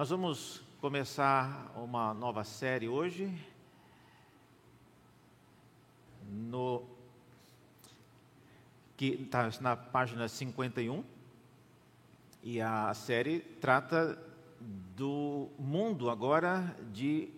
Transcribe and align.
Nós 0.00 0.08
vamos 0.08 0.62
começar 0.80 1.74
uma 1.76 2.14
nova 2.14 2.42
série 2.42 2.88
hoje. 2.88 3.30
No 6.26 6.82
que 8.96 9.08
está 9.08 9.50
na 9.60 9.76
página 9.76 10.26
51. 10.26 11.04
E 12.42 12.62
a 12.62 12.94
série 12.94 13.40
trata 13.40 14.18
do 14.96 15.50
mundo 15.58 16.08
agora 16.08 16.74
de 16.90 17.28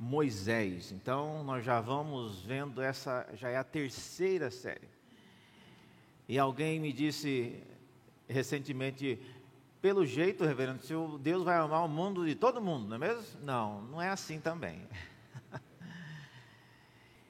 Moisés. 0.00 0.90
Então 0.92 1.44
nós 1.44 1.62
já 1.62 1.78
vamos 1.78 2.40
vendo 2.40 2.80
essa 2.80 3.28
já 3.34 3.50
é 3.50 3.58
a 3.58 3.64
terceira 3.64 4.50
série. 4.50 4.88
E 6.26 6.38
alguém 6.38 6.80
me 6.80 6.90
disse 6.90 7.62
recentemente, 8.26 9.18
pelo 9.80 10.04
jeito, 10.04 10.44
reverendo, 10.44 10.82
se 10.82 10.94
Deus 11.20 11.44
vai 11.44 11.56
amar 11.56 11.84
o 11.84 11.88
mundo 11.88 12.26
de 12.26 12.34
todo 12.34 12.60
mundo, 12.60 12.88
não 12.88 12.96
é 12.96 12.98
mesmo? 12.98 13.40
Não, 13.42 13.82
não 13.82 14.02
é 14.02 14.08
assim 14.08 14.40
também. 14.40 14.82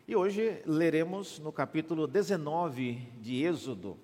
e 0.08 0.16
hoje 0.16 0.62
leremos 0.64 1.38
no 1.38 1.52
capítulo 1.52 2.06
19 2.06 2.94
de 3.20 3.44
Êxodo. 3.44 3.98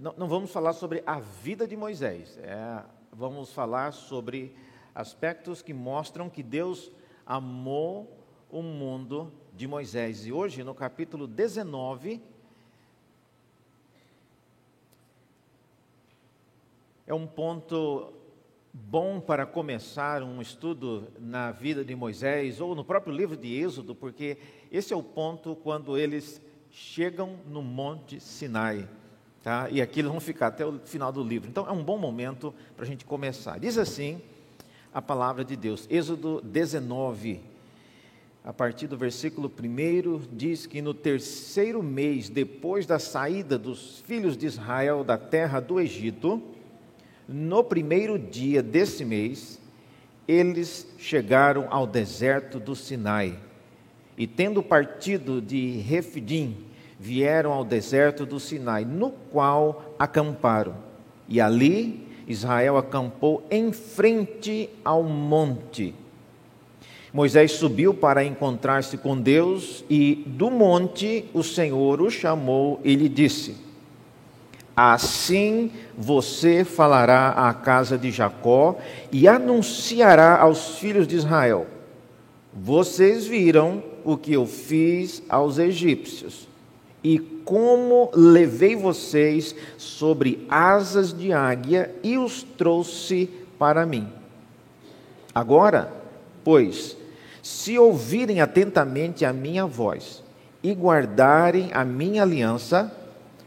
Não, 0.00 0.14
não 0.16 0.28
vamos 0.28 0.52
falar 0.52 0.72
sobre 0.72 1.02
a 1.04 1.18
vida 1.18 1.66
de 1.66 1.76
Moisés, 1.76 2.38
é, 2.38 2.82
vamos 3.12 3.52
falar 3.52 3.92
sobre 3.92 4.56
aspectos 4.94 5.60
que 5.60 5.74
mostram 5.74 6.30
que 6.30 6.42
Deus 6.42 6.90
amou 7.26 8.24
o 8.50 8.62
mundo 8.62 9.32
de 9.52 9.66
Moisés. 9.66 10.26
E 10.26 10.32
hoje, 10.32 10.62
no 10.62 10.74
capítulo 10.74 11.26
19, 11.26 12.22
é 17.12 17.14
um 17.14 17.26
ponto 17.26 18.10
bom 18.72 19.20
para 19.20 19.44
começar 19.44 20.22
um 20.22 20.40
estudo 20.40 21.08
na 21.20 21.50
vida 21.50 21.84
de 21.84 21.94
Moisés 21.94 22.58
ou 22.58 22.74
no 22.74 22.82
próprio 22.82 23.14
livro 23.14 23.36
de 23.36 23.54
Êxodo, 23.54 23.94
porque 23.94 24.38
esse 24.70 24.94
é 24.94 24.96
o 24.96 25.02
ponto 25.02 25.54
quando 25.56 25.98
eles 25.98 26.40
chegam 26.70 27.36
no 27.46 27.60
Monte 27.60 28.18
Sinai. 28.18 28.88
Tá? 29.42 29.68
E 29.68 29.82
aqui 29.82 30.00
eles 30.00 30.10
vão 30.10 30.20
ficar 30.20 30.46
até 30.46 30.64
o 30.64 30.78
final 30.86 31.12
do 31.12 31.22
livro. 31.22 31.50
Então 31.50 31.68
é 31.68 31.70
um 31.70 31.84
bom 31.84 31.98
momento 31.98 32.54
para 32.74 32.86
a 32.86 32.88
gente 32.88 33.04
começar. 33.04 33.60
Diz 33.60 33.76
assim 33.76 34.18
a 34.94 35.02
palavra 35.02 35.44
de 35.44 35.54
Deus, 35.54 35.86
Êxodo 35.90 36.40
19, 36.40 37.42
a 38.42 38.54
partir 38.54 38.86
do 38.86 38.96
versículo 38.96 39.52
1, 39.62 40.34
diz 40.34 40.64
que 40.64 40.80
no 40.80 40.94
terceiro 40.94 41.82
mês 41.82 42.30
depois 42.30 42.86
da 42.86 42.98
saída 42.98 43.58
dos 43.58 44.00
filhos 44.00 44.34
de 44.34 44.46
Israel 44.46 45.04
da 45.04 45.18
terra 45.18 45.60
do 45.60 45.78
Egito, 45.78 46.42
no 47.28 47.62
primeiro 47.62 48.18
dia 48.18 48.62
desse 48.62 49.04
mês, 49.04 49.60
eles 50.26 50.86
chegaram 50.98 51.66
ao 51.70 51.86
deserto 51.86 52.58
do 52.58 52.74
Sinai. 52.74 53.38
E 54.16 54.26
tendo 54.26 54.62
partido 54.62 55.40
de 55.40 55.78
Refidim, 55.78 56.56
vieram 56.98 57.52
ao 57.52 57.64
deserto 57.64 58.24
do 58.24 58.38
Sinai, 58.38 58.84
no 58.84 59.10
qual 59.10 59.94
acamparam. 59.98 60.74
E 61.28 61.40
ali 61.40 62.06
Israel 62.28 62.76
acampou 62.76 63.46
em 63.50 63.72
frente 63.72 64.70
ao 64.84 65.02
monte. 65.02 65.94
Moisés 67.12 67.52
subiu 67.52 67.92
para 67.92 68.24
encontrar-se 68.24 68.96
com 68.96 69.20
Deus 69.20 69.84
e 69.90 70.22
do 70.26 70.50
monte 70.50 71.26
o 71.34 71.42
Senhor 71.42 72.00
o 72.00 72.10
chamou 72.10 72.80
e 72.82 72.94
lhe 72.94 73.08
disse: 73.08 73.56
Assim 74.74 75.70
você 75.96 76.64
falará 76.64 77.30
à 77.30 77.52
casa 77.52 77.98
de 77.98 78.10
Jacó 78.10 78.78
e 79.10 79.28
anunciará 79.28 80.38
aos 80.38 80.78
filhos 80.78 81.06
de 81.06 81.16
Israel: 81.16 81.66
Vocês 82.54 83.26
viram 83.26 83.82
o 84.04 84.16
que 84.16 84.32
eu 84.32 84.46
fiz 84.46 85.22
aos 85.28 85.58
egípcios 85.58 86.48
e 87.04 87.18
como 87.18 88.10
levei 88.14 88.76
vocês 88.76 89.54
sobre 89.76 90.46
asas 90.48 91.12
de 91.12 91.32
águia 91.32 91.94
e 92.02 92.16
os 92.16 92.42
trouxe 92.42 93.28
para 93.58 93.84
mim. 93.84 94.08
Agora, 95.34 95.92
pois, 96.44 96.96
se 97.42 97.78
ouvirem 97.78 98.40
atentamente 98.40 99.24
a 99.24 99.32
minha 99.32 99.66
voz 99.66 100.22
e 100.62 100.72
guardarem 100.72 101.70
a 101.72 101.84
minha 101.84 102.22
aliança, 102.22 102.92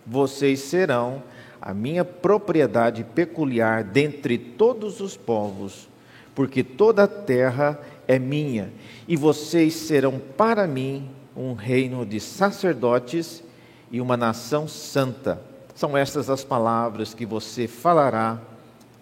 vocês 0.06 0.60
serão 0.60 1.24
a 1.62 1.74
minha 1.74 2.06
propriedade 2.06 3.04
peculiar 3.04 3.84
dentre 3.84 4.38
todos 4.38 5.00
os 5.00 5.18
povos, 5.18 5.90
porque 6.34 6.64
toda 6.64 7.04
a 7.04 7.08
terra 7.08 7.80
é 8.08 8.20
minha, 8.20 8.72
e 9.08 9.16
vocês 9.16 9.74
serão 9.74 10.20
para 10.20 10.68
mim 10.68 11.10
um 11.36 11.54
reino 11.54 12.06
de 12.06 12.20
sacerdotes 12.20 13.44
e 13.92 14.00
uma 14.00 14.16
nação 14.16 14.68
santa. 14.68 15.42
São 15.74 15.98
estas 15.98 16.30
as 16.30 16.44
palavras 16.44 17.14
que 17.14 17.26
você 17.26 17.68
falará 17.68 18.40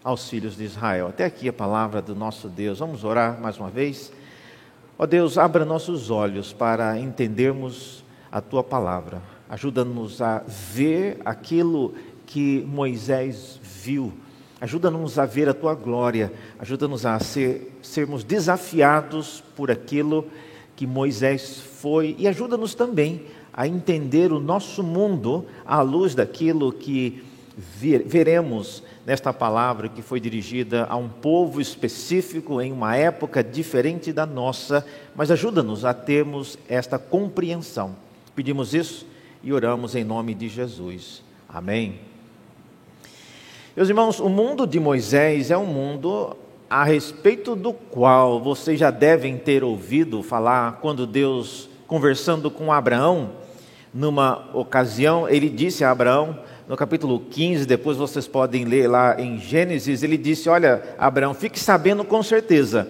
aos 0.04 0.30
filhos 0.30 0.58
de 0.58 0.64
Israel. 0.64 1.08
Até 1.08 1.26
aqui 1.26 1.48
a 1.48 1.54
palavra 1.54 2.02
do 2.02 2.16
nosso 2.16 2.50
Deus. 2.50 2.80
Vamos 2.80 3.04
orar 3.04 3.40
mais 3.40 3.58
uma 3.58 3.70
vez. 3.70 4.12
Ó 4.98 5.06
Deus, 5.06 5.38
abra 5.38 5.64
nossos 5.64 6.10
olhos 6.10 6.52
para 6.52 6.98
entendermos 6.98 8.04
a 8.32 8.42
tua 8.42 8.64
palavra. 8.64 9.33
Ajuda-nos 9.50 10.22
a 10.22 10.44
ver 10.48 11.20
aquilo 11.26 11.94
que 12.26 12.64
Moisés 12.68 13.60
viu. 13.62 14.14
Ajuda-nos 14.60 15.20
a 15.20 15.26
ver 15.26 15.50
a 15.50 15.54
tua 15.54 15.76
glória. 15.76 16.32
Ajuda-nos 16.58 17.06
a 17.06 17.20
ser, 17.20 17.78
sermos 17.82 18.24
desafiados 18.24 19.44
por 19.56 19.70
aquilo 19.70 20.26
que 20.76 20.88
Moisés 20.88 21.60
foi. 21.60 22.16
E 22.18 22.28
ajuda-nos 22.28 22.74
também 22.74 23.24
a 23.54 23.68
entender 23.68 24.32
o 24.32 24.40
nosso 24.40 24.82
mundo 24.82 25.46
à 25.66 25.82
luz 25.82 26.16
daquilo 26.16 26.72
que 26.72 27.24
veremos 27.56 28.82
nesta 29.06 29.32
palavra 29.32 29.90
que 29.90 30.02
foi 30.02 30.20
dirigida 30.20 30.86
a 30.90 30.96
um 30.96 31.08
povo 31.08 31.62
específico 31.62 32.60
em 32.62 32.72
uma 32.72 32.96
época 32.96 33.44
diferente 33.44 34.12
da 34.12 34.26
nossa, 34.26 34.86
mas 35.16 35.30
ajuda-nos 35.30 35.86
a 35.86 35.94
termos 35.94 36.58
esta 36.68 36.98
compreensão. 36.98 37.96
Pedimos 38.36 38.74
isso 38.74 39.06
e 39.44 39.52
oramos 39.52 39.94
em 39.94 40.04
nome 40.04 40.34
de 40.34 40.48
Jesus. 40.48 41.22
Amém. 41.50 42.00
Meus 43.76 43.90
irmãos, 43.90 44.20
o 44.20 44.30
mundo 44.30 44.66
de 44.66 44.80
Moisés 44.80 45.52
é 45.52 45.58
um 45.58 45.66
mundo 45.66 46.38
a 46.70 46.84
respeito 46.84 47.56
do 47.56 47.74
qual 47.74 48.42
vocês 48.42 48.80
já 48.80 48.90
devem 48.90 49.38
ter 49.38 49.64
ouvido 49.64 50.24
falar 50.24 50.80
quando 50.82 51.06
Deus, 51.06 51.70
conversando 51.86 52.50
com 52.50 52.72
Abraão, 52.72 53.32
numa 53.94 54.50
ocasião, 54.54 55.28
ele 55.28 55.50
disse 55.50 55.84
a 55.84 55.92
Abraão, 55.92 56.40
no 56.68 56.78
capítulo 56.78 57.20
15, 57.20 57.66
depois 57.66 57.98
vocês 57.98 58.28
podem 58.28 58.64
ler 58.64 58.88
lá 58.88 59.20
em 59.20 59.38
Gênesis, 59.38 60.02
ele 60.02 60.18
disse: 60.18 60.48
Olha, 60.50 60.96
Abraão, 60.98 61.34
fique 61.34 61.60
sabendo 61.60 62.06
com 62.06 62.24
certeza 62.24 62.88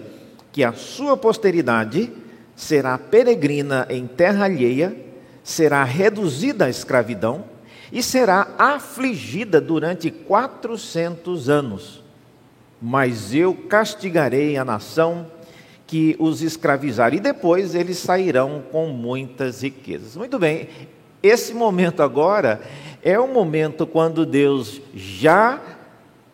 que 0.52 0.62
a 0.62 0.72
sua 0.72 1.16
posteridade 1.16 2.10
será 2.54 2.96
peregrina 2.96 3.86
em 3.90 4.06
terra 4.06 4.44
alheia 4.44 5.03
será 5.44 5.84
reduzida 5.84 6.64
à 6.64 6.70
escravidão 6.70 7.44
e 7.92 8.02
será 8.02 8.48
afligida 8.58 9.60
durante 9.60 10.10
400 10.10 11.48
anos. 11.48 12.02
Mas 12.82 13.32
eu 13.32 13.54
castigarei 13.54 14.56
a 14.56 14.64
nação 14.64 15.26
que 15.86 16.16
os 16.18 16.42
escravizar, 16.42 17.14
e 17.14 17.20
depois 17.20 17.74
eles 17.74 17.98
sairão 17.98 18.64
com 18.72 18.88
muitas 18.88 19.62
riquezas. 19.62 20.16
Muito 20.16 20.38
bem, 20.38 20.68
esse 21.22 21.54
momento 21.54 22.02
agora 22.02 22.60
é 23.02 23.18
o 23.18 23.28
momento 23.28 23.86
quando 23.86 24.26
Deus 24.26 24.80
já 24.94 25.60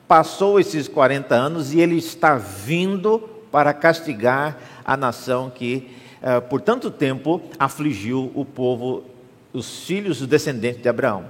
passou 0.07 0.59
esses 0.59 0.89
40 0.89 1.35
anos 1.35 1.75
e 1.75 1.81
ele 1.81 1.97
está 1.97 2.37
vindo 2.37 3.19
para 3.51 3.73
castigar 3.73 4.59
a 4.85 4.97
nação 4.97 5.51
que 5.51 5.89
eh, 6.23 6.41
por 6.41 6.61
tanto 6.61 6.91
tempo 6.91 7.41
afligiu 7.59 8.31
o 8.35 8.45
povo, 8.45 9.05
os 9.53 9.85
filhos, 9.85 10.21
os 10.21 10.27
descendentes 10.27 10.83
de 10.83 10.89
Abraão. 10.89 11.25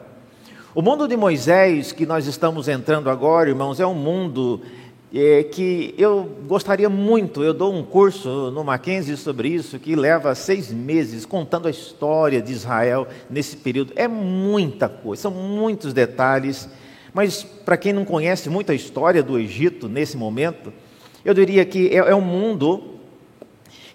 O 0.75 0.83
mundo 0.83 1.09
de 1.09 1.17
Moisés 1.17 1.93
que 1.93 2.07
nós 2.07 2.27
estamos 2.27 2.69
entrando 2.69 3.11
agora, 3.11 3.49
irmãos, 3.49 3.81
é 3.81 3.87
um 3.87 3.95
mundo 3.95 4.61
é, 5.13 5.43
que 5.43 5.95
eu 5.99 6.29
gostaria 6.47 6.89
muito. 6.89 7.43
Eu 7.43 7.53
dou 7.53 7.75
um 7.75 7.83
curso 7.83 8.51
no 8.53 8.63
Mackenzie 8.63 9.17
sobre 9.17 9.49
isso, 9.49 9.79
que 9.79 9.97
leva 9.97 10.35
seis 10.35 10.73
meses 10.73 11.27
contando 11.27 11.67
a 11.67 11.71
história 11.71 12.41
de 12.41 12.53
Israel 12.53 13.09
nesse 13.29 13.57
período. 13.57 13.93
É 13.97 14.07
muita 14.07 14.89
coisa, 14.89 15.23
são 15.23 15.33
muitos 15.33 15.93
detalhes. 15.93 16.69
Mas 17.13 17.43
para 17.43 17.77
quem 17.77 17.93
não 17.93 18.05
conhece 18.05 18.49
muito 18.49 18.71
a 18.71 18.75
história 18.75 19.23
do 19.23 19.39
Egito 19.39 19.89
nesse 19.89 20.17
momento, 20.17 20.73
eu 21.25 21.35
diria 21.35 21.65
que 21.65 21.89
é, 21.89 21.97
é 21.97 22.15
um 22.15 22.21
mundo 22.21 23.00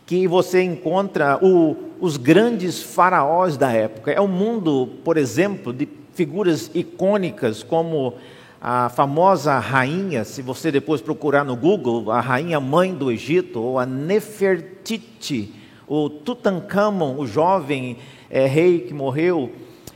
que 0.06 0.28
você 0.28 0.62
encontra 0.62 1.40
o, 1.44 1.76
os 2.00 2.18
grandes 2.18 2.82
faraós 2.82 3.58
da 3.58 3.72
época. 3.72 4.12
É 4.12 4.22
um 4.22 4.28
mundo, 4.28 4.90
por 5.04 5.18
exemplo, 5.18 5.74
de 5.74 5.88
figuras 6.14 6.70
icônicas 6.74 7.64
como 7.64 8.14
a 8.62 8.90
famosa 8.90 9.60
rainha, 9.60 10.24
se 10.24 10.42
você 10.42 10.72
depois 10.72 11.02
procurar 11.02 11.44
no 11.44 11.56
Google, 11.56 12.12
a 12.12 12.20
rainha 12.20 12.60
mãe 12.60 12.94
do 12.94 13.12
Egito, 13.12 13.62
ou 13.62 13.78
a 13.78 13.86
Nefertiti, 13.86 15.54
o 15.88 16.10
Tutankhamon, 16.10 17.16
o 17.18 17.28
jovem 17.28 17.98
é, 18.30 18.48
rei 18.48 18.80
que 18.80 18.94
morreu, 18.94 19.52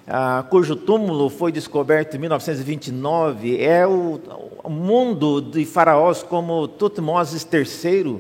ah, 0.08 0.46
cujo 0.50 0.76
túmulo 0.76 1.30
foi 1.30 1.52
descoberto 1.52 2.16
em 2.16 2.20
1929, 2.20 3.60
é 3.60 3.88
o, 3.88 4.20
o 4.64 4.70
mundo 4.70 5.42
de 5.42 5.66
faraós 5.66 6.22
como 6.22 6.68
Tutmoses 6.68 7.48
III, 7.52 8.20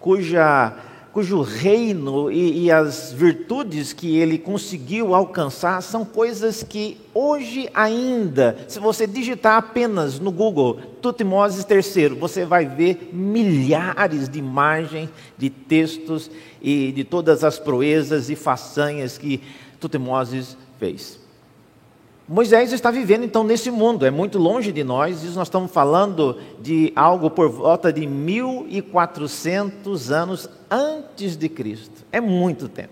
cuja 0.00 0.72
cujo 1.16 1.40
reino 1.40 2.30
e, 2.30 2.64
e, 2.64 2.70
as 2.70 3.10
virtudes 3.10 3.94
que 3.94 4.18
ele 4.18 4.36
conseguiu 4.36 5.14
alcançar 5.14 5.80
são 5.80 6.04
coisas 6.04 6.62
que 6.62 6.98
hoje 7.14 7.70
ainda, 7.72 8.54
se 8.68 8.78
você 8.78 9.06
digitar 9.06 9.56
apenas 9.56 10.20
no 10.20 10.30
Google 10.30 10.74
Tutmoses 11.00 11.64
III, 11.70 12.10
você 12.10 12.44
vai 12.44 12.66
ver 12.66 13.08
milhares 13.14 14.28
de 14.28 14.38
imagens, 14.38 15.08
de 15.38 15.48
textos 15.48 16.30
e 16.60 16.92
de 16.92 17.02
todas 17.02 17.42
as 17.42 17.58
proezas 17.58 18.28
e 18.28 18.36
façanhas 18.36 19.16
que 19.16 19.40
Tutmoses 19.80 20.54
fez. 20.78 21.25
Moisés 22.28 22.72
está 22.72 22.90
vivendo 22.90 23.24
então 23.24 23.44
nesse 23.44 23.70
mundo, 23.70 24.04
é 24.04 24.10
muito 24.10 24.36
longe 24.36 24.72
de 24.72 24.82
nós, 24.82 25.22
e 25.22 25.28
nós 25.28 25.46
estamos 25.46 25.70
falando 25.70 26.36
de 26.60 26.92
algo 26.96 27.30
por 27.30 27.48
volta 27.48 27.92
de 27.92 28.04
1400 28.04 30.10
anos 30.10 30.50
antes 30.68 31.36
de 31.36 31.48
Cristo. 31.48 32.04
É 32.10 32.20
muito 32.20 32.68
tempo. 32.68 32.90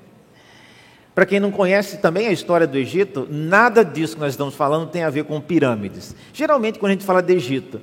Para 1.17 1.27
quem 1.27 1.41
não 1.41 1.51
conhece 1.51 1.99
também 1.99 2.29
a 2.29 2.33
história 2.33 2.67
do 2.67 2.79
Egito, 2.79 3.27
nada 3.29 3.85
disso 3.85 4.15
que 4.15 4.21
nós 4.21 4.35
estamos 4.35 4.55
falando 4.55 4.89
tem 4.89 5.03
a 5.03 5.11
ver 5.11 5.25
com 5.25 5.41
pirâmides. 5.41 6.15
Geralmente, 6.33 6.79
quando 6.79 6.91
a 6.91 6.95
gente 6.95 7.05
fala 7.05 7.21
de 7.21 7.35
Egito, 7.35 7.81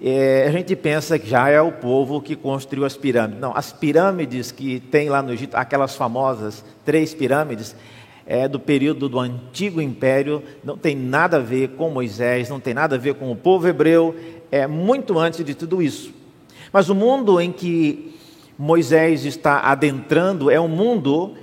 é, 0.00 0.46
a 0.48 0.52
gente 0.52 0.76
pensa 0.76 1.18
que 1.18 1.28
já 1.28 1.48
é 1.48 1.60
o 1.60 1.72
povo 1.72 2.20
que 2.20 2.36
construiu 2.36 2.84
as 2.84 2.96
pirâmides. 2.96 3.40
Não, 3.40 3.52
as 3.56 3.72
pirâmides 3.72 4.52
que 4.52 4.78
tem 4.78 5.08
lá 5.08 5.20
no 5.22 5.32
Egito, 5.32 5.56
aquelas 5.56 5.96
famosas 5.96 6.64
três 6.84 7.12
pirâmides, 7.14 7.74
é 8.30 8.46
do 8.46 8.60
período 8.60 9.08
do 9.08 9.18
antigo 9.18 9.80
império, 9.80 10.42
não 10.62 10.76
tem 10.76 10.94
nada 10.94 11.38
a 11.38 11.40
ver 11.40 11.70
com 11.70 11.88
Moisés, 11.88 12.50
não 12.50 12.60
tem 12.60 12.74
nada 12.74 12.96
a 12.96 12.98
ver 12.98 13.14
com 13.14 13.32
o 13.32 13.36
povo 13.36 13.66
hebreu, 13.66 14.14
é 14.52 14.66
muito 14.66 15.18
antes 15.18 15.42
de 15.42 15.54
tudo 15.54 15.80
isso. 15.80 16.12
Mas 16.70 16.90
o 16.90 16.94
mundo 16.94 17.40
em 17.40 17.50
que 17.50 18.14
Moisés 18.58 19.24
está 19.24 19.60
adentrando 19.60 20.50
é 20.50 20.60
um 20.60 20.68
mundo 20.68 21.36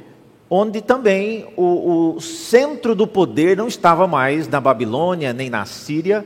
onde 0.48 0.80
também 0.80 1.48
o, 1.58 2.14
o 2.18 2.22
centro 2.22 2.94
do 2.94 3.08
poder 3.08 3.58
não 3.58 3.68
estava 3.68 4.06
mais 4.06 4.48
na 4.48 4.62
Babilônia 4.62 5.34
nem 5.34 5.50
na 5.50 5.66
Síria, 5.66 6.24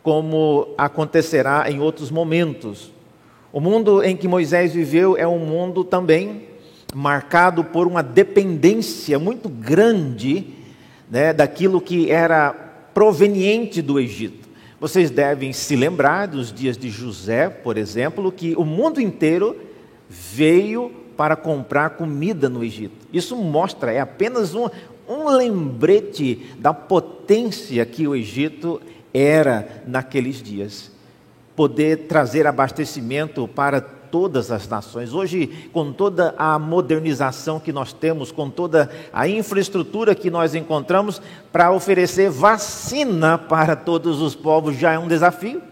como 0.00 0.68
acontecerá 0.78 1.68
em 1.68 1.80
outros 1.80 2.08
momentos. 2.08 2.92
O 3.52 3.58
mundo 3.58 4.00
em 4.04 4.16
que 4.16 4.28
Moisés 4.28 4.72
viveu 4.72 5.16
é 5.16 5.26
um 5.26 5.40
mundo 5.40 5.82
também 5.82 6.47
marcado 6.94 7.62
por 7.62 7.86
uma 7.86 8.02
dependência 8.02 9.18
muito 9.18 9.48
grande 9.48 10.46
né, 11.10 11.32
daquilo 11.32 11.80
que 11.80 12.10
era 12.10 12.52
proveniente 12.94 13.82
do 13.82 14.00
Egito. 14.00 14.48
Vocês 14.80 15.10
devem 15.10 15.52
se 15.52 15.74
lembrar 15.74 16.26
dos 16.26 16.52
dias 16.52 16.78
de 16.78 16.88
José, 16.88 17.48
por 17.48 17.76
exemplo, 17.76 18.30
que 18.30 18.54
o 18.56 18.64
mundo 18.64 19.00
inteiro 19.00 19.56
veio 20.08 20.90
para 21.16 21.34
comprar 21.34 21.90
comida 21.90 22.48
no 22.48 22.62
Egito. 22.62 23.06
Isso 23.12 23.36
mostra, 23.36 23.92
é 23.92 24.00
apenas 24.00 24.54
um, 24.54 24.68
um 25.08 25.28
lembrete 25.28 26.46
da 26.58 26.72
potência 26.72 27.84
que 27.84 28.06
o 28.06 28.14
Egito 28.14 28.80
era 29.12 29.82
naqueles 29.86 30.40
dias. 30.40 30.92
Poder 31.56 32.06
trazer 32.06 32.46
abastecimento 32.46 33.48
para 33.48 33.97
todas 34.10 34.50
as 34.50 34.68
nações. 34.68 35.12
Hoje, 35.12 35.68
com 35.72 35.92
toda 35.92 36.34
a 36.36 36.58
modernização 36.58 37.60
que 37.60 37.72
nós 37.72 37.92
temos, 37.92 38.32
com 38.32 38.50
toda 38.50 38.90
a 39.12 39.28
infraestrutura 39.28 40.14
que 40.14 40.30
nós 40.30 40.54
encontramos 40.54 41.20
para 41.52 41.72
oferecer 41.72 42.30
vacina 42.30 43.38
para 43.38 43.76
todos 43.76 44.20
os 44.20 44.34
povos, 44.34 44.76
já 44.76 44.92
é 44.92 44.98
um 44.98 45.08
desafio. 45.08 45.62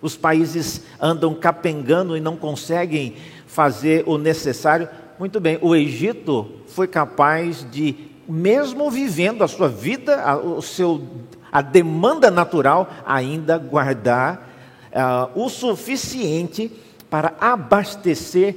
Os 0.00 0.16
países 0.16 0.82
andam 1.00 1.34
capengando 1.34 2.16
e 2.16 2.20
não 2.20 2.36
conseguem 2.36 3.14
fazer 3.46 4.04
o 4.06 4.18
necessário. 4.18 4.88
Muito 5.18 5.40
bem, 5.40 5.58
o 5.62 5.74
Egito 5.74 6.50
foi 6.66 6.86
capaz 6.86 7.66
de, 7.70 7.94
mesmo 8.28 8.90
vivendo 8.90 9.42
a 9.42 9.48
sua 9.48 9.68
vida, 9.68 10.20
a, 10.20 10.36
o 10.36 10.60
seu, 10.60 11.02
a 11.50 11.62
demanda 11.62 12.30
natural, 12.30 12.90
ainda 13.06 13.56
guardar 13.56 14.50
uh, 14.94 15.40
o 15.40 15.48
suficiente 15.48 16.70
para 17.14 17.32
abastecer 17.40 18.56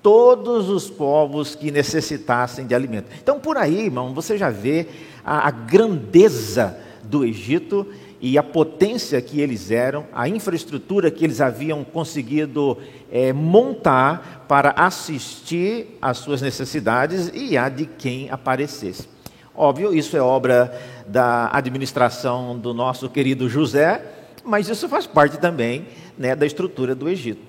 todos 0.00 0.68
os 0.68 0.88
povos 0.88 1.56
que 1.56 1.72
necessitassem 1.72 2.64
de 2.64 2.72
alimento. 2.72 3.10
Então, 3.20 3.40
por 3.40 3.56
aí, 3.56 3.86
irmão, 3.86 4.14
você 4.14 4.38
já 4.38 4.50
vê 4.50 4.86
a, 5.24 5.48
a 5.48 5.50
grandeza 5.50 6.78
do 7.02 7.24
Egito 7.24 7.84
e 8.20 8.38
a 8.38 8.42
potência 8.44 9.20
que 9.20 9.40
eles 9.40 9.72
eram, 9.72 10.06
a 10.12 10.28
infraestrutura 10.28 11.10
que 11.10 11.24
eles 11.24 11.40
haviam 11.40 11.82
conseguido 11.82 12.78
é, 13.10 13.32
montar 13.32 14.44
para 14.46 14.70
assistir 14.76 15.98
às 16.00 16.18
suas 16.18 16.40
necessidades 16.40 17.32
e 17.34 17.58
a 17.58 17.68
de 17.68 17.84
quem 17.84 18.30
aparecesse. 18.30 19.08
Óbvio, 19.52 19.92
isso 19.92 20.16
é 20.16 20.20
obra 20.22 20.72
da 21.04 21.50
administração 21.52 22.56
do 22.56 22.72
nosso 22.72 23.10
querido 23.10 23.48
José, 23.48 24.04
mas 24.44 24.68
isso 24.68 24.88
faz 24.88 25.04
parte 25.04 25.36
também 25.38 25.88
né, 26.16 26.36
da 26.36 26.46
estrutura 26.46 26.94
do 26.94 27.08
Egito. 27.08 27.47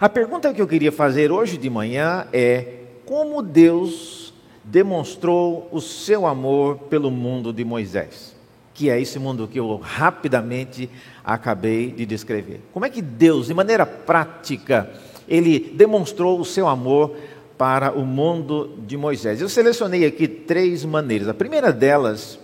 A 0.00 0.08
pergunta 0.08 0.52
que 0.52 0.60
eu 0.60 0.66
queria 0.66 0.92
fazer 0.92 1.30
hoje 1.30 1.56
de 1.56 1.70
manhã 1.70 2.26
é: 2.32 2.66
como 3.04 3.42
Deus 3.42 4.32
demonstrou 4.64 5.68
o 5.70 5.80
seu 5.80 6.26
amor 6.26 6.78
pelo 6.90 7.10
mundo 7.10 7.52
de 7.52 7.64
Moisés? 7.64 8.34
Que 8.74 8.88
é 8.88 9.00
esse 9.00 9.18
mundo 9.18 9.46
que 9.46 9.58
eu 9.60 9.76
rapidamente 9.76 10.88
acabei 11.24 11.90
de 11.90 12.06
descrever. 12.06 12.60
Como 12.72 12.86
é 12.86 12.90
que 12.90 13.02
Deus, 13.02 13.48
de 13.48 13.54
maneira 13.54 13.84
prática, 13.84 14.90
ele 15.28 15.72
demonstrou 15.74 16.40
o 16.40 16.44
seu 16.44 16.66
amor 16.66 17.14
para 17.58 17.92
o 17.92 18.04
mundo 18.04 18.78
de 18.86 18.96
Moisés? 18.96 19.40
Eu 19.40 19.48
selecionei 19.48 20.06
aqui 20.06 20.26
três 20.26 20.84
maneiras. 20.84 21.28
A 21.28 21.34
primeira 21.34 21.72
delas 21.72 22.38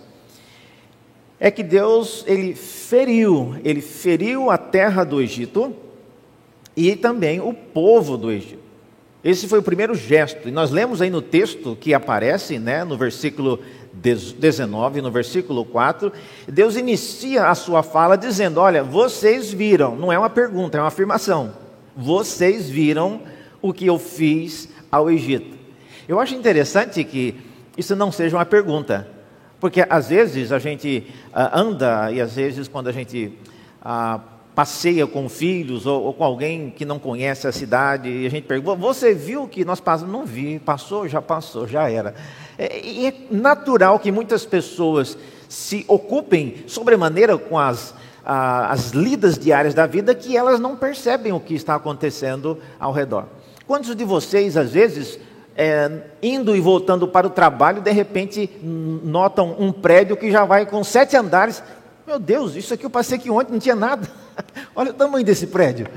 é 1.39 1.49
que 1.49 1.63
Deus 1.63 2.23
ele 2.27 2.53
feriu, 2.53 3.55
ele 3.63 3.81
feriu 3.81 4.51
a 4.51 4.57
terra 4.57 5.03
do 5.03 5.21
Egito 5.21 5.73
e 6.79 6.95
também 6.95 7.41
o 7.41 7.53
povo 7.53 8.15
do 8.15 8.31
Egito. 8.31 8.69
Esse 9.21 9.49
foi 9.49 9.59
o 9.59 9.63
primeiro 9.63 9.93
gesto. 9.95 10.47
E 10.47 10.51
nós 10.51 10.71
lemos 10.71 11.01
aí 11.01 11.09
no 11.09 11.21
texto 11.21 11.77
que 11.79 11.93
aparece, 11.93 12.57
né, 12.57 12.85
no 12.85 12.95
versículo 12.95 13.59
19, 13.91 15.01
no 15.01 15.11
versículo 15.11 15.65
4, 15.65 16.09
Deus 16.47 16.77
inicia 16.77 17.47
a 17.47 17.55
sua 17.55 17.83
fala 17.83 18.15
dizendo: 18.15 18.61
Olha, 18.61 18.81
vocês 18.81 19.51
viram, 19.51 19.97
não 19.97 20.09
é 20.09 20.17
uma 20.17 20.29
pergunta, 20.29 20.77
é 20.77 20.81
uma 20.81 20.87
afirmação. 20.87 21.51
Vocês 21.97 22.69
viram 22.69 23.23
o 23.61 23.73
que 23.73 23.87
eu 23.87 23.99
fiz 23.99 24.69
ao 24.89 25.11
Egito. 25.11 25.57
Eu 26.07 26.17
acho 26.17 26.33
interessante 26.33 27.03
que 27.03 27.35
isso 27.77 27.93
não 27.93 28.09
seja 28.09 28.37
uma 28.37 28.45
pergunta, 28.45 29.05
porque 29.59 29.85
às 29.89 30.07
vezes 30.07 30.53
a 30.53 30.59
gente 30.59 31.07
uh, 31.27 31.59
anda 31.59 32.09
e 32.09 32.21
às 32.21 32.35
vezes 32.35 32.69
quando 32.69 32.87
a 32.87 32.93
gente 32.93 33.33
uh, 33.81 34.38
passeia 34.59 35.07
com 35.07 35.29
filhos 35.29 35.85
ou, 35.85 36.03
ou, 36.03 36.13
com 36.13 36.21
alguém 36.21 36.69
que 36.69 36.83
não 36.83 36.99
conhece 36.99 37.47
a 37.47 37.51
cidade 37.53 38.09
e 38.09 38.27
a 38.27 38.29
gente 38.29 38.43
pergunta: 38.43 38.75
Você 38.75 39.13
viu 39.13 39.47
que 39.47 39.63
nós 39.63 39.79
passamos? 39.79 40.11
Não 40.11 40.25
vi, 40.25 40.59
passou, 40.59 41.07
já 41.07 41.21
passou, 41.21 41.65
já 41.65 41.89
era. 41.89 42.13
É, 42.57 43.07
é 43.07 43.13
natural 43.31 43.97
que 43.99 44.11
muitas 44.11 44.45
pessoas 44.45 45.17
se 45.47 45.85
ocupem 45.87 46.65
sobremaneira 46.67 47.37
com 47.37 47.57
as, 47.57 47.95
a, 48.25 48.69
as 48.69 48.89
lidas 48.89 49.39
diárias 49.39 49.73
da 49.73 49.87
vida 49.87 50.13
que 50.13 50.35
elas 50.35 50.59
não 50.59 50.75
percebem 50.75 51.31
o 51.31 51.39
que 51.39 51.53
está 51.53 51.75
acontecendo 51.75 52.57
ao 52.77 52.91
redor. 52.91 53.27
Quantos 53.65 53.95
de 53.95 54.03
vocês, 54.03 54.57
às 54.57 54.73
vezes, 54.73 55.17
é, 55.55 56.01
indo 56.21 56.53
e 56.53 56.59
voltando 56.59 57.07
para 57.07 57.25
o 57.25 57.29
trabalho, 57.29 57.81
de 57.81 57.91
repente 57.91 58.49
notam 58.61 59.55
um 59.57 59.71
prédio 59.71 60.17
que 60.17 60.29
já 60.29 60.43
vai 60.43 60.65
com 60.65 60.83
sete 60.83 61.15
andares? 61.15 61.63
Meu 62.05 62.19
Deus, 62.19 62.57
isso 62.57 62.73
aqui 62.73 62.85
eu 62.85 62.89
passei 62.89 63.17
aqui 63.17 63.29
ontem, 63.29 63.53
não 63.53 63.59
tinha 63.59 63.75
nada. 63.75 64.05
Olha 64.75 64.91
o 64.91 64.93
tamanho 64.93 65.25
desse 65.25 65.47
prédio. 65.47 65.87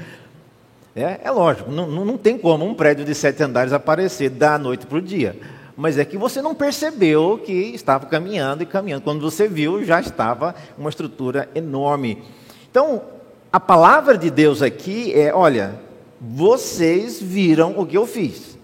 É, 0.94 1.20
é 1.24 1.30
lógico, 1.30 1.70
não, 1.70 1.86
não 1.86 2.18
tem 2.18 2.36
como 2.36 2.66
um 2.66 2.74
prédio 2.74 3.04
de 3.04 3.14
sete 3.14 3.42
andares 3.42 3.72
aparecer 3.72 4.28
da 4.28 4.58
noite 4.58 4.86
para 4.86 4.98
o 4.98 5.02
dia. 5.02 5.38
Mas 5.76 5.98
é 5.98 6.04
que 6.04 6.18
você 6.18 6.42
não 6.42 6.54
percebeu 6.54 7.40
que 7.42 7.52
estava 7.52 8.06
caminhando 8.06 8.62
e 8.62 8.66
caminhando. 8.66 9.02
Quando 9.02 9.20
você 9.20 9.48
viu, 9.48 9.82
já 9.84 10.00
estava 10.00 10.54
uma 10.76 10.90
estrutura 10.90 11.48
enorme. 11.54 12.22
Então, 12.70 13.02
a 13.50 13.58
palavra 13.58 14.18
de 14.18 14.30
Deus 14.30 14.60
aqui 14.60 15.12
é: 15.14 15.34
olha, 15.34 15.80
vocês 16.20 17.20
viram 17.20 17.78
o 17.78 17.86
que 17.86 17.96
eu 17.96 18.06
fiz. 18.06 18.58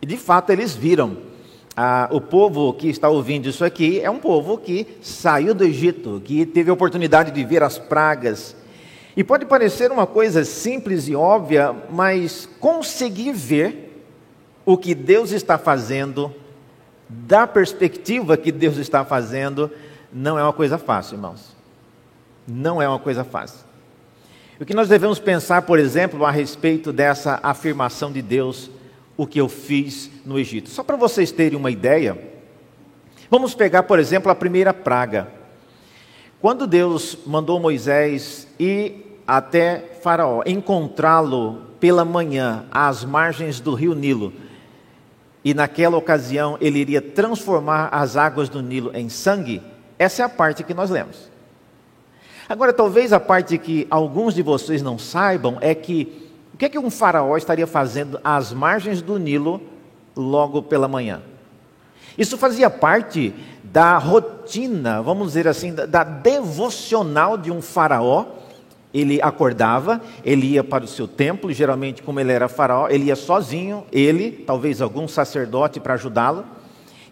E 0.00 0.06
de 0.06 0.16
fato 0.16 0.50
eles 0.50 0.74
viram. 0.74 1.16
Ah, 1.76 2.08
o 2.10 2.20
povo 2.20 2.72
que 2.74 2.88
está 2.88 3.08
ouvindo 3.08 3.48
isso 3.48 3.64
aqui 3.64 4.00
é 4.00 4.10
um 4.10 4.18
povo 4.18 4.58
que 4.58 4.86
saiu 5.00 5.54
do 5.54 5.64
Egito, 5.64 6.20
que 6.24 6.44
teve 6.44 6.70
a 6.70 6.74
oportunidade 6.74 7.30
de 7.30 7.44
ver 7.44 7.62
as 7.62 7.78
pragas. 7.78 8.54
E 9.16 9.24
pode 9.24 9.46
parecer 9.46 9.90
uma 9.90 10.06
coisa 10.06 10.44
simples 10.44 11.08
e 11.08 11.14
óbvia, 11.14 11.74
mas 11.90 12.48
conseguir 12.60 13.32
ver 13.32 14.04
o 14.64 14.76
que 14.76 14.94
Deus 14.94 15.32
está 15.32 15.58
fazendo, 15.58 16.32
da 17.08 17.46
perspectiva 17.46 18.36
que 18.36 18.52
Deus 18.52 18.76
está 18.76 19.04
fazendo, 19.04 19.70
não 20.12 20.38
é 20.38 20.42
uma 20.42 20.52
coisa 20.52 20.78
fácil, 20.78 21.16
irmãos. 21.16 21.54
Não 22.46 22.80
é 22.80 22.88
uma 22.88 22.98
coisa 22.98 23.24
fácil. 23.24 23.60
O 24.60 24.64
que 24.64 24.74
nós 24.74 24.88
devemos 24.88 25.18
pensar, 25.18 25.62
por 25.62 25.78
exemplo, 25.78 26.24
a 26.24 26.30
respeito 26.30 26.92
dessa 26.92 27.40
afirmação 27.42 28.12
de 28.12 28.22
Deus 28.22 28.70
o 29.16 29.26
que 29.26 29.40
eu 29.40 29.48
fiz 29.48 30.10
no 30.24 30.38
Egito. 30.38 30.68
Só 30.70 30.82
para 30.82 30.96
vocês 30.96 31.30
terem 31.30 31.58
uma 31.58 31.70
ideia, 31.70 32.18
vamos 33.30 33.54
pegar, 33.54 33.84
por 33.84 33.98
exemplo, 33.98 34.30
a 34.30 34.34
primeira 34.34 34.72
praga. 34.72 35.28
Quando 36.40 36.66
Deus 36.66 37.18
mandou 37.26 37.60
Moisés 37.60 38.48
ir 38.58 39.20
até 39.26 39.96
Faraó, 40.02 40.42
encontrá-lo 40.44 41.62
pela 41.78 42.04
manhã 42.04 42.66
às 42.70 43.04
margens 43.04 43.60
do 43.60 43.74
rio 43.74 43.94
Nilo, 43.94 44.32
e 45.44 45.54
naquela 45.54 45.96
ocasião 45.96 46.56
ele 46.60 46.78
iria 46.78 47.02
transformar 47.02 47.88
as 47.92 48.16
águas 48.16 48.48
do 48.48 48.62
Nilo 48.62 48.90
em 48.94 49.08
sangue, 49.08 49.62
essa 49.98 50.22
é 50.22 50.24
a 50.24 50.28
parte 50.28 50.64
que 50.64 50.74
nós 50.74 50.90
lemos. 50.90 51.30
Agora, 52.48 52.72
talvez 52.72 53.12
a 53.12 53.20
parte 53.20 53.56
que 53.56 53.86
alguns 53.88 54.34
de 54.34 54.42
vocês 54.42 54.82
não 54.82 54.98
saibam 54.98 55.58
é 55.60 55.74
que 55.74 56.21
que 56.62 56.68
que 56.68 56.78
um 56.78 56.90
faraó 56.90 57.36
estaria 57.36 57.66
fazendo 57.66 58.20
às 58.22 58.52
margens 58.52 59.02
do 59.02 59.18
Nilo 59.18 59.60
logo 60.14 60.62
pela 60.62 60.86
manhã? 60.86 61.20
Isso 62.16 62.38
fazia 62.38 62.70
parte 62.70 63.34
da 63.64 63.98
rotina, 63.98 65.02
vamos 65.02 65.28
dizer 65.28 65.48
assim, 65.48 65.74
da, 65.74 65.86
da 65.86 66.04
devocional 66.04 67.36
de 67.36 67.50
um 67.50 67.60
faraó. 67.60 68.26
Ele 68.94 69.20
acordava, 69.22 70.00
ele 70.22 70.48
ia 70.48 70.62
para 70.62 70.84
o 70.84 70.86
seu 70.86 71.08
templo, 71.08 71.50
geralmente, 71.52 72.02
como 72.02 72.20
ele 72.20 72.30
era 72.30 72.48
faraó, 72.48 72.88
ele 72.88 73.06
ia 73.06 73.16
sozinho, 73.16 73.84
ele, 73.90 74.30
talvez 74.30 74.82
algum 74.82 75.08
sacerdote 75.08 75.80
para 75.80 75.94
ajudá-lo. 75.94 76.44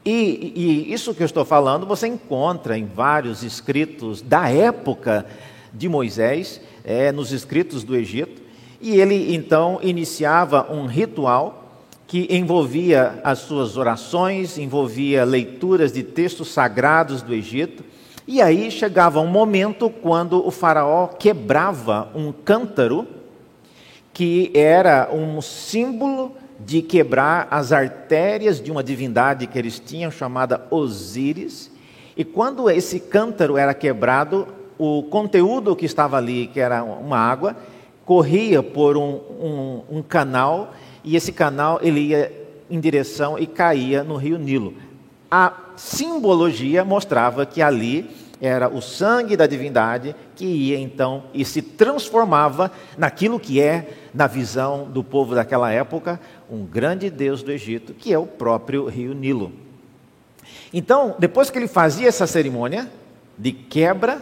E, 0.04 0.52
e, 0.54 0.92
isso 0.92 1.14
que 1.14 1.22
eu 1.22 1.26
estou 1.26 1.44
falando 1.44 1.86
você 1.86 2.06
encontra 2.06 2.76
em 2.76 2.84
vários 2.84 3.42
escritos 3.42 4.20
da 4.22 4.48
época 4.48 5.26
de 5.72 5.88
Moisés, 5.88 6.60
é, 6.84 7.10
nos 7.10 7.32
escritos 7.32 7.82
do 7.82 7.96
Egito. 7.96 8.39
E 8.80 8.98
ele 8.98 9.34
então 9.34 9.78
iniciava 9.82 10.72
um 10.72 10.86
ritual 10.86 11.60
que 12.06 12.26
envolvia 12.30 13.20
as 13.22 13.38
suas 13.40 13.76
orações, 13.76 14.58
envolvia 14.58 15.24
leituras 15.24 15.92
de 15.92 16.02
textos 16.02 16.48
sagrados 16.48 17.22
do 17.22 17.34
Egito. 17.34 17.84
E 18.26 18.40
aí 18.40 18.70
chegava 18.70 19.20
um 19.20 19.26
momento 19.26 19.90
quando 19.90 20.44
o 20.44 20.50
faraó 20.50 21.06
quebrava 21.06 22.08
um 22.14 22.32
cântaro 22.32 23.06
que 24.12 24.50
era 24.54 25.08
um 25.12 25.40
símbolo 25.40 26.34
de 26.58 26.82
quebrar 26.82 27.48
as 27.50 27.72
artérias 27.72 28.60
de 28.60 28.70
uma 28.70 28.82
divindade 28.82 29.46
que 29.46 29.58
eles 29.58 29.78
tinham 29.78 30.10
chamada 30.10 30.66
Osíris. 30.70 31.70
E 32.16 32.24
quando 32.24 32.68
esse 32.68 33.00
cântaro 33.00 33.56
era 33.56 33.72
quebrado, 33.72 34.48
o 34.76 35.04
conteúdo 35.04 35.76
que 35.76 35.86
estava 35.86 36.16
ali, 36.16 36.48
que 36.48 36.60
era 36.60 36.82
uma 36.82 37.18
água, 37.18 37.56
corria 38.10 38.60
por 38.60 38.96
um, 38.96 39.20
um, 39.40 39.82
um 39.88 40.02
canal 40.02 40.74
e 41.04 41.14
esse 41.14 41.30
canal 41.30 41.78
ele 41.80 42.00
ia 42.00 42.32
em 42.68 42.80
direção 42.80 43.38
e 43.38 43.46
caía 43.46 44.02
no 44.02 44.16
rio 44.16 44.36
Nilo. 44.36 44.74
A 45.30 45.52
simbologia 45.76 46.84
mostrava 46.84 47.46
que 47.46 47.62
ali 47.62 48.10
era 48.40 48.68
o 48.68 48.82
sangue 48.82 49.36
da 49.36 49.46
divindade 49.46 50.16
que 50.34 50.44
ia 50.44 50.76
então 50.76 51.22
e 51.32 51.44
se 51.44 51.62
transformava 51.62 52.72
naquilo 52.98 53.38
que 53.38 53.60
é, 53.60 53.96
na 54.12 54.26
visão 54.26 54.90
do 54.90 55.04
povo 55.04 55.36
daquela 55.36 55.70
época, 55.70 56.18
um 56.50 56.64
grande 56.64 57.10
Deus 57.10 57.44
do 57.44 57.52
Egito, 57.52 57.94
que 57.94 58.12
é 58.12 58.18
o 58.18 58.26
próprio 58.26 58.88
rio 58.88 59.14
Nilo. 59.14 59.52
Então, 60.74 61.14
depois 61.16 61.48
que 61.48 61.56
ele 61.56 61.68
fazia 61.68 62.08
essa 62.08 62.26
cerimônia 62.26 62.90
de 63.38 63.52
quebra 63.52 64.20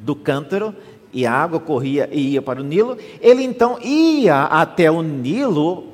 do 0.00 0.16
cântaro, 0.16 0.74
e 1.12 1.26
a 1.26 1.32
água 1.32 1.58
corria 1.58 2.08
e 2.12 2.34
ia 2.34 2.42
para 2.42 2.60
o 2.60 2.64
Nilo, 2.64 2.96
ele 3.20 3.42
então 3.42 3.78
ia 3.80 4.44
até 4.44 4.90
o 4.90 5.02
Nilo 5.02 5.86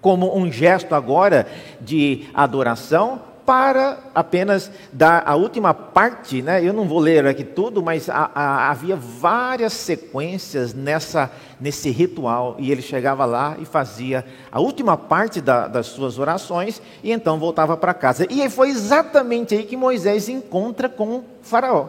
como 0.00 0.36
um 0.36 0.50
gesto 0.50 0.94
agora 0.94 1.46
de 1.80 2.26
adoração 2.34 3.20
para 3.48 3.98
apenas 4.14 4.70
dar 4.92 5.22
a 5.24 5.34
última 5.34 5.72
parte, 5.72 6.42
né? 6.42 6.62
Eu 6.62 6.74
não 6.74 6.86
vou 6.86 6.98
ler 6.98 7.26
aqui 7.26 7.42
tudo, 7.42 7.82
mas 7.82 8.06
a, 8.10 8.30
a, 8.34 8.70
havia 8.70 8.94
várias 8.94 9.72
sequências 9.72 10.74
nessa 10.74 11.30
nesse 11.58 11.88
ritual 11.88 12.56
e 12.58 12.70
ele 12.70 12.82
chegava 12.82 13.24
lá 13.24 13.56
e 13.58 13.64
fazia 13.64 14.22
a 14.52 14.60
última 14.60 14.98
parte 14.98 15.40
da, 15.40 15.66
das 15.66 15.86
suas 15.86 16.18
orações 16.18 16.82
e 17.02 17.10
então 17.10 17.38
voltava 17.38 17.74
para 17.74 17.94
casa. 17.94 18.26
E 18.28 18.50
foi 18.50 18.68
exatamente 18.68 19.54
aí 19.54 19.62
que 19.64 19.78
Moisés 19.78 20.28
encontra 20.28 20.86
com 20.86 21.24
Faraó. 21.40 21.86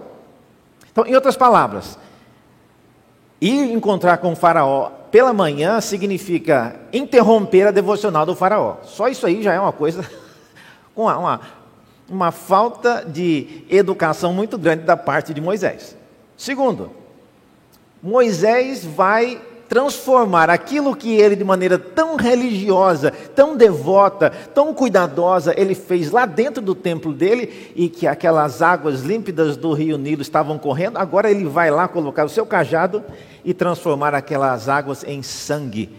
Então, 0.89 1.05
em 1.05 1.13
outras 1.13 1.35
palavras, 1.35 1.99
Ir 3.41 3.72
encontrar 3.72 4.17
com 4.17 4.34
o 4.34 4.36
faraó 4.36 4.89
pela 5.12 5.34
manhã 5.34 5.79
significa 5.81 6.75
interromper 6.93 7.67
a 7.67 7.72
devocional 7.72 8.25
do 8.25 8.36
faraó. 8.36 8.77
Só 8.84 9.08
isso 9.08 9.25
aí 9.25 9.41
já 9.41 9.53
é 9.53 9.60
uma 9.60 9.72
coisa, 9.72 10.08
uma, 10.96 11.17
uma, 11.17 11.41
uma 12.10 12.31
falta 12.31 13.03
de 13.08 13.63
educação 13.69 14.34
muito 14.34 14.58
grande 14.58 14.84
da 14.84 14.98
parte 14.98 15.34
de 15.34 15.41
Moisés. 15.41 15.96
Segundo, 16.38 16.91
Moisés 18.01 18.86
vai 18.86 19.41
transformar 19.69 20.49
aquilo 20.49 20.95
que 20.95 21.15
ele, 21.15 21.35
de 21.35 21.43
maneira 21.43 21.77
tão 21.77 22.15
religiosa, 22.15 23.11
tão 23.11 23.55
devota, 23.55 24.31
tão 24.31 24.73
cuidadosa, 24.73 25.53
ele 25.55 25.75
fez 25.75 26.09
lá 26.09 26.25
dentro 26.25 26.59
do 26.59 26.73
templo 26.73 27.13
dele 27.13 27.71
e 27.75 27.88
que 27.88 28.07
aquelas 28.07 28.63
águas 28.63 29.01
límpidas 29.03 29.55
do 29.55 29.71
rio 29.71 29.97
Nilo 29.97 30.23
estavam 30.23 30.57
correndo, 30.57 30.97
agora 30.97 31.29
ele 31.29 31.45
vai 31.45 31.69
lá 31.69 31.88
colocar 31.88 32.25
o 32.25 32.29
seu 32.29 32.47
cajado 32.47 33.03
e 33.45 33.53
transformar 33.53 34.15
aquelas 34.15 34.67
águas 34.67 35.03
em 35.03 35.21
sangue. 35.21 35.89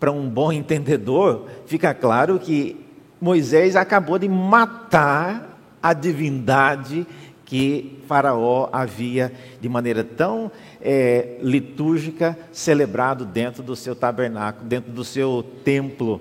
Para 0.00 0.10
um 0.10 0.26
bom 0.26 0.50
entendedor, 0.50 1.46
fica 1.66 1.92
claro 1.92 2.38
que 2.38 2.84
Moisés 3.20 3.76
acabou 3.76 4.18
de 4.18 4.28
matar 4.28 5.58
a 5.82 5.92
divindade 5.92 7.06
que 7.44 8.02
Faraó 8.08 8.68
havia, 8.72 9.32
de 9.60 9.68
maneira 9.68 10.02
tão 10.02 10.50
é, 10.88 11.38
litúrgica, 11.42 12.38
celebrado 12.52 13.24
dentro 13.24 13.60
do 13.60 13.74
seu 13.74 13.96
tabernáculo, 13.96 14.68
dentro 14.68 14.92
do 14.92 15.02
seu 15.02 15.44
templo. 15.64 16.20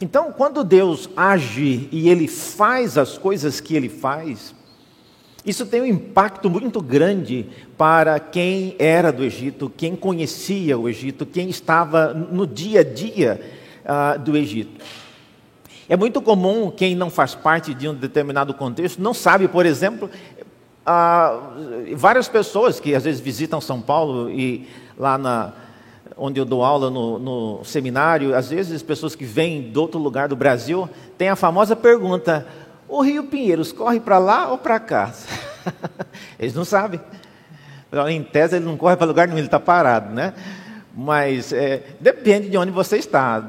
Então, 0.00 0.30
quando 0.30 0.62
Deus 0.62 1.10
age 1.16 1.88
e 1.90 2.08
ele 2.08 2.28
faz 2.28 2.96
as 2.96 3.18
coisas 3.18 3.60
que 3.60 3.74
ele 3.74 3.88
faz, 3.88 4.54
isso 5.44 5.66
tem 5.66 5.82
um 5.82 5.86
impacto 5.86 6.48
muito 6.48 6.80
grande 6.80 7.46
para 7.76 8.20
quem 8.20 8.76
era 8.78 9.12
do 9.12 9.24
Egito, 9.24 9.70
quem 9.76 9.96
conhecia 9.96 10.78
o 10.78 10.88
Egito, 10.88 11.26
quem 11.26 11.50
estava 11.50 12.14
no 12.14 12.46
dia 12.46 12.80
a 12.80 12.84
dia 12.84 13.40
uh, 13.84 14.18
do 14.20 14.36
Egito. 14.36 14.80
É 15.88 15.96
muito 15.96 16.22
comum 16.22 16.70
quem 16.70 16.94
não 16.94 17.10
faz 17.10 17.34
parte 17.34 17.74
de 17.74 17.88
um 17.88 17.94
determinado 17.94 18.54
contexto, 18.54 19.02
não 19.02 19.12
sabe, 19.12 19.48
por 19.48 19.66
exemplo, 19.66 20.08
ah, 20.86 21.40
várias 21.96 22.28
pessoas 22.28 22.78
que 22.78 22.94
às 22.94 23.04
vezes 23.04 23.20
visitam 23.20 23.60
São 23.60 23.80
Paulo 23.80 24.30
e 24.30 24.68
lá 24.98 25.16
na, 25.16 25.52
onde 26.16 26.38
eu 26.38 26.44
dou 26.44 26.64
aula 26.64 26.90
no, 26.90 27.18
no 27.18 27.64
seminário, 27.64 28.34
às 28.34 28.50
vezes 28.50 28.82
pessoas 28.82 29.14
que 29.14 29.24
vêm 29.24 29.70
de 29.70 29.78
outro 29.78 29.98
lugar 29.98 30.28
do 30.28 30.36
Brasil 30.36 30.88
têm 31.16 31.28
a 31.28 31.36
famosa 31.36 31.74
pergunta: 31.74 32.46
o 32.88 33.02
Rio 33.02 33.24
Pinheiros 33.24 33.72
corre 33.72 34.00
para 34.00 34.18
lá 34.18 34.50
ou 34.50 34.58
para 34.58 34.78
cá? 34.78 35.12
Eles 36.38 36.54
não 36.54 36.64
sabem. 36.64 37.00
Em 38.08 38.22
tese 38.24 38.56
ele 38.56 38.64
não 38.64 38.76
corre 38.76 38.96
para 38.96 39.06
lugar 39.06 39.28
nenhum, 39.28 39.38
ele 39.38 39.46
está 39.46 39.60
parado, 39.60 40.12
né? 40.12 40.34
Mas 40.96 41.52
é, 41.52 41.80
depende 42.00 42.50
de 42.50 42.58
onde 42.58 42.72
você 42.72 42.96
está 42.96 43.40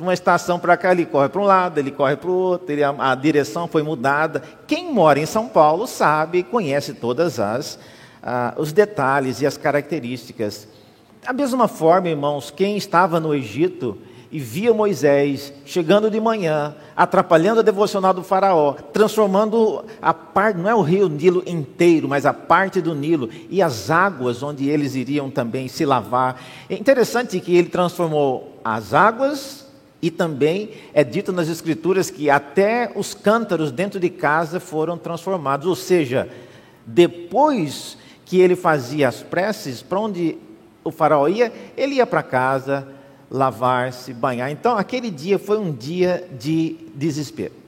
de 0.00 0.02
uma 0.02 0.14
estação 0.14 0.58
para 0.58 0.78
cá, 0.78 0.92
ele 0.92 1.04
corre 1.04 1.28
para 1.28 1.40
um 1.42 1.44
lado, 1.44 1.78
ele 1.78 1.90
corre 1.90 2.16
para 2.16 2.30
o 2.30 2.34
outro, 2.34 2.72
ele, 2.72 2.82
a, 2.82 2.94
a, 2.98 3.14
direção 3.14 3.68
foi 3.68 3.82
mudada. 3.82 4.42
Quem 4.66 4.90
mora 4.90 5.20
em 5.20 5.26
São 5.26 5.46
Paulo 5.46 5.86
sabe, 5.86 6.42
conhece 6.42 6.94
todas 6.94 7.38
as 7.38 7.78
ah, 8.22 8.54
os 8.56 8.72
detalhes 8.72 9.42
e 9.42 9.46
as 9.46 9.58
características. 9.58 10.66
Da 11.22 11.34
mesma 11.34 11.68
forma, 11.68 12.08
irmãos, 12.08 12.50
quem 12.50 12.78
estava 12.78 13.20
no 13.20 13.34
Egito 13.34 13.98
e 14.32 14.38
via 14.38 14.72
Moisés 14.72 15.52
chegando 15.66 16.10
de 16.10 16.18
manhã, 16.18 16.74
atrapalhando 16.96 17.60
a 17.60 17.62
devocional 17.62 18.14
do 18.14 18.22
faraó, 18.22 18.72
transformando 18.94 19.84
a 20.00 20.14
parte, 20.14 20.58
não 20.58 20.70
é 20.70 20.74
o 20.74 20.80
rio 20.80 21.10
Nilo 21.10 21.42
inteiro, 21.46 22.08
mas 22.08 22.24
a 22.24 22.32
parte 22.32 22.80
do 22.80 22.94
Nilo 22.94 23.28
e 23.50 23.60
as 23.60 23.90
águas 23.90 24.42
onde 24.42 24.66
eles 24.66 24.94
iriam 24.94 25.30
também 25.30 25.68
se 25.68 25.84
lavar. 25.84 26.40
É 26.70 26.74
interessante 26.74 27.38
que 27.38 27.54
ele 27.54 27.68
transformou 27.68 28.58
as 28.64 28.94
águas 28.94 29.59
E 30.02 30.10
também 30.10 30.70
é 30.94 31.04
dito 31.04 31.32
nas 31.32 31.48
Escrituras 31.48 32.10
que 32.10 32.30
até 32.30 32.90
os 32.94 33.12
cântaros 33.12 33.70
dentro 33.70 34.00
de 34.00 34.08
casa 34.08 34.58
foram 34.58 34.96
transformados, 34.96 35.66
ou 35.66 35.76
seja, 35.76 36.28
depois 36.86 37.98
que 38.24 38.40
ele 38.40 38.56
fazia 38.56 39.08
as 39.08 39.22
preces, 39.22 39.82
para 39.82 40.00
onde 40.00 40.38
o 40.82 40.90
faraó 40.90 41.28
ia, 41.28 41.52
ele 41.76 41.96
ia 41.96 42.06
para 42.06 42.22
casa 42.22 42.88
lavar-se, 43.30 44.12
banhar. 44.14 44.50
Então, 44.50 44.76
aquele 44.76 45.10
dia 45.10 45.38
foi 45.38 45.58
um 45.58 45.72
dia 45.72 46.26
de 46.38 46.76
desespero. 46.94 47.60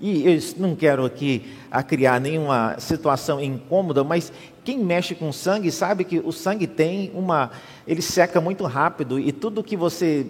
E 0.00 0.26
eu 0.26 0.40
não 0.56 0.74
quero 0.74 1.04
aqui 1.04 1.44
a 1.70 1.82
criar 1.82 2.20
nenhuma 2.20 2.76
situação 2.78 3.40
incômoda, 3.40 4.02
mas 4.02 4.32
quem 4.64 4.78
mexe 4.78 5.14
com 5.14 5.30
sangue 5.30 5.70
sabe 5.70 6.04
que 6.04 6.18
o 6.18 6.32
sangue 6.32 6.66
tem 6.66 7.10
uma. 7.14 7.50
Ele 7.86 8.00
seca 8.00 8.40
muito 8.40 8.64
rápido 8.64 9.18
e 9.20 9.30
tudo 9.30 9.62
que 9.62 9.76
você 9.76 10.26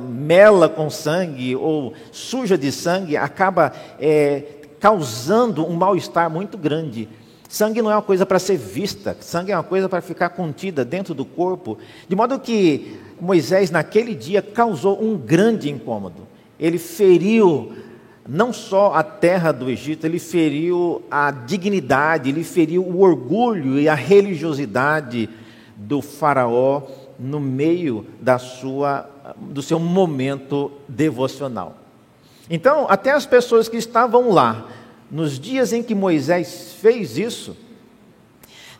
mela 0.00 0.68
com 0.68 0.90
sangue 0.90 1.56
ou 1.56 1.94
suja 2.12 2.56
de 2.58 2.70
sangue 2.70 3.16
acaba 3.16 3.72
é, 3.98 4.42
causando 4.78 5.66
um 5.66 5.74
mal-estar 5.74 6.30
muito 6.30 6.58
grande. 6.58 7.08
Sangue 7.48 7.82
não 7.82 7.90
é 7.90 7.96
uma 7.96 8.02
coisa 8.02 8.24
para 8.24 8.38
ser 8.38 8.56
vista, 8.56 9.16
sangue 9.20 9.50
é 9.50 9.56
uma 9.56 9.64
coisa 9.64 9.88
para 9.88 10.00
ficar 10.00 10.28
contida 10.30 10.84
dentro 10.84 11.12
do 11.14 11.24
corpo. 11.24 11.78
De 12.08 12.14
modo 12.14 12.38
que 12.38 12.96
Moisés, 13.20 13.70
naquele 13.70 14.14
dia, 14.14 14.40
causou 14.40 15.02
um 15.02 15.16
grande 15.16 15.68
incômodo. 15.68 16.28
Ele 16.58 16.78
feriu 16.78 17.72
não 18.28 18.52
só 18.52 18.94
a 18.94 19.02
terra 19.02 19.50
do 19.50 19.68
Egito, 19.68 20.06
ele 20.06 20.20
feriu 20.20 21.02
a 21.10 21.32
dignidade, 21.32 22.28
ele 22.28 22.44
feriu 22.44 22.84
o 22.84 23.00
orgulho 23.00 23.80
e 23.80 23.88
a 23.88 23.94
religiosidade 23.94 25.28
do 25.76 26.00
Faraó 26.00 26.82
no 27.18 27.40
meio 27.40 28.06
da 28.20 28.38
sua, 28.38 29.10
do 29.36 29.62
seu 29.62 29.78
momento 29.78 30.72
devocional. 30.88 31.76
Então, 32.48 32.86
até 32.88 33.12
as 33.12 33.26
pessoas 33.26 33.68
que 33.68 33.76
estavam 33.76 34.30
lá, 34.30 34.66
nos 35.10 35.38
dias 35.38 35.72
em 35.72 35.82
que 35.82 35.94
Moisés 35.94 36.76
fez 36.80 37.16
isso, 37.16 37.56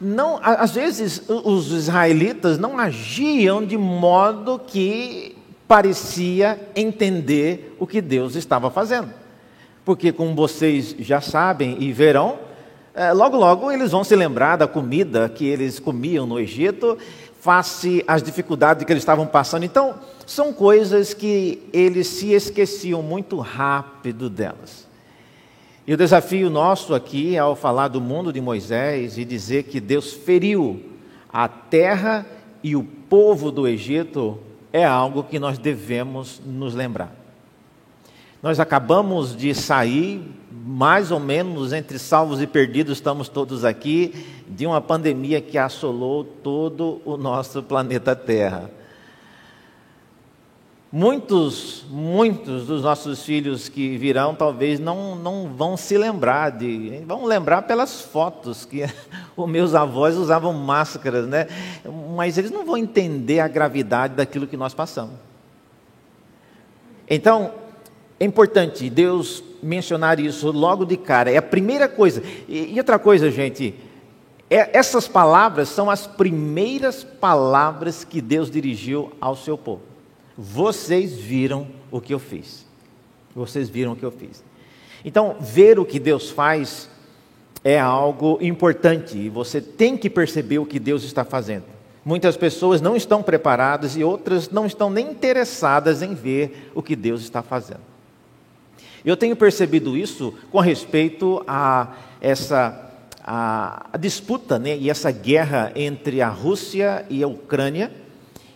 não, 0.00 0.40
às 0.42 0.72
vezes 0.72 1.22
os 1.28 1.72
israelitas 1.72 2.58
não 2.58 2.78
agiam 2.78 3.64
de 3.64 3.76
modo 3.76 4.58
que 4.58 5.36
parecia 5.68 6.58
entender 6.74 7.76
o 7.78 7.86
que 7.86 8.00
Deus 8.00 8.34
estava 8.34 8.70
fazendo 8.70 9.20
porque, 9.84 10.12
como 10.12 10.34
vocês 10.34 10.94
já 11.00 11.20
sabem 11.20 11.76
e 11.80 11.92
verão, 11.92 12.38
é, 12.94 13.12
logo 13.12 13.36
logo 13.36 13.72
eles 13.72 13.90
vão 13.90 14.04
se 14.04 14.14
lembrar 14.14 14.56
da 14.56 14.68
comida 14.68 15.28
que 15.28 15.44
eles 15.44 15.80
comiam 15.80 16.26
no 16.26 16.38
Egito, 16.38 16.98
face 17.40 18.04
às 18.06 18.22
dificuldades 18.22 18.84
que 18.84 18.92
eles 18.92 19.02
estavam 19.02 19.26
passando. 19.26 19.64
Então, 19.64 19.94
são 20.30 20.52
coisas 20.52 21.12
que 21.12 21.60
eles 21.72 22.06
se 22.06 22.30
esqueciam 22.30 23.02
muito 23.02 23.40
rápido 23.40 24.30
delas. 24.30 24.86
E 25.84 25.92
o 25.92 25.96
desafio 25.96 26.48
nosso 26.48 26.94
aqui, 26.94 27.36
ao 27.36 27.56
falar 27.56 27.88
do 27.88 28.00
mundo 28.00 28.32
de 28.32 28.40
Moisés 28.40 29.18
e 29.18 29.24
dizer 29.24 29.64
que 29.64 29.80
Deus 29.80 30.12
feriu 30.12 30.80
a 31.32 31.48
terra 31.48 32.24
e 32.62 32.76
o 32.76 32.84
povo 32.84 33.50
do 33.50 33.66
Egito, 33.66 34.38
é 34.72 34.84
algo 34.84 35.24
que 35.24 35.40
nós 35.40 35.58
devemos 35.58 36.40
nos 36.46 36.76
lembrar. 36.76 37.12
Nós 38.40 38.60
acabamos 38.60 39.36
de 39.36 39.52
sair, 39.52 40.22
mais 40.52 41.10
ou 41.10 41.18
menos 41.18 41.72
entre 41.72 41.98
salvos 41.98 42.40
e 42.40 42.46
perdidos, 42.46 42.98
estamos 42.98 43.28
todos 43.28 43.64
aqui, 43.64 44.14
de 44.48 44.64
uma 44.64 44.80
pandemia 44.80 45.40
que 45.40 45.58
assolou 45.58 46.22
todo 46.22 47.02
o 47.04 47.16
nosso 47.16 47.64
planeta 47.64 48.14
Terra. 48.14 48.78
Muitos, 50.92 51.84
muitos 51.88 52.66
dos 52.66 52.82
nossos 52.82 53.22
filhos 53.22 53.68
que 53.68 53.96
virão 53.96 54.34
talvez 54.34 54.80
não, 54.80 55.14
não 55.14 55.54
vão 55.54 55.76
se 55.76 55.96
lembrar 55.96 56.50
de, 56.50 57.04
vão 57.06 57.24
lembrar 57.26 57.62
pelas 57.62 58.00
fotos 58.00 58.64
que 58.64 58.82
os 59.36 59.48
meus 59.48 59.72
avós 59.72 60.16
usavam 60.16 60.52
máscaras, 60.52 61.28
né? 61.28 61.46
Mas 62.16 62.36
eles 62.36 62.50
não 62.50 62.66
vão 62.66 62.76
entender 62.76 63.38
a 63.38 63.46
gravidade 63.46 64.14
daquilo 64.14 64.48
que 64.48 64.56
nós 64.56 64.74
passamos. 64.74 65.14
Então, 67.08 67.52
é 68.18 68.24
importante 68.24 68.90
Deus 68.90 69.44
mencionar 69.62 70.18
isso 70.18 70.50
logo 70.50 70.84
de 70.84 70.96
cara. 70.96 71.30
É 71.30 71.36
a 71.36 71.42
primeira 71.42 71.88
coisa. 71.88 72.20
E, 72.48 72.74
outra 72.78 72.98
coisa, 72.98 73.30
gente, 73.30 73.76
é, 74.48 74.76
essas 74.76 75.06
palavras 75.06 75.68
são 75.68 75.88
as 75.88 76.08
primeiras 76.08 77.04
palavras 77.04 78.02
que 78.02 78.20
Deus 78.20 78.50
dirigiu 78.50 79.12
ao 79.20 79.36
seu 79.36 79.56
povo. 79.56 79.89
Vocês 80.42 81.18
viram 81.18 81.66
o 81.90 82.00
que 82.00 82.14
eu 82.14 82.18
fiz. 82.18 82.64
Vocês 83.36 83.68
viram 83.68 83.92
o 83.92 83.96
que 83.96 84.02
eu 84.02 84.10
fiz. 84.10 84.42
Então, 85.04 85.36
ver 85.38 85.78
o 85.78 85.84
que 85.84 86.00
Deus 86.00 86.30
faz 86.30 86.88
é 87.62 87.78
algo 87.78 88.38
importante 88.40 89.18
e 89.18 89.28
você 89.28 89.60
tem 89.60 89.98
que 89.98 90.08
perceber 90.08 90.58
o 90.58 90.64
que 90.64 90.78
Deus 90.78 91.04
está 91.04 91.26
fazendo. 91.26 91.64
Muitas 92.02 92.38
pessoas 92.38 92.80
não 92.80 92.96
estão 92.96 93.22
preparadas 93.22 93.98
e 93.98 94.02
outras 94.02 94.48
não 94.48 94.64
estão 94.64 94.88
nem 94.88 95.10
interessadas 95.10 96.00
em 96.00 96.14
ver 96.14 96.70
o 96.74 96.82
que 96.82 96.96
Deus 96.96 97.20
está 97.20 97.42
fazendo. 97.42 97.82
Eu 99.04 99.18
tenho 99.18 99.36
percebido 99.36 99.94
isso 99.94 100.32
com 100.50 100.58
respeito 100.58 101.44
a 101.46 101.96
essa 102.18 102.90
a, 103.22 103.88
a 103.92 103.98
disputa 103.98 104.58
né, 104.58 104.74
e 104.74 104.88
essa 104.88 105.10
guerra 105.10 105.70
entre 105.76 106.22
a 106.22 106.30
Rússia 106.30 107.04
e 107.10 107.22
a 107.22 107.28
Ucrânia, 107.28 107.92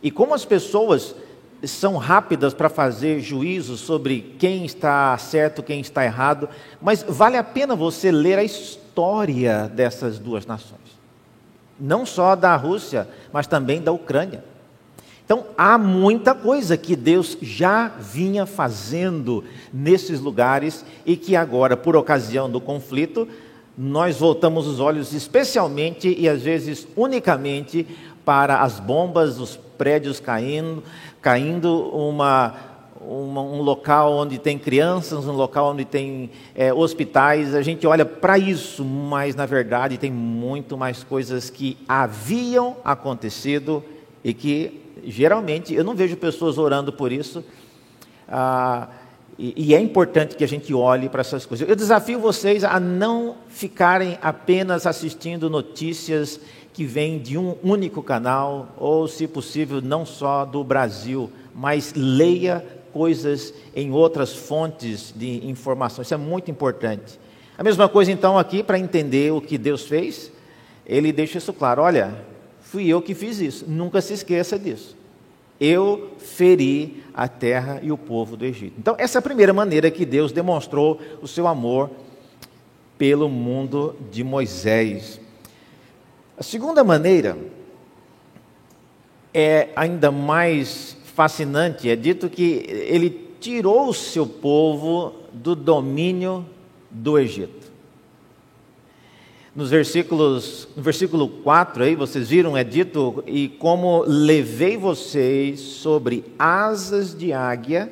e 0.03 0.11
como 0.11 0.33
as 0.33 0.47
pessoas 0.47 1.14
são 1.66 1.96
rápidas 1.96 2.55
para 2.55 2.68
fazer 2.68 3.20
juízo 3.20 3.77
sobre 3.77 4.35
quem 4.38 4.64
está 4.64 5.16
certo, 5.18 5.62
quem 5.62 5.81
está 5.81 6.05
errado, 6.05 6.48
mas 6.81 7.05
vale 7.07 7.37
a 7.37 7.44
pena 7.44 7.74
você 7.74 8.11
ler 8.11 8.38
a 8.38 8.44
história 8.44 9.68
dessas 9.68 10.18
duas 10.18 10.46
nações. 10.46 10.81
Não 11.79 12.07
só 12.07 12.37
da 12.37 12.55
Rússia, 12.57 13.09
mas 13.33 13.46
também 13.46 13.83
da 13.83 13.92
Ucrânia. 13.92 14.44
Então, 15.24 15.46
há 15.57 15.79
muita 15.79 16.35
coisa 16.35 16.77
que 16.77 16.94
Deus 16.94 17.37
já 17.40 17.88
vinha 17.88 18.44
fazendo 18.44 19.42
nesses 19.72 20.20
lugares 20.20 20.85
e 21.07 21.16
que 21.16 21.35
agora, 21.35 21.79
por 21.79 21.96
ocasião 21.96 22.50
do 22.50 22.61
conflito, 22.61 23.27
nós 23.76 24.18
voltamos 24.18 24.66
os 24.66 24.78
olhos 24.78 25.12
especialmente 25.12 26.14
e 26.16 26.28
às 26.28 26.42
vezes 26.42 26.87
unicamente 26.96 27.87
para 28.24 28.62
as 28.62 28.80
bombas, 28.80 29.38
os 29.38 29.56
prédios 29.56 30.18
caindo, 30.20 30.82
caindo 31.20 31.88
uma, 31.90 32.54
uma, 33.00 33.42
um 33.42 33.60
local 33.60 34.14
onde 34.14 34.38
tem 34.38 34.58
crianças, 34.58 35.26
um 35.26 35.32
local 35.32 35.72
onde 35.72 35.84
tem 35.84 36.30
é, 36.54 36.72
hospitais. 36.72 37.54
A 37.54 37.62
gente 37.62 37.87
olha 37.87 38.04
para 38.04 38.38
isso, 38.38 38.84
mas 38.84 39.34
na 39.34 39.44
verdade 39.44 39.98
tem 39.98 40.10
muito 40.10 40.76
mais 40.76 41.04
coisas 41.04 41.50
que 41.50 41.76
haviam 41.88 42.76
acontecido 42.84 43.84
e 44.22 44.32
que 44.32 44.80
geralmente 45.04 45.74
eu 45.74 45.84
não 45.84 45.94
vejo 45.94 46.16
pessoas 46.16 46.56
orando 46.56 46.92
por 46.92 47.12
isso. 47.12 47.44
Ah, 48.26 48.88
e, 49.38 49.55
e, 49.57 49.75
é 49.75 49.81
importante 49.81 50.37
que 50.37 50.44
a 50.44 50.49
gente 50.49 50.73
olhe 50.73 51.09
para 51.09 51.20
essas 51.20 51.44
coisas. 51.44 51.68
Eu 51.68 51.75
desafio 51.75 52.18
vocês 52.18 52.62
a 52.62 52.79
não 52.79 53.37
ficarem 53.49 54.18
apenas 54.23 54.87
assistindo 54.87 55.51
notícias 55.51 56.40
que 56.73 56.85
vêm 56.85 57.18
de 57.18 57.37
um 57.38 57.57
único 57.62 58.03
canal, 58.03 58.75
ou, 58.77 59.07
se 59.09 59.27
possível, 59.27 59.81
não 59.81 60.05
só 60.05 60.44
do 60.44 60.62
Brasil, 60.62 61.31
mas 61.55 61.92
leia 61.94 62.64
coisas 62.92 63.53
em 63.75 63.90
outras 63.90 64.33
fontes 64.35 65.12
de 65.16 65.47
informação. 65.47 66.03
Isso 66.03 66.14
é 66.14 66.18
muito 66.18 66.51
importante. 66.51 67.18
A 67.57 67.62
mesma 67.62 67.88
coisa, 67.88 68.11
então, 68.11 68.38
aqui, 68.38 68.62
para 68.62 68.79
entender 68.79 69.33
o 69.33 69.40
que 69.40 69.59
Deus 69.59 69.87
fez, 69.87 70.33
ele 70.87 71.12
deixa 71.12 71.38
isso 71.38 71.53
claro: 71.53 71.83
olha, 71.83 72.14
Fui 72.75 72.88
eu 72.88 73.01
que 73.01 73.14
fiz 73.14 73.38
isso. 73.38 73.64
Nunca 73.68 74.01
se 74.01 74.14
esqueça 74.14 74.59
disso. 74.59 74.97
Eu 75.64 76.11
feri 76.18 77.03
a 77.14 77.27
terra 77.27 77.81
e 77.83 77.90
o 77.90 77.96
povo 77.96 78.37
do 78.37 78.44
Egito. 78.44 78.74
Então, 78.79 78.94
essa 78.98 79.16
é 79.16 79.20
a 79.20 79.22
primeira 79.22 79.50
maneira 79.50 79.90
que 79.90 80.05
Deus 80.05 80.31
demonstrou 80.31 81.00
o 81.22 81.27
seu 81.27 81.46
amor 81.46 81.90
pelo 82.98 83.31
mundo 83.31 83.96
de 84.12 84.22
Moisés. 84.22 85.18
A 86.37 86.42
segunda 86.42 86.85
maneira 86.85 87.38
é 89.33 89.70
ainda 89.74 90.12
mais 90.12 90.98
fascinante. 91.14 91.88
É 91.88 91.96
dito 91.96 92.29
que 92.29 92.66
ele 92.68 93.31
tirou 93.40 93.88
o 93.88 93.94
seu 93.94 94.27
povo 94.27 95.14
do 95.33 95.55
domínio 95.57 96.44
do 96.90 97.18
Egito. 97.18 97.63
Nos 99.55 99.71
versículos, 99.71 100.67
no 100.75 100.83
versículo 100.83 101.29
4 101.29 101.85
aí, 101.85 101.95
vocês 101.95 102.29
viram, 102.29 102.57
é 102.57 102.64
dito, 102.64 103.23
e 103.25 103.49
como 103.49 104.03
levei 104.03 104.77
vocês 104.77 105.61
sobre 105.61 106.25
asas 106.37 107.17
de 107.17 107.33
águia 107.33 107.88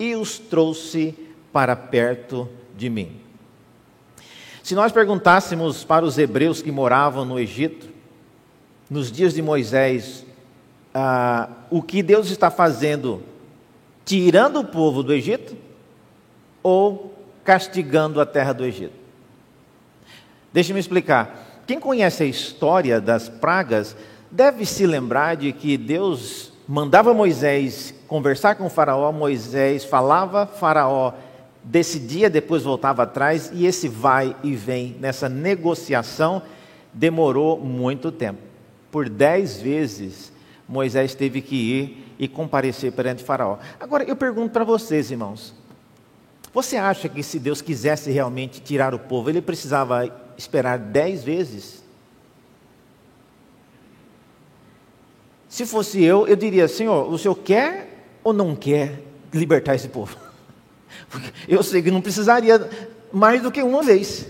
e 0.00 0.16
os 0.16 0.38
trouxe 0.38 1.14
para 1.52 1.76
perto 1.76 2.48
de 2.76 2.90
mim. 2.90 3.20
Se 4.64 4.74
nós 4.74 4.90
perguntássemos 4.90 5.84
para 5.84 6.04
os 6.04 6.18
hebreus 6.18 6.60
que 6.60 6.72
moravam 6.72 7.24
no 7.24 7.38
Egito, 7.38 7.88
nos 8.88 9.12
dias 9.12 9.32
de 9.32 9.42
Moisés, 9.42 10.26
ah, 10.92 11.48
o 11.70 11.80
que 11.82 12.02
Deus 12.02 12.30
está 12.30 12.50
fazendo 12.50 13.22
tirando 14.04 14.58
o 14.58 14.64
povo 14.64 15.04
do 15.04 15.12
Egito 15.12 15.56
ou 16.64 17.14
castigando 17.44 18.20
a 18.20 18.26
terra 18.26 18.52
do 18.52 18.64
Egito? 18.64 18.99
Deixe-me 20.52 20.80
explicar. 20.80 21.62
Quem 21.66 21.78
conhece 21.78 22.22
a 22.22 22.26
história 22.26 23.00
das 23.00 23.28
pragas 23.28 23.96
deve 24.30 24.66
se 24.66 24.86
lembrar 24.86 25.36
de 25.36 25.52
que 25.52 25.76
Deus 25.76 26.52
mandava 26.66 27.14
Moisés 27.14 27.94
conversar 28.06 28.56
com 28.56 28.68
Faraó, 28.68 29.12
Moisés 29.12 29.84
falava, 29.84 30.46
Faraó 30.46 31.12
decidia, 31.62 32.30
depois 32.30 32.62
voltava 32.62 33.02
atrás, 33.02 33.50
e 33.52 33.66
esse 33.66 33.88
vai 33.88 34.34
e 34.42 34.54
vem 34.54 34.96
nessa 34.98 35.28
negociação 35.28 36.42
demorou 36.92 37.58
muito 37.58 38.10
tempo. 38.10 38.40
Por 38.90 39.08
dez 39.08 39.60
vezes 39.60 40.32
Moisés 40.68 41.14
teve 41.14 41.40
que 41.40 41.54
ir 41.54 42.14
e 42.18 42.28
comparecer 42.28 42.92
perante 42.92 43.22
Faraó. 43.22 43.58
Agora 43.78 44.04
eu 44.04 44.16
pergunto 44.16 44.52
para 44.52 44.64
vocês, 44.64 45.10
irmãos: 45.10 45.54
você 46.52 46.76
acha 46.76 47.08
que 47.08 47.22
se 47.22 47.38
Deus 47.38 47.62
quisesse 47.62 48.10
realmente 48.10 48.60
tirar 48.60 48.94
o 48.94 48.98
povo, 48.98 49.30
ele 49.30 49.40
precisava 49.40 50.08
esperar 50.40 50.78
dez 50.78 51.22
vezes? 51.22 51.82
Se 55.48 55.66
fosse 55.66 56.02
eu, 56.02 56.26
eu 56.26 56.36
diria: 56.36 56.66
Senhor, 56.68 57.10
o 57.12 57.18
senhor 57.18 57.34
quer 57.34 58.04
ou 58.24 58.32
não 58.32 58.54
quer 58.56 59.02
libertar 59.32 59.74
esse 59.74 59.88
povo? 59.88 60.16
Eu 61.48 61.62
sei 61.62 61.82
que 61.82 61.90
não 61.90 62.00
precisaria 62.00 62.68
mais 63.12 63.42
do 63.42 63.50
que 63.50 63.62
uma 63.62 63.82
vez. 63.82 64.26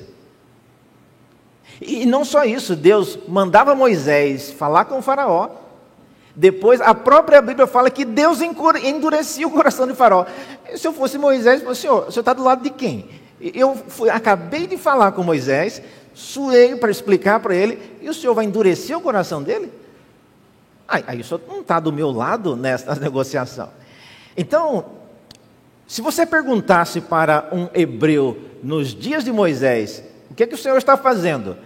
E 1.80 2.04
não 2.06 2.24
só 2.24 2.44
isso, 2.44 2.76
Deus 2.76 3.18
mandava 3.28 3.74
Moisés 3.74 4.50
falar 4.50 4.86
com 4.86 4.98
o 4.98 5.02
Faraó. 5.02 5.50
Depois, 6.34 6.80
a 6.80 6.94
própria 6.94 7.42
Bíblia 7.42 7.66
fala 7.66 7.90
que 7.90 8.04
Deus 8.04 8.40
endurecia 8.40 9.46
o 9.46 9.50
coração 9.50 9.86
de 9.86 9.94
Faraó. 9.94 10.26
Se 10.76 10.86
eu 10.86 10.92
fosse 10.92 11.18
Moisés, 11.18 11.56
eu 11.56 11.66
falei, 11.66 11.74
senhor, 11.74 12.08
o 12.08 12.12
senhor 12.12 12.20
está 12.20 12.32
do 12.32 12.44
lado 12.44 12.62
de 12.62 12.70
quem? 12.70 13.08
Eu 13.40 13.74
fui, 13.74 14.10
acabei 14.10 14.66
de 14.66 14.76
falar 14.76 15.12
com 15.12 15.22
Moisés, 15.22 15.82
suei 16.20 16.76
para 16.76 16.90
explicar 16.90 17.40
para 17.40 17.54
ele, 17.54 17.96
e 18.02 18.08
o 18.08 18.14
senhor 18.14 18.34
vai 18.34 18.44
endurecer 18.44 18.96
o 18.96 19.00
coração 19.00 19.42
dele? 19.42 19.72
Aí, 20.86 21.04
aí 21.06 21.20
o 21.20 21.24
senhor 21.24 21.40
não 21.48 21.60
está 21.60 21.80
do 21.80 21.92
meu 21.92 22.10
lado 22.10 22.56
nessa 22.56 22.94
negociação. 23.00 23.70
Então, 24.36 24.84
se 25.86 26.02
você 26.02 26.26
perguntasse 26.26 27.00
para 27.00 27.48
um 27.52 27.68
hebreu 27.74 28.38
nos 28.62 28.94
dias 28.94 29.24
de 29.24 29.32
Moisés, 29.32 30.04
o 30.30 30.34
que, 30.34 30.44
é 30.44 30.46
que 30.46 30.54
o 30.54 30.58
Senhor 30.58 30.76
está 30.76 30.96
fazendo? 30.96 31.56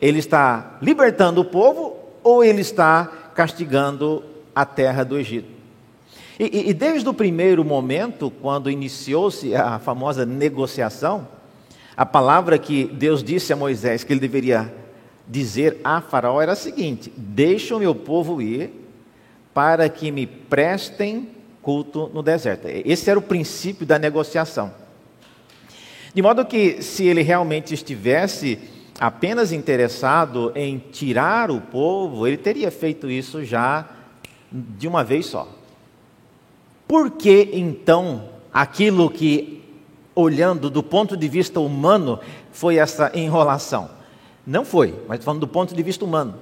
Ele 0.00 0.18
está 0.18 0.78
libertando 0.80 1.40
o 1.40 1.44
povo 1.44 1.96
ou 2.22 2.42
ele 2.42 2.62
está 2.62 3.06
castigando 3.34 4.24
a 4.54 4.64
terra 4.64 5.04
do 5.04 5.18
Egito? 5.18 5.48
E, 6.38 6.70
e 6.70 6.74
desde 6.74 7.08
o 7.08 7.14
primeiro 7.14 7.64
momento, 7.64 8.30
quando 8.40 8.70
iniciou-se 8.70 9.54
a 9.54 9.78
famosa 9.78 10.24
negociação, 10.24 11.28
a 11.96 12.04
palavra 12.04 12.58
que 12.58 12.84
Deus 12.84 13.22
disse 13.22 13.52
a 13.52 13.56
Moisés 13.56 14.04
que 14.04 14.12
ele 14.12 14.20
deveria 14.20 14.72
dizer 15.26 15.80
a 15.82 16.00
Faraó 16.00 16.40
era 16.40 16.52
a 16.52 16.56
seguinte: 16.56 17.12
Deixa 17.16 17.76
o 17.76 17.78
meu 17.78 17.94
povo 17.94 18.42
ir, 18.42 18.70
para 19.52 19.88
que 19.88 20.10
me 20.10 20.26
prestem 20.26 21.28
culto 21.62 22.10
no 22.12 22.22
deserto. 22.22 22.66
Esse 22.66 23.08
era 23.08 23.18
o 23.18 23.22
princípio 23.22 23.86
da 23.86 23.98
negociação. 23.98 24.72
De 26.12 26.22
modo 26.22 26.44
que, 26.44 26.82
se 26.82 27.04
ele 27.06 27.22
realmente 27.22 27.74
estivesse 27.74 28.58
apenas 29.00 29.50
interessado 29.50 30.52
em 30.54 30.78
tirar 30.78 31.50
o 31.50 31.60
povo, 31.60 32.26
ele 32.26 32.36
teria 32.36 32.70
feito 32.70 33.10
isso 33.10 33.44
já 33.44 33.88
de 34.52 34.86
uma 34.86 35.02
vez 35.02 35.26
só. 35.26 35.48
Por 36.86 37.10
que 37.12 37.50
então 37.54 38.28
aquilo 38.52 39.10
que, 39.10 39.63
olhando 40.14 40.70
do 40.70 40.82
ponto 40.82 41.16
de 41.16 41.28
vista 41.28 41.60
humano, 41.60 42.20
foi 42.52 42.76
essa 42.76 43.10
enrolação? 43.14 43.90
Não 44.46 44.64
foi, 44.64 44.94
mas 45.08 45.24
falando 45.24 45.40
do 45.40 45.48
ponto 45.48 45.74
de 45.74 45.82
vista 45.82 46.04
humano. 46.04 46.34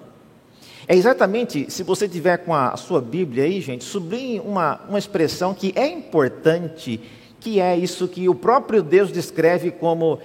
É 0.88 0.96
exatamente, 0.96 1.70
se 1.70 1.82
você 1.82 2.08
tiver 2.08 2.38
com 2.38 2.54
a 2.54 2.76
sua 2.76 3.00
Bíblia 3.00 3.44
aí, 3.44 3.60
gente, 3.60 3.84
sublinhe 3.84 4.40
uma, 4.40 4.80
uma 4.88 4.98
expressão 4.98 5.54
que 5.54 5.72
é 5.76 5.86
importante, 5.86 7.00
que 7.38 7.60
é 7.60 7.76
isso 7.76 8.08
que 8.08 8.28
o 8.28 8.34
próprio 8.34 8.82
Deus 8.82 9.12
descreve 9.12 9.70
como 9.70 10.18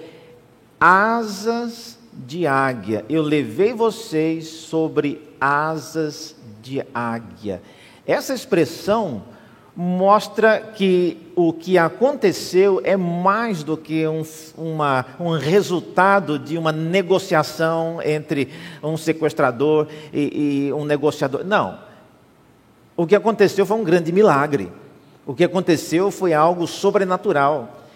asas 0.80 1.98
de 2.12 2.46
águia. 2.46 3.04
Eu 3.08 3.22
levei 3.22 3.72
vocês 3.72 4.48
sobre 4.48 5.22
asas 5.40 6.34
de 6.60 6.82
águia. 6.92 7.62
Essa 8.04 8.34
expressão 8.34 9.22
mostra 9.80 10.58
que 10.58 11.30
o 11.36 11.52
que 11.52 11.78
aconteceu 11.78 12.80
é 12.82 12.96
mais 12.96 13.62
do 13.62 13.76
que 13.76 14.08
um, 14.08 14.24
uma, 14.56 15.06
um 15.20 15.30
resultado 15.30 16.36
de 16.36 16.58
uma 16.58 16.72
negociação 16.72 18.02
entre 18.04 18.48
um 18.82 18.96
sequestrador 18.96 19.86
e, 20.12 20.66
e 20.66 20.72
um 20.72 20.84
negociador. 20.84 21.44
Não. 21.44 21.78
O 22.96 23.06
que 23.06 23.14
aconteceu 23.14 23.64
foi 23.64 23.76
um 23.76 23.84
grande 23.84 24.10
milagre. 24.10 24.68
O 25.24 25.32
que 25.32 25.44
aconteceu 25.44 26.10
foi 26.10 26.34
algo 26.34 26.66
sobrenatural. 26.66 27.86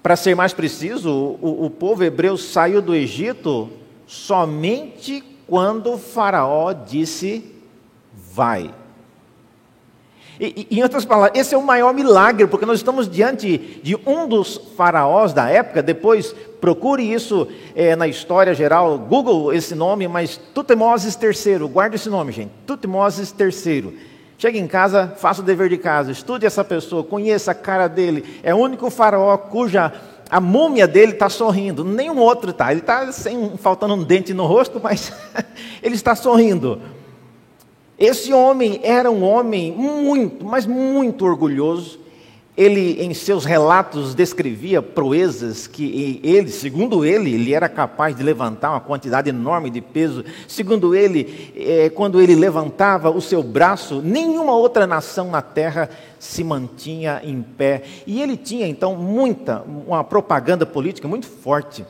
Para 0.00 0.14
ser 0.14 0.36
mais 0.36 0.52
preciso, 0.52 1.10
o, 1.10 1.64
o 1.64 1.68
povo 1.68 2.04
hebreu 2.04 2.36
saiu 2.36 2.80
do 2.80 2.94
Egito 2.94 3.68
somente 4.06 5.20
quando 5.48 5.98
Faraó 5.98 6.72
disse: 6.72 7.56
vai. 8.14 8.72
E, 10.40 10.66
em 10.70 10.82
outras 10.82 11.04
palavras, 11.04 11.38
esse 11.38 11.54
é 11.54 11.58
o 11.58 11.62
maior 11.62 11.92
milagre, 11.92 12.46
porque 12.46 12.64
nós 12.64 12.78
estamos 12.78 13.06
diante 13.06 13.58
de 13.82 13.94
um 14.06 14.26
dos 14.26 14.56
faraós 14.74 15.34
da 15.34 15.50
época. 15.50 15.82
Depois, 15.82 16.34
procure 16.58 17.02
isso 17.02 17.46
é, 17.76 17.94
na 17.94 18.08
história 18.08 18.54
geral, 18.54 18.98
Google 18.98 19.52
esse 19.52 19.74
nome, 19.74 20.08
mas 20.08 20.40
Tutmoses 20.54 21.18
III, 21.20 21.68
guarde 21.68 21.96
esse 21.96 22.08
nome, 22.08 22.32
gente. 22.32 22.50
Tutmoses 22.66 23.34
III. 23.38 23.98
Chegue 24.38 24.58
em 24.58 24.66
casa, 24.66 25.12
faça 25.18 25.42
o 25.42 25.44
dever 25.44 25.68
de 25.68 25.76
casa, 25.76 26.10
estude 26.10 26.46
essa 26.46 26.64
pessoa, 26.64 27.04
conheça 27.04 27.50
a 27.50 27.54
cara 27.54 27.86
dele. 27.86 28.40
É 28.42 28.54
o 28.54 28.56
único 28.56 28.88
faraó 28.88 29.36
cuja 29.36 29.92
a 30.30 30.40
múmia 30.40 30.88
dele 30.88 31.12
está 31.12 31.28
sorrindo, 31.28 31.84
nenhum 31.84 32.16
outro 32.18 32.48
está. 32.50 32.70
Ele 32.70 32.80
está 32.80 33.10
faltando 33.58 33.92
um 33.92 34.02
dente 34.02 34.32
no 34.32 34.46
rosto, 34.46 34.80
mas 34.82 35.12
ele 35.82 35.96
está 35.96 36.14
sorrindo. 36.14 36.80
Esse 38.00 38.32
homem 38.32 38.80
era 38.82 39.10
um 39.10 39.22
homem 39.22 39.70
muito, 39.72 40.42
mas 40.42 40.64
muito 40.64 41.22
orgulhoso. 41.22 42.00
Ele, 42.56 43.02
em 43.02 43.12
seus 43.12 43.44
relatos, 43.44 44.14
descrevia 44.14 44.80
proezas 44.80 45.66
que 45.66 46.18
ele, 46.24 46.50
segundo 46.50 47.04
ele, 47.04 47.34
ele 47.34 47.52
era 47.54 47.68
capaz 47.68 48.16
de 48.16 48.22
levantar 48.22 48.70
uma 48.70 48.80
quantidade 48.80 49.28
enorme 49.28 49.68
de 49.68 49.82
peso. 49.82 50.24
Segundo 50.48 50.94
ele, 50.94 51.52
é, 51.54 51.90
quando 51.90 52.20
ele 52.20 52.34
levantava 52.34 53.10
o 53.10 53.20
seu 53.20 53.42
braço, 53.42 54.00
nenhuma 54.02 54.54
outra 54.54 54.86
nação 54.86 55.30
na 55.30 55.42
terra 55.42 55.90
se 56.18 56.42
mantinha 56.42 57.20
em 57.22 57.42
pé. 57.42 57.82
E 58.06 58.22
ele 58.22 58.36
tinha, 58.36 58.66
então, 58.66 58.96
muita, 58.96 59.62
uma 59.86 60.02
propaganda 60.02 60.64
política 60.64 61.06
muito 61.06 61.26
forte. 61.26 61.84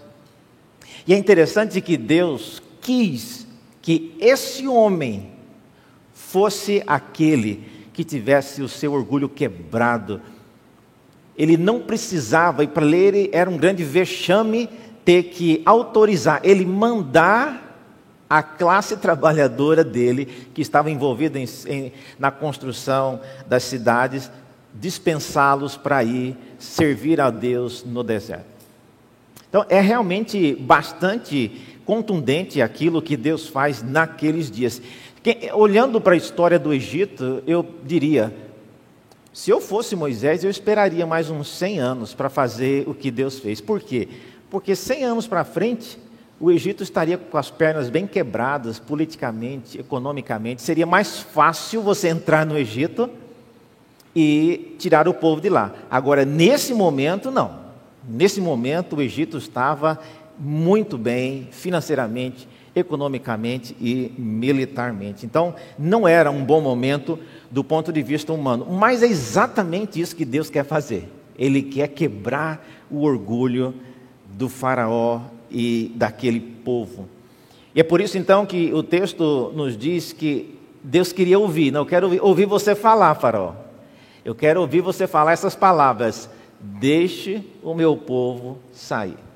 E 1.07 1.15
é 1.15 1.17
interessante 1.17 1.81
que 1.81 1.97
Deus 1.97 2.61
quis 2.81 3.47
que 3.83 4.15
esse 4.21 4.69
homem, 4.69 5.30
fosse 6.31 6.83
aquele 6.87 7.65
que 7.93 8.05
tivesse 8.05 8.63
o 8.63 8.69
seu 8.69 8.93
orgulho 8.93 9.29
quebrado. 9.29 10.21
Ele 11.37 11.57
não 11.57 11.81
precisava, 11.81 12.63
e 12.63 12.69
para 12.69 12.87
ele 12.87 13.29
era 13.33 13.51
um 13.51 13.57
grande 13.57 13.83
vexame 13.83 14.69
ter 15.05 15.25
que 15.25 15.61
autorizar, 15.65 16.41
ele 16.45 16.65
mandar 16.65 17.67
a 18.29 18.43
classe 18.43 18.97
trabalhadora 18.99 19.83
dele, 19.83 20.27
que 20.55 20.63
estava 20.63 20.91
envolvida 20.91 21.39
em, 21.39 21.47
em, 21.67 21.93
na 22.19 22.31
construção 22.31 23.21
das 23.49 23.65
cidades, 23.65 24.31
dispensá-los 24.73 25.77
para 25.77 26.05
ir 26.05 26.37
servir 26.61 27.21
a 27.21 27.29
Deus 27.29 27.85
no 27.85 28.05
deserto. 28.05 28.47
Então, 29.49 29.67
é 29.69 29.81
realmente 29.81 30.55
bastante 30.55 31.51
contundente 31.85 32.63
aquilo 32.63 33.03
que 33.03 33.17
Deus 33.17 33.49
faz 33.49 33.83
naqueles 33.83 34.49
dias. 34.49 34.81
Quem, 35.23 35.53
olhando 35.53 36.01
para 36.01 36.15
a 36.15 36.17
história 36.17 36.59
do 36.59 36.73
Egito, 36.73 37.43
eu 37.47 37.67
diria: 37.85 38.35
se 39.33 39.51
eu 39.51 39.61
fosse 39.61 39.95
Moisés, 39.95 40.43
eu 40.43 40.51
esperaria 40.51 41.07
mais 41.07 41.31
uns 41.31 41.49
100 41.49 41.79
anos 41.79 42.15
para 42.15 42.29
fazer 42.29 42.89
o 42.89 42.95
que 42.95 43.11
Deus 43.11 43.39
fez. 43.39 43.61
Por 43.61 43.81
quê? 43.81 44.09
Porque 44.51 44.75
100 44.75 45.05
anos 45.05 45.27
para 45.27 45.45
frente, 45.45 45.99
o 46.41 46.51
Egito 46.51 46.83
estaria 46.83 47.19
com 47.19 47.37
as 47.37 47.51
pernas 47.51 47.91
bem 47.91 48.07
quebradas, 48.07 48.79
politicamente, 48.79 49.79
economicamente. 49.79 50.63
Seria 50.63 50.87
mais 50.87 51.21
fácil 51.21 51.83
você 51.83 52.09
entrar 52.09 52.47
no 52.47 52.57
Egito 52.59 53.11
e 54.17 54.75
tirar 54.79 55.07
o 55.07 55.15
povo 55.15 55.41
de 55.41 55.49
lá. 55.49 55.73
Agora, 55.91 56.25
nesse 56.25 56.75
momento, 56.75 57.31
não. 57.31 57.61
Nesse 58.09 58.41
momento, 58.41 58.97
o 58.97 59.03
Egito 59.03 59.37
estava 59.37 60.01
muito 60.39 60.97
bem 60.97 61.49
financeiramente, 61.53 62.49
economicamente 62.75 63.77
e 63.81 64.13
militarmente. 64.19 65.27
Então, 65.27 65.55
não 65.79 66.07
era 66.07 66.31
um 66.31 66.45
bom 66.45 66.61
momento 66.61 67.19
do 67.51 67.65
ponto 67.65 67.93
de 67.93 68.03
vista 68.03 68.33
humano, 68.33 68.67
mas 68.71 69.03
é 69.03 69.07
exatamente 69.07 70.01
isso 70.01 70.15
que 70.15 70.25
Deus 70.25 70.49
quer 70.49 70.65
fazer. 70.65 71.09
Ele 71.39 71.63
quer 71.63 71.89
quebrar 71.89 72.65
o 72.91 73.03
orgulho 73.03 73.75
do 74.27 74.49
Faraó 74.49 75.23
e 75.51 75.93
daquele 75.97 76.41
povo. 76.41 77.09
E 77.75 77.81
é 77.81 77.85
por 77.85 78.01
isso 78.01 78.19
então 78.19 78.47
que 78.47 78.73
o 78.73 78.83
texto 78.83 79.53
nos 79.55 79.77
diz 79.77 80.13
que 80.13 80.59
Deus 80.83 81.13
queria 81.13 81.39
ouvir, 81.39 81.71
não 81.71 81.83
eu 81.83 81.87
quero 81.87 82.07
ouvir, 82.07 82.21
ouvir 82.21 82.47
você 82.47 82.75
falar, 82.75 83.15
Faraó. 83.15 83.55
Eu 84.25 84.35
quero 84.35 84.61
ouvir 84.61 84.81
você 84.81 85.07
falar 85.07 85.33
essas 85.33 85.55
palavras: 85.55 86.29
Deixe 86.61 87.43
o 87.63 87.75
meu 87.75 87.97
povo 87.97 88.59
sair. 88.73 89.30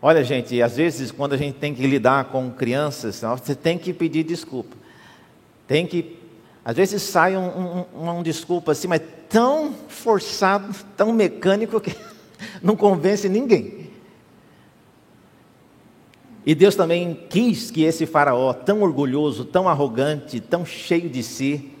Olha, 0.00 0.22
gente, 0.22 0.60
às 0.60 0.76
vezes 0.76 1.10
quando 1.10 1.32
a 1.32 1.36
gente 1.36 1.58
tem 1.58 1.74
que 1.74 1.86
lidar 1.86 2.26
com 2.26 2.50
crianças, 2.50 3.22
você 3.22 3.54
tem 3.54 3.78
que 3.78 3.92
pedir 3.92 4.24
desculpa. 4.24 4.76
Tem 5.66 5.86
que. 5.86 6.18
Às 6.64 6.76
vezes 6.76 7.02
sai 7.02 7.36
um, 7.36 7.86
um, 7.94 8.10
um 8.10 8.22
desculpa 8.22 8.72
assim, 8.72 8.88
mas 8.88 9.00
tão 9.28 9.72
forçado, 9.88 10.74
tão 10.96 11.12
mecânico 11.12 11.80
que 11.80 11.94
não 12.62 12.76
convence 12.76 13.28
ninguém. 13.28 13.86
E 16.44 16.54
Deus 16.54 16.76
também 16.76 17.26
quis 17.28 17.72
que 17.72 17.82
esse 17.82 18.06
faraó, 18.06 18.52
tão 18.52 18.82
orgulhoso, 18.82 19.44
tão 19.44 19.68
arrogante, 19.68 20.38
tão 20.38 20.64
cheio 20.64 21.08
de 21.08 21.22
si, 21.22 21.72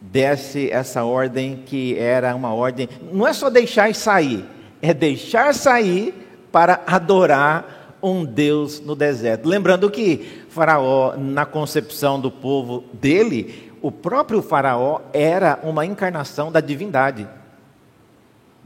desse 0.00 0.70
essa 0.70 1.04
ordem 1.04 1.62
que 1.64 1.96
era 1.96 2.34
uma 2.34 2.52
ordem, 2.52 2.88
não 3.12 3.26
é 3.26 3.32
só 3.32 3.48
deixar 3.48 3.94
sair, 3.94 4.44
é 4.82 4.92
deixar 4.92 5.54
sair 5.54 6.27
para 6.50 6.82
adorar 6.86 7.96
um 8.02 8.24
Deus 8.24 8.80
no 8.80 8.94
deserto. 8.94 9.48
Lembrando 9.48 9.90
que 9.90 10.44
Faraó, 10.48 11.16
na 11.16 11.44
concepção 11.44 12.20
do 12.20 12.30
povo 12.30 12.84
dele, 12.92 13.72
o 13.82 13.90
próprio 13.90 14.42
Faraó 14.42 15.00
era 15.12 15.58
uma 15.62 15.84
encarnação 15.84 16.50
da 16.50 16.60
divindade. 16.60 17.28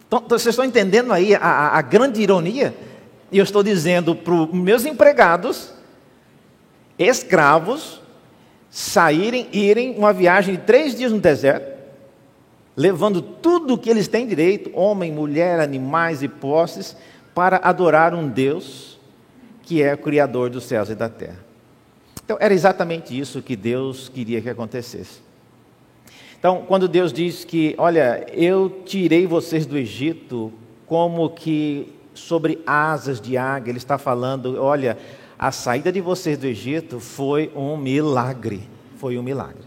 Então, 0.07 0.23
vocês 0.29 0.53
estão 0.53 0.65
entendendo 0.65 1.13
aí 1.13 1.35
a, 1.35 1.39
a, 1.39 1.79
a 1.79 1.83
grande 1.83 2.21
ironia? 2.21 2.75
E 3.31 3.39
eu 3.39 3.45
estou 3.45 3.63
dizendo 3.63 4.15
para 4.15 4.35
os 4.35 4.53
meus 4.53 4.85
empregados, 4.85 5.73
escravos, 6.99 8.03
saírem, 8.71 9.49
irem 9.53 9.97
uma 9.97 10.13
viagem 10.13 10.57
de 10.57 10.61
três 10.63 10.95
dias 10.95 11.13
no 11.13 11.19
deserto, 11.19 11.73
levando 12.77 13.23
tudo 13.23 13.75
o 13.75 13.79
que 13.79 13.89
eles 13.89 14.09
têm 14.09 14.27
direito, 14.27 14.71
homem, 14.75 15.11
mulher, 15.11 15.61
animais 15.61 16.23
e 16.23 16.29
posses, 16.29 16.97
para 17.35 17.59
adorar 17.59 18.15
um 18.15 18.29
Deus 18.29 18.99
que 19.63 19.83
é 19.83 19.95
o 19.95 19.99
Criador 19.99 20.51
dos 20.51 20.65
céus 20.65 20.91
e 20.91 20.95
da 20.95 21.09
terra. 21.09 21.39
Então, 22.25 22.37
era 22.41 22.53
exatamente 22.53 23.19
isso 23.19 23.43
que 23.43 23.57
Deus 23.57 24.09
queria 24.09 24.41
que 24.41 24.51
acontecesse. 24.51 25.21
Então, 26.39 26.65
quando 26.67 26.89
Deus 26.89 27.13
diz 27.13 27.45
que, 27.45 27.75
olha, 27.79 28.27
eu 28.33 28.83
tirei 28.85 29.27
vocês 29.27 29.65
do 29.65 29.79
Egito 29.79 30.53
como 30.87 31.31
que 31.31 31.93
sobre 32.15 32.61
asas 32.67 33.21
de 33.21 33.37
águia, 33.37 33.71
Ele 33.71 33.79
está 33.79 33.97
falando, 33.97 34.61
olha, 34.61 34.99
a 35.39 35.51
saída 35.51 35.91
de 35.91 36.01
vocês 36.01 36.37
do 36.37 36.47
Egito 36.47 37.01
foi 37.01 37.51
um 37.55 37.77
milagre. 37.77 38.69
Foi 38.97 39.17
um 39.19 39.23
milagre. 39.23 39.65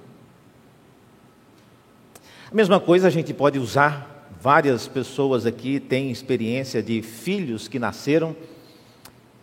A 2.51 2.55
mesma 2.55 2.79
coisa 2.79 3.07
a 3.07 3.11
gente 3.11 3.33
pode 3.33 3.59
usar. 3.59 4.14
Várias 4.45 4.87
pessoas 4.87 5.43
aqui 5.47 5.79
têm 5.79 6.11
experiência 6.11 6.83
de 6.83 7.01
filhos 7.01 7.67
que 7.67 7.79
nasceram 7.79 8.35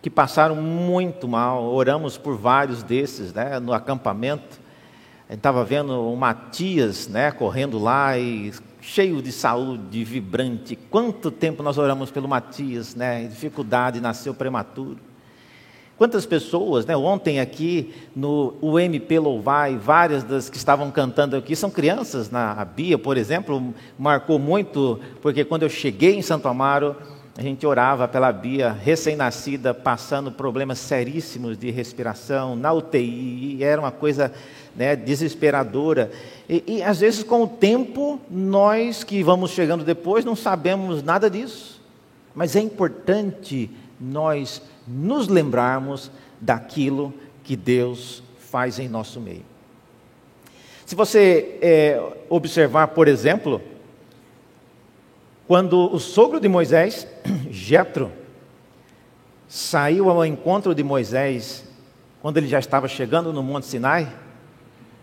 que 0.00 0.08
passaram 0.08 0.54
muito 0.54 1.26
mal. 1.26 1.64
Oramos 1.64 2.16
por 2.16 2.36
vários 2.36 2.84
desses 2.84 3.34
né, 3.34 3.58
no 3.58 3.72
acampamento. 3.72 4.60
A 5.28 5.32
gente 5.32 5.40
estava 5.40 5.64
vendo 5.64 6.08
o 6.08 6.16
Matias 6.16 7.08
né, 7.08 7.32
correndo 7.32 7.80
lá 7.80 8.16
e 8.16 8.52
cheio 8.80 9.20
de 9.20 9.32
saúde, 9.32 10.04
vibrante. 10.04 10.76
Quanto 10.76 11.32
tempo 11.32 11.64
nós 11.64 11.78
oramos 11.78 12.12
pelo 12.12 12.28
Matias, 12.28 12.94
né? 12.94 13.24
Dificuldade, 13.24 14.00
nasceu 14.00 14.32
prematuro. 14.32 14.98
Quantas 16.02 16.26
pessoas, 16.26 16.84
né? 16.84 16.96
Ontem 16.96 17.38
aqui 17.38 17.94
no 18.12 18.54
UMP 18.60 19.20
Louvai, 19.20 19.76
várias 19.76 20.24
das 20.24 20.50
que 20.50 20.56
estavam 20.56 20.90
cantando 20.90 21.36
aqui 21.36 21.54
são 21.54 21.70
crianças. 21.70 22.28
Na 22.28 22.54
a 22.54 22.64
Bia, 22.64 22.98
por 22.98 23.16
exemplo, 23.16 23.72
marcou 23.96 24.36
muito, 24.36 24.98
porque 25.20 25.44
quando 25.44 25.62
eu 25.62 25.68
cheguei 25.68 26.16
em 26.16 26.20
Santo 26.20 26.48
Amaro, 26.48 26.96
a 27.38 27.40
gente 27.40 27.64
orava 27.64 28.08
pela 28.08 28.32
Bia, 28.32 28.72
recém-nascida, 28.72 29.72
passando 29.72 30.32
problemas 30.32 30.80
seríssimos 30.80 31.56
de 31.56 31.70
respiração, 31.70 32.56
na 32.56 32.72
UTI, 32.72 33.62
era 33.62 33.80
uma 33.80 33.92
coisa 33.92 34.32
né, 34.74 34.96
desesperadora. 34.96 36.10
E, 36.48 36.64
e 36.66 36.82
às 36.82 36.98
vezes, 36.98 37.22
com 37.22 37.44
o 37.44 37.46
tempo, 37.46 38.20
nós 38.28 39.04
que 39.04 39.22
vamos 39.22 39.52
chegando 39.52 39.84
depois 39.84 40.24
não 40.24 40.34
sabemos 40.34 41.00
nada 41.00 41.30
disso. 41.30 41.80
Mas 42.34 42.56
é 42.56 42.60
importante 42.60 43.70
nós 44.00 44.60
nos 44.86 45.28
lembrarmos 45.28 46.10
daquilo 46.40 47.12
que 47.44 47.56
Deus 47.56 48.22
faz 48.38 48.78
em 48.78 48.88
nosso 48.88 49.20
meio. 49.20 49.44
Se 50.84 50.94
você 50.94 51.58
é, 51.62 52.02
observar, 52.28 52.88
por 52.88 53.08
exemplo, 53.08 53.62
quando 55.46 55.92
o 55.92 55.98
sogro 55.98 56.40
de 56.40 56.48
Moisés, 56.48 57.06
Jetro, 57.50 58.12
saiu 59.48 60.10
ao 60.10 60.24
encontro 60.24 60.74
de 60.74 60.82
Moisés, 60.82 61.64
quando 62.20 62.38
ele 62.38 62.48
já 62.48 62.58
estava 62.58 62.88
chegando 62.88 63.32
no 63.32 63.42
Monte 63.42 63.66
Sinai, 63.66 64.10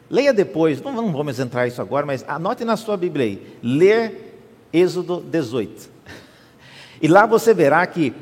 leia 0.10 0.34
depois, 0.34 0.82
não, 0.82 0.92
não 0.92 1.12
vamos 1.12 1.40
entrar 1.40 1.66
nisso 1.66 1.82
agora, 1.82 2.06
mas 2.06 2.26
anote 2.28 2.66
na 2.66 2.78
sua 2.78 2.98
Bíblia 2.98 3.26
aí, 3.26 3.58
ler 3.62 4.40
Êxodo 4.72 5.22
18. 5.22 5.90
E 7.02 7.08
lá 7.08 7.26
você 7.26 7.54
verá 7.54 7.88
que 7.88 8.14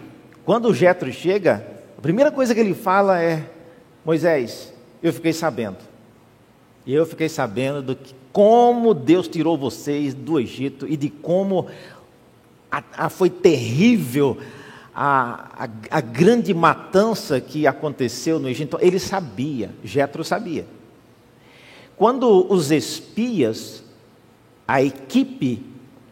quando 0.47 0.69
o 0.69 0.73
Jetro 0.73 1.11
chega, 1.11 1.67
a 1.97 2.01
primeira 2.01 2.31
coisa 2.31 2.55
que 2.55 2.61
ele 2.61 2.73
fala 2.73 3.21
é: 3.21 3.43
Moisés, 4.05 4.73
eu 5.03 5.11
fiquei 5.11 5.33
sabendo. 5.33 5.79
E 6.85 6.93
eu 6.93 7.05
fiquei 7.05 7.27
sabendo 7.27 7.81
do 7.81 7.97
que, 7.97 8.15
como 8.31 8.93
Deus 8.93 9.27
tirou 9.27 9.57
vocês 9.57 10.13
do 10.13 10.39
Egito 10.39 10.87
e 10.87 10.95
de 10.95 11.09
como 11.09 11.67
a, 12.71 12.81
a, 12.95 13.09
foi 13.09 13.29
terrível 13.29 14.37
a, 14.95 15.67
a, 15.91 15.99
grande 15.99 16.53
matança 16.53 17.41
que 17.41 17.67
aconteceu 17.67 18.39
no 18.39 18.47
Egito. 18.47 18.77
Ele 18.79 18.99
sabia, 18.99 19.71
Jetro 19.83 20.23
sabia. 20.23 20.65
Quando 21.97 22.49
os 22.49 22.71
espias, 22.71 23.83
a 24.65 24.81
equipe 24.81 25.61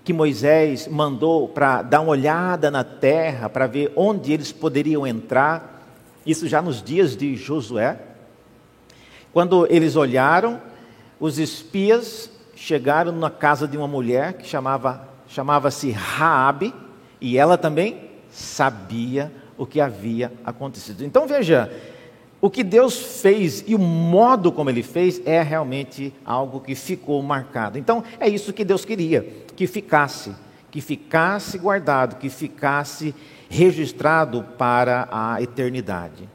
que 0.05 0.13
Moisés 0.13 0.87
mandou 0.87 1.49
para 1.49 1.81
dar 1.81 1.99
uma 1.99 2.11
olhada 2.11 2.69
na 2.69 2.83
terra, 2.83 3.49
para 3.49 3.65
ver 3.65 3.91
onde 3.95 4.31
eles 4.31 4.51
poderiam 4.51 5.05
entrar, 5.05 5.83
isso 6.23 6.47
já 6.47 6.61
nos 6.61 6.81
dias 6.81 7.17
de 7.17 7.35
Josué. 7.35 7.99
Quando 9.33 9.67
eles 9.69 9.95
olharam, 9.95 10.61
os 11.19 11.39
espias 11.39 12.29
chegaram 12.55 13.11
na 13.11 13.31
casa 13.31 13.67
de 13.67 13.75
uma 13.75 13.87
mulher 13.87 14.33
que 14.33 14.47
chamava 14.47 15.09
chamava-se 15.27 15.89
Raabe, 15.89 16.71
e 17.19 17.37
ela 17.37 17.57
também 17.57 18.11
sabia 18.29 19.31
o 19.57 19.65
que 19.65 19.81
havia 19.81 20.31
acontecido. 20.45 21.03
Então 21.03 21.27
veja, 21.27 21.71
o 22.39 22.49
que 22.49 22.63
Deus 22.63 23.21
fez 23.21 23.63
e 23.65 23.73
o 23.73 23.79
modo 23.79 24.51
como 24.51 24.69
ele 24.69 24.83
fez 24.83 25.19
é 25.25 25.41
realmente 25.41 26.13
algo 26.23 26.59
que 26.59 26.75
ficou 26.75 27.21
marcado. 27.23 27.79
Então 27.79 28.03
é 28.19 28.29
isso 28.29 28.53
que 28.53 28.63
Deus 28.63 28.85
queria, 28.85 29.27
que 29.55 29.67
ficasse, 29.67 30.33
que 30.69 30.81
ficasse 30.81 31.57
guardado, 31.57 32.17
que 32.17 32.29
ficasse 32.29 33.15
registrado 33.49 34.43
para 34.57 35.07
a 35.11 35.41
eternidade. 35.41 36.27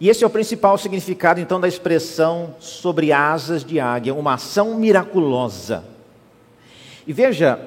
E 0.00 0.08
esse 0.08 0.24
é 0.24 0.26
o 0.26 0.30
principal 0.30 0.76
significado 0.76 1.40
então 1.40 1.60
da 1.60 1.68
expressão 1.68 2.54
sobre 2.58 3.12
asas 3.12 3.64
de 3.64 3.80
águia, 3.80 4.14
uma 4.14 4.34
ação 4.34 4.74
miraculosa. 4.74 5.84
E 7.06 7.12
veja, 7.12 7.60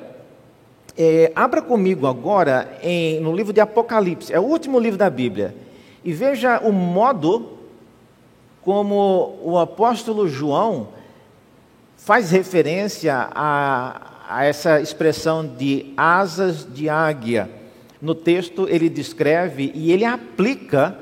é, 0.98 1.32
abra 1.36 1.62
comigo 1.62 2.06
agora 2.06 2.78
em, 2.82 3.20
no 3.20 3.36
livro 3.36 3.54
de 3.54 3.62
Apocalipse, 3.62 4.34
é 4.34 4.40
o 4.40 4.44
último 4.44 4.80
livro 4.80 4.98
da 4.98 5.10
Bíblia, 5.10 5.56
e 6.04 6.12
veja 6.12 6.60
o 6.60 6.72
modo 6.72 7.58
como 8.62 9.40
o 9.42 9.58
apóstolo 9.58 10.28
João 10.28 10.90
faz 11.96 12.32
referência 12.32 13.30
a, 13.32 14.17
a 14.28 14.44
essa 14.44 14.82
expressão 14.82 15.48
de 15.48 15.94
asas 15.96 16.68
de 16.72 16.90
águia. 16.90 17.50
No 18.02 18.14
texto 18.14 18.68
ele 18.70 18.90
descreve 18.90 19.72
e 19.74 19.92
ele 19.92 20.04
aplica 20.04 20.98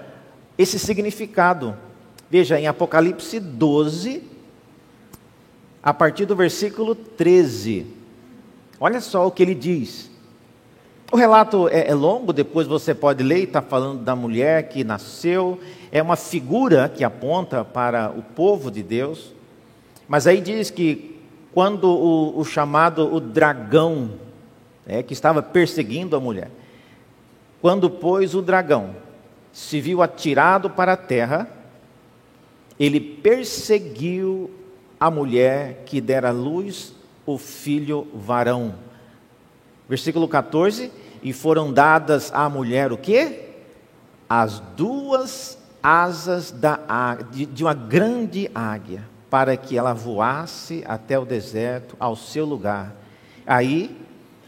esse 0.58 0.78
significado. 0.78 1.76
Veja, 2.30 2.60
em 2.60 2.68
Apocalipse 2.68 3.40
12, 3.40 4.24
a 5.82 5.94
partir 5.94 6.26
do 6.26 6.36
versículo 6.36 6.94
13. 6.94 7.88
Olha 8.80 9.02
só 9.02 9.26
o 9.26 9.32
que 9.32 9.42
ele 9.42 9.56
diz. 9.56 10.10
O 11.12 11.18
relato 11.18 11.68
é, 11.70 11.88
é 11.90 11.94
longo, 11.94 12.32
depois 12.32 12.68
você 12.68 12.94
pode 12.94 13.24
ler, 13.24 13.44
está 13.44 13.62
falando 13.62 14.04
da 14.04 14.16
mulher 14.16 14.70
que 14.70 14.84
nasceu, 14.84 15.60
é 15.92 16.02
uma 16.02 16.16
figura 16.16 16.90
que 16.90 17.04
aponta 17.04 17.64
para 17.64 18.10
o 18.10 18.22
povo 18.22 18.70
de 18.70 18.84
Deus. 18.84 19.34
Mas 20.08 20.28
aí 20.28 20.42
diz 20.42 20.70
que 20.70 21.15
quando 21.56 21.86
o, 21.86 22.38
o 22.38 22.44
chamado 22.44 23.16
o 23.16 23.22
dragão, 23.22 24.12
é, 24.86 25.02
que 25.02 25.14
estava 25.14 25.42
perseguindo 25.42 26.14
a 26.14 26.20
mulher, 26.20 26.52
quando 27.62 27.90
pois 27.90 28.36
o 28.36 28.42
dragão 28.42 28.94
se 29.54 29.80
viu 29.80 30.02
atirado 30.02 30.70
para 30.70 30.94
a 30.94 30.98
terra, 30.98 31.50
ele 32.78 33.00
perseguiu 33.00 34.52
a 35.00 35.10
mulher 35.10 35.84
que 35.86 36.02
dera 36.02 36.28
à 36.28 36.34
luz 36.34 36.94
o 37.26 37.38
filho 37.38 38.06
varão. 38.14 38.76
Versículo 39.88 40.28
14: 40.28 40.92
E 41.24 41.32
foram 41.32 41.72
dadas 41.72 42.34
à 42.34 42.50
mulher 42.50 42.92
o 42.92 42.98
quê? 42.98 43.52
As 44.28 44.60
duas 44.76 45.58
asas 45.82 46.52
da, 46.52 47.16
de, 47.32 47.46
de 47.46 47.64
uma 47.64 47.74
grande 47.74 48.52
águia, 48.54 49.08
para 49.36 49.58
que 49.58 49.78
ela 49.78 49.92
voasse 49.92 50.82
até 50.88 51.20
o 51.20 51.26
deserto, 51.26 51.94
ao 52.00 52.16
seu 52.16 52.46
lugar. 52.46 52.96
Aí, 53.46 53.94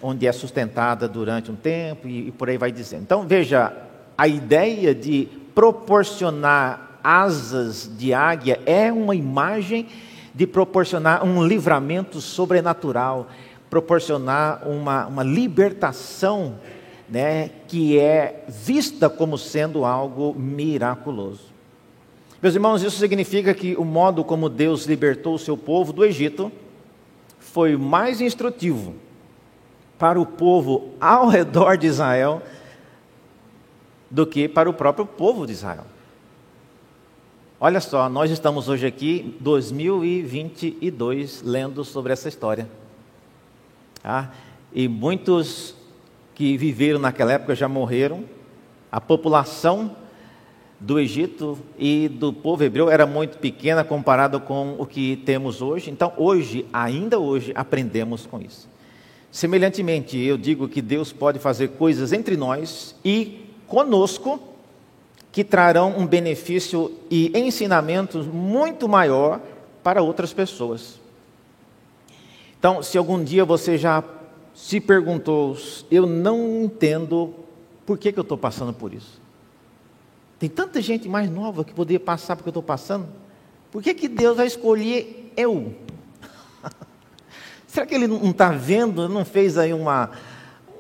onde 0.02 0.26
é 0.26 0.32
sustentada 0.32 1.10
durante 1.10 1.52
um 1.52 1.58
tempo, 1.58 2.08
e, 2.08 2.30
e 2.30 2.32
por 2.32 2.48
aí 2.48 2.58
vai 2.58 2.72
dizendo. 2.72 3.02
Então, 3.02 3.28
veja, 3.28 3.74
a 4.18 4.30
ideia 4.30 4.96
de 4.96 5.28
proporcionar 5.54 7.02
asas 7.04 7.92
de 7.98 8.14
águia 8.14 8.62
é 8.66 8.90
uma 8.90 9.14
imagem 9.14 9.90
de 10.34 10.48
proporcionar 10.48 11.22
um 11.22 11.46
livramento 11.46 12.22
sobrenatural, 12.22 13.28
proporcionar 13.70 14.66
uma, 14.66 15.06
uma 15.06 15.24
libertação 15.24 16.56
né, 17.10 17.50
que 17.68 18.00
é 18.00 18.46
vista 18.48 19.10
como 19.10 19.38
sendo 19.38 19.84
algo 19.84 20.34
miraculoso. 20.34 21.57
Meus 22.42 22.54
irmãos, 22.54 22.84
isso 22.84 23.00
significa 23.00 23.54
que 23.54 23.76
o 23.76 23.84
modo 23.84 24.24
como 24.24 24.48
Deus 24.48 24.86
libertou 24.86 25.34
o 25.34 25.40
seu 25.40 25.58
povo 25.58 25.92
do 25.92 26.06
Egito 26.06 26.52
foi 27.40 27.76
mais 27.76 28.22
instrutivo 28.22 28.94
para 29.98 30.22
o 30.22 30.26
povo 30.26 30.92
ao 31.02 31.28
redor 31.30 31.78
de 31.78 31.88
Israel 31.88 32.44
do 34.10 34.26
que 34.28 34.48
para 34.48 34.70
o 34.70 34.74
próprio 34.74 35.06
povo 35.06 35.48
de 35.48 35.54
Israel. 35.54 35.86
Olha 37.60 37.82
só, 37.82 38.08
nós 38.08 38.30
estamos 38.30 38.70
hoje 38.70 38.86
aqui, 38.86 39.36
2022, 39.40 41.42
lendo 41.42 41.84
sobre 41.84 42.14
essa 42.14 42.30
história. 42.30 42.70
Ah, 44.04 44.30
e 44.72 44.88
muitos 44.88 45.74
que 46.36 46.56
viveram 46.56 47.00
naquela 47.00 47.34
época 47.34 47.56
já 47.56 47.68
morreram. 47.68 48.24
A 48.92 49.02
população 49.02 49.96
do 50.80 51.00
Egito 51.00 51.58
e 51.78 52.08
do 52.08 52.32
povo 52.32 52.64
hebreu 52.64 52.90
era 52.90 53.06
muito 53.06 53.38
pequena 53.40 53.84
comparado 53.84 54.40
com 54.40 54.76
o 54.78 54.86
que 54.86 55.18
temos 55.18 55.62
hoje. 55.62 55.90
Então, 55.90 56.14
hoje, 56.18 56.66
ainda 56.72 57.20
hoje, 57.20 57.52
aprendemos 57.56 58.26
com 58.26 58.40
isso. 58.40 58.70
Semelhantemente, 59.32 60.18
eu 60.18 60.38
digo 60.38 60.68
que 60.68 60.82
Deus 60.82 61.12
pode 61.12 61.40
fazer 61.40 61.70
coisas 61.70 62.14
entre 62.14 62.38
nós 62.38 62.96
e 63.04 63.46
conosco 63.66 64.40
que 65.32 65.44
trarão 65.44 65.98
um 65.98 66.08
benefício 66.08 66.92
e 67.12 67.32
ensinamentos 67.38 68.26
muito 68.26 68.88
maior 68.88 69.42
para 69.84 70.02
outras 70.02 70.34
pessoas. 70.34 71.00
Então, 72.58 72.82
se 72.82 72.98
algum 72.98 73.24
dia 73.24 73.46
você 73.46 73.78
já 73.78 74.04
se 74.54 74.80
perguntou, 74.80 75.56
eu 75.92 76.08
não 76.08 76.64
entendo 76.64 77.34
por 77.86 77.98
que, 77.98 78.12
que 78.12 78.18
eu 78.18 78.24
estou 78.24 78.38
passando 78.38 78.74
por 78.74 78.94
isso. 78.94 79.22
Tem 80.40 80.48
tanta 80.48 80.82
gente 80.82 81.10
mais 81.10 81.30
nova 81.30 81.64
que 81.64 81.74
poderia 81.74 82.00
passar 82.00 82.36
porque 82.36 82.50
eu 82.50 82.52
estou 82.52 82.64
passando. 82.64 83.08
Por 83.72 83.82
que, 83.82 83.94
que 83.94 84.08
Deus 84.08 84.38
vai 84.38 84.48
escolher 84.48 85.34
eu? 85.36 85.74
Será 87.68 87.86
que 87.86 87.96
Ele 87.96 88.08
não 88.08 88.30
está 88.30 88.52
vendo, 88.52 89.10
não 89.10 89.26
fez 89.26 89.58
aí 89.58 89.74
uma, 89.74 90.12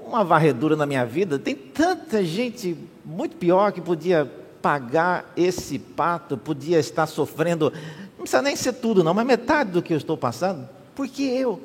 uma 0.05 0.23
varredura 0.23 0.75
na 0.75 0.85
minha 0.85 1.05
vida? 1.05 1.39
Tem 1.39 1.55
tanta 1.55 2.23
gente 2.23 2.77
muito 3.03 3.35
pior 3.35 3.71
que 3.71 3.81
podia 3.81 4.31
pagar 4.61 5.31
esse 5.35 5.79
pato, 5.79 6.37
podia 6.37 6.79
estar 6.79 7.07
sofrendo, 7.07 7.71
não 8.17 8.21
precisa 8.21 8.41
nem 8.41 8.55
ser 8.55 8.73
tudo, 8.73 9.03
não, 9.03 9.13
mas 9.13 9.25
metade 9.25 9.71
do 9.71 9.81
que 9.81 9.93
eu 9.93 9.97
estou 9.97 10.17
passando, 10.17 10.67
porque 10.95 11.23
eu. 11.23 11.61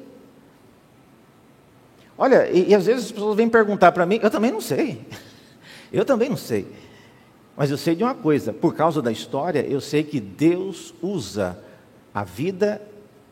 Olha, 2.17 2.49
e, 2.51 2.69
e 2.71 2.75
às 2.75 2.87
vezes 2.87 3.07
as 3.07 3.13
pessoas 3.13 3.37
vêm 3.37 3.49
perguntar 3.49 3.93
para 3.93 4.07
mim, 4.07 4.21
eu 4.23 4.31
também 4.31 4.53
não 4.53 4.61
sei, 4.61 5.05
eu 5.93 6.05
também 6.05 6.29
não 6.29 6.37
sei, 6.37 6.67
mas 7.57 7.71
eu 7.71 7.77
sei 7.77 7.95
de 7.95 8.03
uma 8.03 8.15
coisa, 8.15 8.53
por 8.53 8.75
causa 8.75 9.03
da 9.03 9.13
história, 9.13 9.61
eu 9.61 9.81
sei 9.81 10.03
que 10.03 10.21
Deus 10.21 10.95
usa 11.03 11.59
a 12.15 12.25
vida 12.25 12.81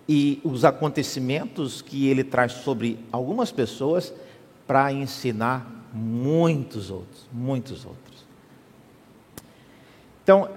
e 0.08 0.40
os 0.44 0.64
acontecimentos 0.64 1.80
que 1.80 2.08
Ele 2.08 2.24
traz 2.24 2.52
sobre 2.52 2.98
algumas 3.10 3.50
pessoas 3.50 4.12
para 4.66 4.92
ensinar 4.92 5.70
muitos 5.92 6.90
outros, 6.90 7.26
muitos 7.32 7.84
outros. 7.84 8.24
Então, 10.22 10.48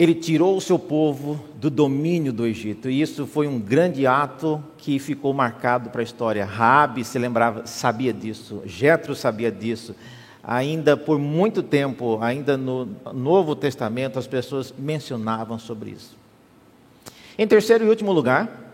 ele 0.00 0.14
tirou 0.14 0.56
o 0.56 0.60
seu 0.62 0.78
povo 0.78 1.44
do 1.56 1.68
domínio 1.68 2.32
do 2.32 2.46
Egito, 2.46 2.88
e 2.88 3.02
isso 3.02 3.26
foi 3.26 3.46
um 3.46 3.60
grande 3.60 4.06
ato 4.06 4.64
que 4.78 4.98
ficou 4.98 5.34
marcado 5.34 5.90
para 5.90 6.00
a 6.00 6.02
história. 6.02 6.42
Rabi 6.42 7.04
se 7.04 7.18
lembrava, 7.18 7.66
sabia 7.66 8.10
disso, 8.10 8.62
Jetro 8.64 9.14
sabia 9.14 9.52
disso. 9.52 9.94
Ainda 10.42 10.96
por 10.96 11.18
muito 11.18 11.62
tempo, 11.62 12.18
ainda 12.22 12.56
no 12.56 12.88
Novo 13.12 13.54
Testamento, 13.54 14.18
as 14.18 14.26
pessoas 14.26 14.72
mencionavam 14.76 15.58
sobre 15.58 15.90
isso. 15.90 16.16
Em 17.38 17.46
terceiro 17.46 17.84
e 17.84 17.88
último 17.88 18.12
lugar, 18.12 18.72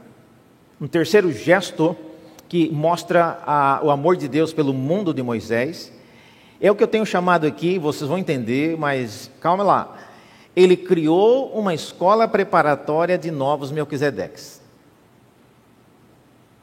um 0.81 0.87
terceiro 0.87 1.33
gesto 1.33 1.97
que 2.49 2.71
mostra 2.71 3.41
a, 3.45 3.81
o 3.83 3.91
amor 3.91 4.17
de 4.17 4.29
Deus 4.29 4.53
pelo 4.53 4.73
mundo 4.73 5.13
de 5.13 5.23
Moisés, 5.23 5.93
é 6.61 6.71
o 6.71 6.75
que 6.75 6.83
eu 6.83 6.89
tenho 6.89 7.05
chamado 7.05 7.47
aqui, 7.47 7.79
vocês 7.79 8.09
vão 8.09 8.19
entender, 8.19 8.79
mas 8.79 9.31
calma 9.41 9.65
lá 9.65 10.07
ele 10.57 10.75
criou 10.75 11.51
uma 11.53 11.75
escola 11.75 12.27
preparatória 12.27 13.19
de 13.19 13.31
novos 13.31 13.71
Melquisedeques. 13.71 14.63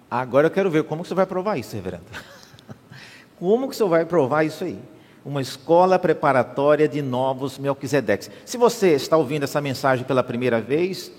Agora 0.09 0.47
eu 0.47 0.51
quero 0.51 0.71
ver 0.71 0.83
como 0.85 1.03
que 1.03 1.09
você 1.09 1.13
vai 1.13 1.27
provar 1.27 1.57
isso, 1.57 1.75
reverendo. 1.75 2.05
Como 3.39 3.67
que 3.67 3.75
você 3.75 3.83
vai 3.83 4.05
provar 4.05 4.45
isso 4.45 4.63
aí? 4.63 4.79
Uma 5.25 5.41
escola 5.41 5.97
preparatória 5.97 6.87
de 6.87 7.01
novos 7.01 7.57
Melquisedeques. 7.57 8.29
Se 8.45 8.57
você 8.57 8.93
está 8.93 9.15
ouvindo 9.15 9.43
essa 9.43 9.61
mensagem 9.61 10.05
pela 10.05 10.21
primeira 10.21 10.59
vez, 10.59 11.11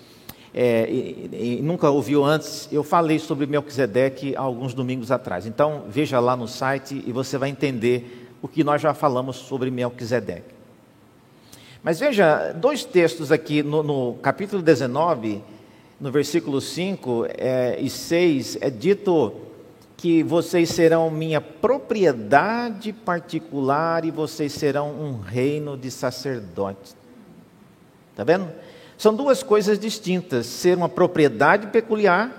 é, 0.52 0.88
e, 0.88 1.58
e, 1.58 1.62
nunca 1.62 1.90
ouviu 1.90 2.22
antes, 2.22 2.68
eu 2.70 2.84
falei 2.84 3.18
sobre 3.18 3.44
Melquisedeque 3.46 4.36
alguns 4.36 4.72
domingos 4.72 5.10
atrás. 5.10 5.46
Então, 5.46 5.84
veja 5.88 6.20
lá 6.20 6.36
no 6.36 6.46
site 6.46 7.02
e 7.06 7.10
você 7.10 7.36
vai 7.36 7.48
entender 7.48 8.28
o 8.40 8.46
que 8.46 8.62
nós 8.62 8.80
já 8.80 8.94
falamos 8.94 9.36
sobre 9.36 9.70
Melquisedeque. 9.70 10.54
Mas 11.82 11.98
veja, 11.98 12.52
dois 12.52 12.84
textos 12.84 13.32
aqui 13.32 13.62
no, 13.62 13.82
no 13.82 14.14
capítulo 14.22 14.62
19, 14.62 15.42
no 16.00 16.10
versículo 16.12 16.60
5 16.60 17.26
é, 17.36 17.78
e 17.80 17.90
6, 17.90 18.58
é 18.60 18.70
dito 18.70 19.32
que 20.04 20.22
vocês 20.22 20.68
serão 20.68 21.10
minha 21.10 21.40
propriedade 21.40 22.92
particular 22.92 24.04
e 24.04 24.10
vocês 24.10 24.52
serão 24.52 24.90
um 24.90 25.18
reino 25.18 25.78
de 25.78 25.90
sacerdotes. 25.90 26.94
Está 28.10 28.22
vendo? 28.22 28.46
São 28.98 29.14
duas 29.14 29.42
coisas 29.42 29.78
distintas: 29.78 30.44
ser 30.44 30.76
uma 30.76 30.90
propriedade 30.90 31.68
peculiar 31.68 32.30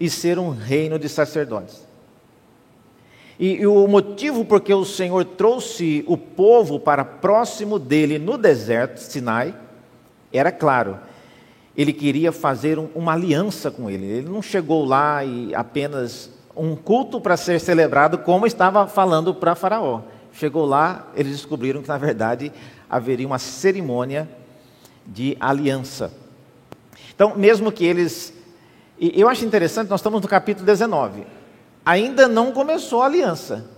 e 0.00 0.08
ser 0.08 0.38
um 0.38 0.48
reino 0.48 0.98
de 0.98 1.06
sacerdotes. 1.10 1.86
E, 3.38 3.56
e, 3.56 3.66
o 3.66 3.86
motivo 3.86 4.42
porque 4.42 4.72
o 4.72 4.86
Senhor 4.86 5.26
trouxe 5.26 6.02
o 6.06 6.16
povo 6.16 6.80
para 6.80 7.04
próximo 7.04 7.78
dele 7.78 8.18
no 8.18 8.38
deserto, 8.38 8.96
Sinai, 8.96 9.54
era 10.32 10.50
claro. 10.50 10.98
Ele 11.76 11.92
queria 11.92 12.32
fazer 12.32 12.78
um, 12.78 12.88
uma 12.94 13.12
aliança 13.12 13.70
com 13.70 13.90
ele. 13.90 14.06
Ele 14.06 14.28
não 14.30 14.40
chegou 14.40 14.86
lá 14.86 15.22
e 15.22 15.54
apenas 15.54 16.32
um 16.56 16.76
culto 16.76 17.20
para 17.20 17.36
ser 17.36 17.60
celebrado, 17.60 18.18
como 18.18 18.46
estava 18.46 18.86
falando 18.86 19.34
para 19.34 19.54
Faraó. 19.54 20.02
Chegou 20.32 20.64
lá, 20.64 21.08
eles 21.14 21.32
descobriram 21.32 21.82
que, 21.82 21.88
na 21.88 21.98
verdade, 21.98 22.52
haveria 22.88 23.26
uma 23.26 23.38
cerimônia 23.38 24.28
de 25.06 25.36
aliança. 25.40 26.12
Então, 27.14 27.34
mesmo 27.36 27.70
que 27.70 27.84
eles. 27.84 28.32
E 28.98 29.20
eu 29.20 29.28
acho 29.28 29.44
interessante, 29.44 29.88
nós 29.88 30.00
estamos 30.00 30.20
no 30.20 30.28
capítulo 30.28 30.66
19 30.66 31.24
ainda 31.84 32.26
não 32.26 32.50
começou 32.50 33.02
a 33.02 33.06
aliança. 33.06 33.68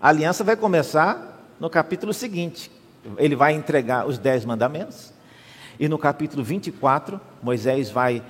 A 0.00 0.08
aliança 0.08 0.42
vai 0.42 0.56
começar 0.56 1.54
no 1.60 1.70
capítulo 1.70 2.12
seguinte. 2.12 2.70
Ele 3.16 3.36
vai 3.36 3.52
entregar 3.52 4.06
os 4.06 4.18
dez 4.18 4.44
mandamentos. 4.44 5.12
E 5.78 5.88
no 5.88 5.98
capítulo 5.98 6.42
24, 6.42 7.20
Moisés 7.42 7.90
vai 7.90 8.22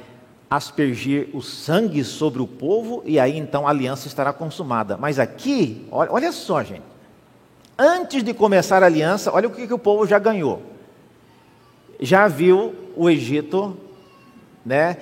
aspergir 0.51 1.28
o 1.34 1.42
sangue 1.42 2.03
sobre 2.05 2.40
o 2.40 2.46
povo, 2.46 3.03
e 3.05 3.20
aí 3.20 3.36
então 3.36 3.66
a 3.66 3.70
aliança 3.70 4.07
estará 4.07 4.32
consumada. 4.32 4.96
Mas 4.96 5.18
aqui, 5.18 5.86
olha, 5.90 6.11
olha 6.12 6.32
só, 6.32 6.62
gente. 6.62 6.82
Antes 7.78 8.24
de 8.24 8.34
começar 8.34 8.82
a 8.82 8.86
aliança, 8.86 9.32
olha 9.32 9.46
o 9.46 9.51
que, 9.51 9.66
que 9.66 9.74
o 9.74 9.78
povo 9.78 10.07
já 10.07 10.18
ganhou. 10.18 10.62
Já 12.01 12.26
viu 12.26 12.74
o 12.96 13.09
Egito 13.09 13.76
né, 14.64 14.96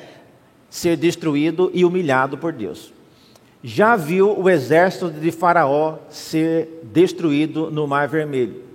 ser 0.68 0.96
destruído 0.96 1.70
e 1.72 1.84
humilhado 1.84 2.36
por 2.36 2.52
Deus. 2.52 2.92
Já 3.62 3.96
viu 3.96 4.38
o 4.38 4.50
exército 4.50 5.10
de 5.10 5.30
Faraó 5.30 5.98
ser 6.10 6.80
destruído 6.84 7.70
no 7.70 7.86
Mar 7.86 8.08
Vermelho. 8.08 8.65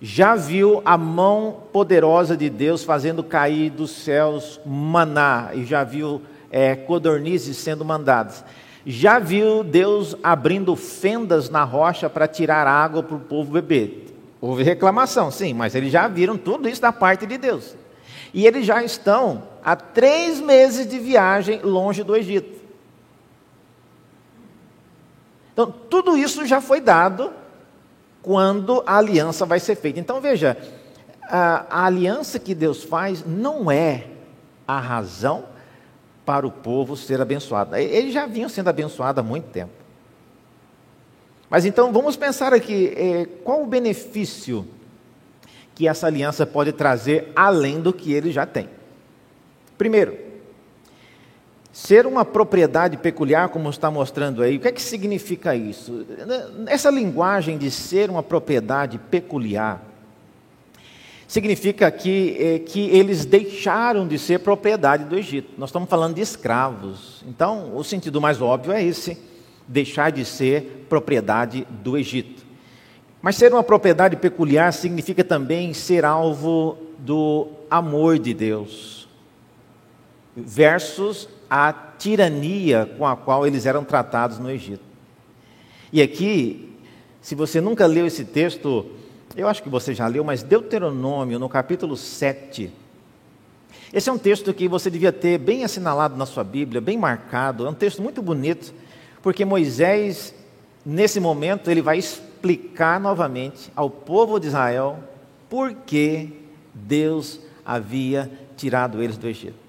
Já 0.00 0.34
viu 0.34 0.82
a 0.84 0.98
mão 0.98 1.62
poderosa 1.72 2.36
de 2.36 2.50
Deus 2.50 2.84
fazendo 2.84 3.22
cair 3.22 3.70
dos 3.70 3.90
céus 3.90 4.60
maná 4.66 5.50
e 5.54 5.64
já 5.64 5.84
viu 5.84 6.20
é, 6.50 6.74
codornizes 6.74 7.56
sendo 7.56 7.84
mandadas. 7.84 8.44
Já 8.86 9.18
viu 9.18 9.64
Deus 9.64 10.14
abrindo 10.22 10.76
fendas 10.76 11.48
na 11.48 11.64
rocha 11.64 12.10
para 12.10 12.28
tirar 12.28 12.66
água 12.66 13.02
para 13.02 13.16
o 13.16 13.20
povo 13.20 13.52
beber. 13.52 14.14
Houve 14.40 14.62
reclamação, 14.62 15.30
sim, 15.30 15.54
mas 15.54 15.74
eles 15.74 15.90
já 15.90 16.06
viram 16.06 16.36
tudo 16.36 16.68
isso 16.68 16.82
da 16.82 16.92
parte 16.92 17.26
de 17.26 17.38
Deus. 17.38 17.74
E 18.34 18.46
eles 18.46 18.66
já 18.66 18.82
estão 18.82 19.44
há 19.64 19.74
três 19.74 20.38
meses 20.38 20.86
de 20.86 20.98
viagem 20.98 21.60
longe 21.62 22.02
do 22.02 22.14
Egito. 22.14 22.60
Então, 25.52 25.72
tudo 25.88 26.16
isso 26.16 26.44
já 26.44 26.60
foi 26.60 26.80
dado 26.80 27.32
quando 28.24 28.82
a 28.86 28.96
aliança 28.96 29.44
vai 29.44 29.60
ser 29.60 29.76
feita. 29.76 30.00
Então, 30.00 30.18
veja, 30.18 30.56
a, 31.24 31.82
a 31.82 31.84
aliança 31.84 32.38
que 32.38 32.54
Deus 32.54 32.82
faz 32.82 33.22
não 33.24 33.70
é 33.70 34.06
a 34.66 34.80
razão 34.80 35.44
para 36.24 36.46
o 36.46 36.50
povo 36.50 36.96
ser 36.96 37.20
abençoado. 37.20 37.76
Eles 37.76 38.14
já 38.14 38.24
vinham 38.24 38.48
sendo 38.48 38.68
abençoados 38.68 39.20
há 39.20 39.22
muito 39.22 39.44
tempo. 39.50 39.72
Mas 41.50 41.66
então 41.66 41.92
vamos 41.92 42.16
pensar 42.16 42.54
aqui, 42.54 42.94
é, 42.96 43.26
qual 43.44 43.62
o 43.62 43.66
benefício 43.66 44.66
que 45.74 45.86
essa 45.86 46.06
aliança 46.06 46.46
pode 46.46 46.72
trazer 46.72 47.30
além 47.36 47.78
do 47.78 47.92
que 47.92 48.10
ele 48.10 48.32
já 48.32 48.46
tem? 48.46 48.70
Primeiro, 49.76 50.16
ser 51.74 52.06
uma 52.06 52.24
propriedade 52.24 52.96
peculiar, 52.96 53.48
como 53.48 53.68
está 53.68 53.90
mostrando 53.90 54.44
aí, 54.44 54.58
o 54.58 54.60
que 54.60 54.68
é 54.68 54.72
que 54.72 54.80
significa 54.80 55.56
isso? 55.56 56.06
Essa 56.68 56.88
linguagem 56.88 57.58
de 57.58 57.68
ser 57.68 58.08
uma 58.08 58.22
propriedade 58.22 58.96
peculiar 58.96 59.82
significa 61.26 61.90
que, 61.90 62.36
é, 62.38 62.58
que 62.60 62.88
eles 62.90 63.24
deixaram 63.24 64.06
de 64.06 64.20
ser 64.20 64.38
propriedade 64.38 65.02
do 65.02 65.18
Egito. 65.18 65.50
Nós 65.58 65.70
estamos 65.70 65.88
falando 65.88 66.14
de 66.14 66.20
escravos. 66.20 67.24
Então, 67.26 67.76
o 67.76 67.82
sentido 67.82 68.20
mais 68.20 68.40
óbvio 68.40 68.72
é 68.72 68.80
esse: 68.80 69.18
deixar 69.66 70.12
de 70.12 70.24
ser 70.24 70.86
propriedade 70.88 71.66
do 71.82 71.98
Egito. 71.98 72.46
Mas 73.20 73.34
ser 73.34 73.52
uma 73.52 73.64
propriedade 73.64 74.14
peculiar 74.14 74.72
significa 74.72 75.24
também 75.24 75.74
ser 75.74 76.04
alvo 76.04 76.78
do 77.00 77.48
amor 77.68 78.16
de 78.16 78.32
Deus, 78.32 79.08
versus 80.36 81.28
a 81.56 81.72
tirania 81.72 82.92
com 82.98 83.06
a 83.06 83.14
qual 83.14 83.46
eles 83.46 83.64
eram 83.64 83.84
tratados 83.84 84.40
no 84.40 84.50
Egito. 84.50 84.82
E 85.92 86.02
aqui, 86.02 86.76
se 87.22 87.36
você 87.36 87.60
nunca 87.60 87.86
leu 87.86 88.08
esse 88.08 88.24
texto, 88.24 88.90
eu 89.36 89.46
acho 89.46 89.62
que 89.62 89.68
você 89.68 89.94
já 89.94 90.08
leu, 90.08 90.24
mas 90.24 90.42
Deuteronômio, 90.42 91.38
no 91.38 91.48
capítulo 91.48 91.96
7. 91.96 92.72
Esse 93.92 94.10
é 94.10 94.12
um 94.12 94.18
texto 94.18 94.52
que 94.52 94.66
você 94.66 94.90
devia 94.90 95.12
ter 95.12 95.38
bem 95.38 95.62
assinalado 95.62 96.16
na 96.16 96.26
sua 96.26 96.42
Bíblia, 96.42 96.80
bem 96.80 96.98
marcado. 96.98 97.64
É 97.64 97.70
um 97.70 97.74
texto 97.74 98.02
muito 98.02 98.20
bonito, 98.20 98.74
porque 99.22 99.44
Moisés, 99.44 100.34
nesse 100.84 101.20
momento, 101.20 101.70
ele 101.70 101.82
vai 101.82 101.98
explicar 101.98 102.98
novamente 102.98 103.70
ao 103.76 103.88
povo 103.88 104.40
de 104.40 104.48
Israel 104.48 104.98
por 105.48 105.72
que 105.72 106.32
Deus 106.74 107.38
havia 107.64 108.28
tirado 108.56 109.00
eles 109.00 109.16
do 109.16 109.28
Egito. 109.28 109.63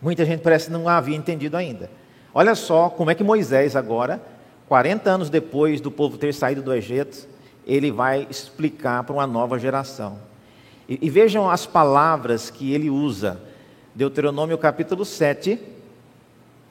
Muita 0.00 0.24
gente 0.24 0.40
parece 0.40 0.70
não 0.70 0.88
havia 0.88 1.16
entendido 1.16 1.56
ainda. 1.56 1.90
Olha 2.32 2.54
só 2.54 2.88
como 2.88 3.10
é 3.10 3.14
que 3.14 3.24
Moisés, 3.24 3.74
agora, 3.74 4.22
40 4.68 5.10
anos 5.10 5.30
depois 5.30 5.80
do 5.80 5.90
povo 5.90 6.16
ter 6.18 6.32
saído 6.32 6.62
do 6.62 6.72
Egito, 6.72 7.26
ele 7.66 7.90
vai 7.90 8.26
explicar 8.30 9.02
para 9.02 9.14
uma 9.14 9.26
nova 9.26 9.58
geração. 9.58 10.18
E, 10.88 10.98
e, 11.02 11.10
vejam 11.10 11.50
as 11.50 11.66
palavras 11.66 12.50
que 12.50 12.72
ele 12.72 12.88
usa. 12.88 13.40
Deuteronômio 13.94 14.56
capítulo 14.56 15.04
7, 15.04 15.58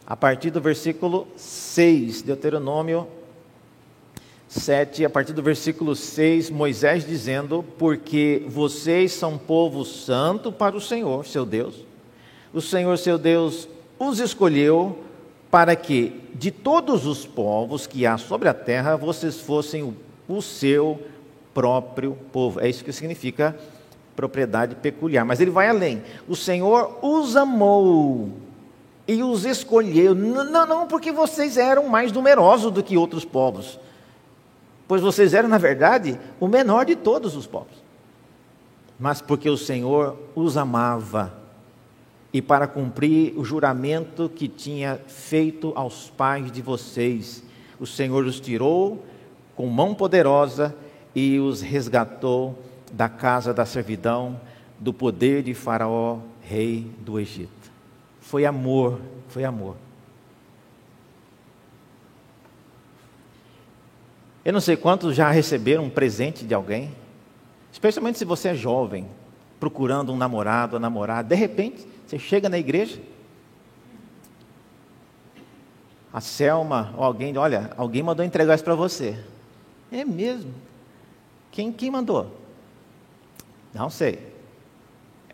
a 0.06 0.16
partir 0.16 0.50
do 0.50 0.62
versículo 0.62 1.28
6. 1.36 2.22
Deuteronômio 2.22 3.08
7, 4.48 5.06
a 5.06 5.10
partir 5.10 5.34
do 5.34 5.44
versículo 5.44 5.96
6, 5.96 6.50
Moisés 6.50 7.06
dizendo: 7.06 7.64
Porque 7.78 8.44
vocês 8.48 9.12
são 9.12 9.38
povo 9.38 9.84
santo 9.84 10.52
para 10.52 10.76
o 10.76 10.82
Senhor, 10.82 11.26
seu 11.26 11.46
Deus. 11.46 11.87
O 12.58 12.62
Senhor, 12.62 12.98
seu 12.98 13.18
Deus, 13.18 13.68
os 13.98 14.20
escolheu 14.20 15.04
para 15.50 15.76
que 15.76 16.22
de 16.34 16.52
todos 16.52 17.06
os 17.06 17.26
povos 17.26 17.88
que 17.88 18.06
há 18.06 18.18
sobre 18.18 18.50
a 18.50 18.54
terra 18.54 18.96
vocês 18.96 19.40
fossem 19.40 19.84
o 19.84 19.96
o 20.28 20.42
seu 20.42 21.02
próprio 21.54 22.18
povo. 22.32 22.60
É 22.60 22.70
isso 22.70 22.84
que 22.84 22.92
significa 22.92 23.58
propriedade 24.16 24.76
peculiar. 24.76 25.26
Mas 25.26 25.40
ele 25.40 25.52
vai 25.52 25.70
além. 25.70 26.04
O 26.28 26.36
Senhor 26.36 26.98
os 27.02 27.36
amou 27.36 28.32
e 29.08 29.24
os 29.24 29.46
escolheu. 29.46 30.14
Não, 30.14 30.66
não 30.66 30.88
porque 30.88 31.12
vocês 31.12 31.58
eram 31.58 31.88
mais 31.88 32.12
numerosos 32.12 32.72
do 32.72 32.84
que 32.84 32.98
outros 32.98 33.24
povos. 33.24 33.80
Pois 34.88 35.02
vocês 35.02 35.34
eram, 35.34 35.50
na 35.50 35.58
verdade, 35.58 36.20
o 36.40 36.48
menor 36.48 36.86
de 36.86 36.96
todos 36.96 37.36
os 37.36 37.48
povos. 37.48 37.84
Mas 39.00 39.22
porque 39.22 39.50
o 39.50 39.58
Senhor 39.58 40.18
os 40.36 40.58
amava 40.58 41.37
e 42.34 42.42
para 42.42 42.68
cumprir 42.68 43.34
o 43.38 43.44
juramento 43.44 44.30
que 44.30 44.48
tinha 44.48 45.00
feito 45.08 45.72
aos 45.76 46.10
pais 46.10 46.52
de 46.52 46.62
vocês, 46.62 47.44
o 47.80 47.86
Senhor 47.86 48.26
os 48.26 48.40
tirou 48.40 49.04
com 49.56 49.68
mão 49.68 49.96
poderosa 49.96 50.76
e 51.16 51.40
os 51.40 51.62
resgatou 51.62 52.58
da 52.92 53.10
casa 53.10 53.54
da 53.54 53.66
servidão, 53.66 54.40
do 54.80 54.94
poder 54.94 55.42
de 55.42 55.54
Faraó, 55.54 56.20
rei 56.42 56.92
do 57.00 57.20
Egito. 57.20 57.72
Foi 58.22 58.46
amor, 58.46 59.00
foi 59.30 59.44
amor. 59.44 59.76
Eu 64.46 64.54
não 64.54 64.62
sei 64.62 64.78
quantos 64.78 65.16
já 65.16 65.30
receberam 65.30 65.86
um 65.86 65.90
presente 65.90 66.46
de 66.46 66.54
alguém, 66.54 66.92
especialmente 67.72 68.18
se 68.18 68.26
você 68.26 68.50
é 68.50 68.56
jovem, 68.56 69.08
procurando 69.60 70.14
um 70.14 70.18
namorado 70.18 70.76
ou 70.76 70.80
namorada. 70.80 71.28
De 71.28 71.36
repente, 71.36 71.86
você 72.08 72.18
chega 72.18 72.48
na 72.48 72.58
igreja, 72.58 73.02
a 76.14 76.22
Selma 76.22 76.94
ou 76.98 77.04
alguém, 77.04 77.38
olha, 77.38 77.72
alguém 77.76 78.02
mandou 78.02 78.26
entregar 78.26 78.56
isso 78.56 78.64
para 78.64 78.76
você. 78.76 79.20
É 79.92 80.06
mesmo? 80.06 80.54
Quem, 81.52 81.72
quem 81.72 81.92
mandou? 81.92 82.34
Não 83.74 83.90
sei. 83.90 84.20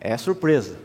É 0.00 0.16
surpresa. 0.18 0.76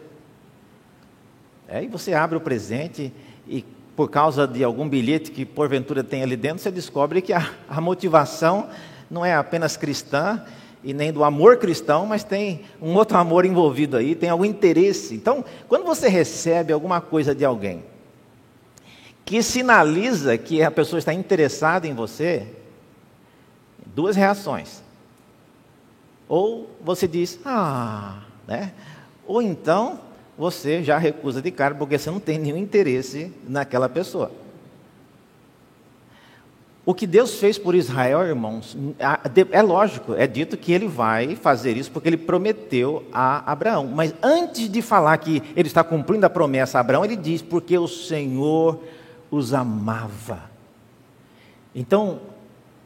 Aí 1.67 1.87
você 1.87 2.13
abre 2.13 2.37
o 2.37 2.41
presente 2.41 3.11
e, 3.47 3.65
por 3.95 4.11
causa 4.11 4.47
de 4.47 4.63
algum 4.63 4.87
bilhete 4.87 5.31
que 5.31 5.43
porventura 5.43 6.03
tem 6.03 6.21
ali 6.21 6.37
dentro, 6.37 6.59
você 6.59 6.71
descobre 6.71 7.19
que 7.19 7.33
a, 7.33 7.51
a 7.67 7.81
motivação 7.81 8.69
não 9.09 9.25
é 9.25 9.33
apenas 9.33 9.75
cristã 9.75 10.45
e 10.83 10.93
nem 10.93 11.11
do 11.11 11.23
amor 11.23 11.57
cristão, 11.57 12.05
mas 12.05 12.23
tem 12.23 12.61
um 12.81 12.95
outro 12.95 13.17
amor 13.17 13.45
envolvido 13.45 13.97
aí, 13.97 14.15
tem 14.15 14.29
algum 14.29 14.45
interesse. 14.45 15.15
Então, 15.15 15.43
quando 15.67 15.85
você 15.85 16.07
recebe 16.07 16.71
alguma 16.71 17.01
coisa 17.01 17.35
de 17.35 17.43
alguém 17.43 17.83
que 19.25 19.43
sinaliza 19.43 20.37
que 20.39 20.63
a 20.63 20.71
pessoa 20.71 20.97
está 20.97 21.13
interessada 21.13 21.85
em 21.85 21.93
você, 21.93 22.47
duas 23.85 24.15
reações. 24.15 24.81
Ou 26.27 26.69
você 26.81 27.07
diz, 27.07 27.39
ah, 27.45 28.23
né? 28.47 28.73
Ou 29.27 29.41
então 29.41 29.99
você 30.35 30.81
já 30.83 30.97
recusa 30.97 31.41
de 31.41 31.51
cara 31.51 31.75
porque 31.75 31.97
você 31.97 32.09
não 32.09 32.19
tem 32.19 32.39
nenhum 32.39 32.57
interesse 32.57 33.31
naquela 33.47 33.87
pessoa. 33.87 34.31
O 36.85 36.93
que 36.93 37.05
Deus 37.05 37.35
fez 37.35 37.57
por 37.57 37.75
Israel, 37.75 38.25
irmãos, 38.25 38.75
é 39.51 39.61
lógico, 39.61 40.13
é 40.15 40.25
dito 40.25 40.57
que 40.57 40.71
ele 40.71 40.87
vai 40.87 41.35
fazer 41.35 41.77
isso 41.77 41.91
porque 41.91 42.09
ele 42.09 42.17
prometeu 42.17 43.03
a 43.13 43.51
Abraão. 43.51 43.85
Mas 43.87 44.13
antes 44.23 44.69
de 44.69 44.81
falar 44.81 45.17
que 45.17 45.43
ele 45.55 45.67
está 45.67 45.83
cumprindo 45.83 46.25
a 46.25 46.29
promessa 46.29 46.77
a 46.77 46.81
Abraão, 46.81 47.05
ele 47.05 47.15
diz: 47.15 47.41
porque 47.41 47.77
o 47.77 47.87
Senhor 47.87 48.79
os 49.29 49.53
amava. 49.53 50.49
Então, 51.75 52.19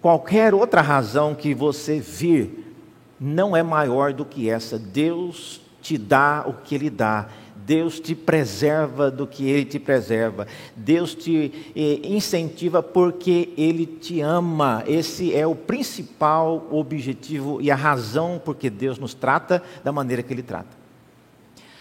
Qualquer 0.04 0.54
outra 0.54 0.82
razão 0.82 1.34
que 1.34 1.54
você 1.54 1.98
vir 1.98 2.76
não 3.18 3.56
é 3.56 3.64
maior 3.64 4.12
do 4.12 4.26
que 4.26 4.50
essa. 4.50 4.78
Deus 4.78 5.62
te 5.82 5.98
dá 5.98 6.44
o 6.46 6.52
que 6.52 6.76
Ele 6.76 6.90
dá. 6.90 7.30
Deus 7.66 8.00
te 8.00 8.14
preserva 8.16 9.10
do 9.10 9.26
que 9.26 9.50
Ele 9.50 9.66
te 9.66 9.80
preserva. 9.80 10.48
Deus 10.76 11.16
te 11.16 11.72
eh, 11.76 12.00
incentiva 12.04 12.84
porque 12.84 13.50
Ele 13.58 13.86
te 13.86 14.22
ama. 14.22 14.84
Esse 14.88 15.34
é 15.34 15.48
o 15.48 15.56
principal 15.56 16.68
objetivo 16.72 17.62
e 17.62 17.72
a 17.72 17.76
razão 17.76 18.42
por 18.44 18.56
que 18.56 18.70
Deus 18.70 18.98
nos 18.98 19.14
trata 19.14 19.62
da 19.84 19.92
maneira 19.92 20.22
que 20.22 20.34
Ele 20.34 20.44
trata. 20.44 20.84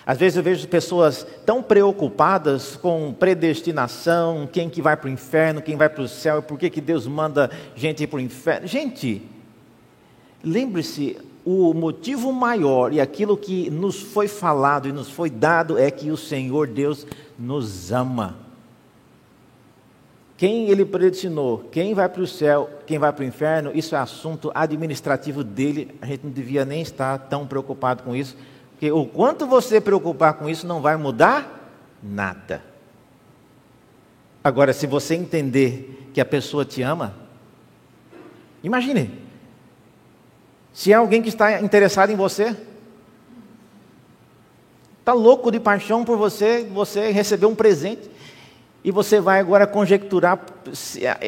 Às 0.04 0.18
vezes 0.18 0.36
eu 0.36 0.42
vejo 0.42 0.66
pessoas 0.66 1.24
tão 1.46 1.62
preocupadas 1.62 2.74
com 2.74 3.12
predestinação, 3.12 4.48
quem 4.50 4.68
que 4.68 4.82
vai 4.82 4.96
para 4.96 5.08
o 5.08 5.12
inferno, 5.12 5.62
quem 5.62 5.76
vai 5.76 5.88
para 5.88 6.02
o 6.02 6.08
céu, 6.08 6.42
por 6.42 6.58
que, 6.58 6.68
que 6.68 6.80
Deus 6.80 7.06
manda 7.06 7.50
gente 7.76 8.04
para 8.06 8.16
o 8.16 8.20
inferno. 8.20 8.66
Gente, 8.66 9.22
lembre-se, 10.42 11.18
o 11.44 11.74
motivo 11.74 12.32
maior 12.32 12.92
e 12.92 13.00
aquilo 13.00 13.36
que 13.36 13.68
nos 13.70 14.00
foi 14.00 14.28
falado 14.28 14.88
e 14.88 14.92
nos 14.92 15.10
foi 15.10 15.28
dado 15.28 15.78
é 15.78 15.90
que 15.90 16.10
o 16.10 16.16
Senhor 16.16 16.68
Deus 16.68 17.06
nos 17.38 17.90
ama. 17.90 18.36
Quem 20.36 20.68
ele 20.68 20.84
predestinou, 20.84 21.68
quem 21.70 21.94
vai 21.94 22.08
para 22.08 22.22
o 22.22 22.26
céu, 22.26 22.68
quem 22.86 22.98
vai 22.98 23.12
para 23.12 23.22
o 23.22 23.26
inferno, 23.26 23.70
isso 23.74 23.94
é 23.94 23.98
assunto 23.98 24.50
administrativo 24.54 25.44
dele, 25.44 25.94
a 26.00 26.06
gente 26.06 26.24
não 26.24 26.32
devia 26.32 26.64
nem 26.64 26.82
estar 26.82 27.16
tão 27.18 27.46
preocupado 27.46 28.02
com 28.02 28.14
isso, 28.14 28.36
porque 28.72 28.90
o 28.90 29.06
quanto 29.06 29.46
você 29.46 29.80
preocupar 29.80 30.34
com 30.34 30.48
isso 30.48 30.66
não 30.66 30.80
vai 30.80 30.96
mudar 30.96 31.70
nada. 32.02 32.62
Agora, 34.42 34.72
se 34.72 34.86
você 34.86 35.14
entender 35.14 36.10
que 36.12 36.20
a 36.20 36.24
pessoa 36.24 36.64
te 36.64 36.82
ama, 36.82 37.14
imagine, 38.64 39.21
se 40.72 40.92
é 40.92 40.96
alguém 40.96 41.20
que 41.20 41.28
está 41.28 41.60
interessado 41.60 42.10
em 42.10 42.16
você, 42.16 42.56
está 45.00 45.12
louco 45.12 45.50
de 45.50 45.60
paixão 45.60 46.04
por 46.04 46.16
você, 46.16 46.66
você 46.72 47.10
recebeu 47.10 47.48
um 47.48 47.54
presente, 47.54 48.10
e 48.84 48.90
você 48.90 49.20
vai 49.20 49.38
agora 49.38 49.66
conjecturar, 49.66 50.40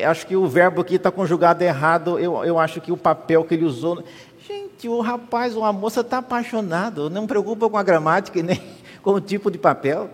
acho 0.08 0.26
que 0.26 0.34
o 0.34 0.46
verbo 0.46 0.80
aqui 0.80 0.96
está 0.96 1.10
conjugado 1.10 1.62
errado, 1.62 2.18
eu, 2.18 2.44
eu 2.44 2.58
acho 2.58 2.80
que 2.80 2.90
o 2.90 2.96
papel 2.96 3.44
que 3.44 3.54
ele 3.54 3.64
usou. 3.64 4.02
Gente, 4.46 4.88
o 4.88 5.00
rapaz 5.00 5.56
ou 5.56 5.64
a 5.64 5.72
moça 5.72 6.00
está 6.00 6.18
apaixonado, 6.18 7.08
não 7.08 7.26
preocupa 7.26 7.70
com 7.70 7.78
a 7.78 7.82
gramática 7.82 8.42
nem 8.42 8.60
com 9.02 9.12
o 9.12 9.20
tipo 9.20 9.50
de 9.50 9.58
papel. 9.58 10.10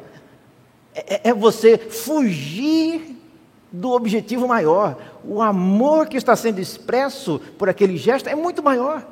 É, 0.94 1.30
é 1.30 1.34
você 1.34 1.78
fugir 1.78 3.16
do 3.72 3.90
objetivo 3.92 4.46
maior. 4.46 4.98
O 5.24 5.40
amor 5.40 6.08
que 6.08 6.18
está 6.18 6.36
sendo 6.36 6.60
expresso 6.60 7.40
por 7.56 7.70
aquele 7.70 7.96
gesto 7.96 8.28
é 8.28 8.34
muito 8.34 8.62
maior. 8.62 9.06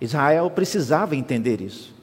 Israel 0.00 0.50
precisava 0.50 1.16
entender 1.16 1.60
isso. 1.60 1.94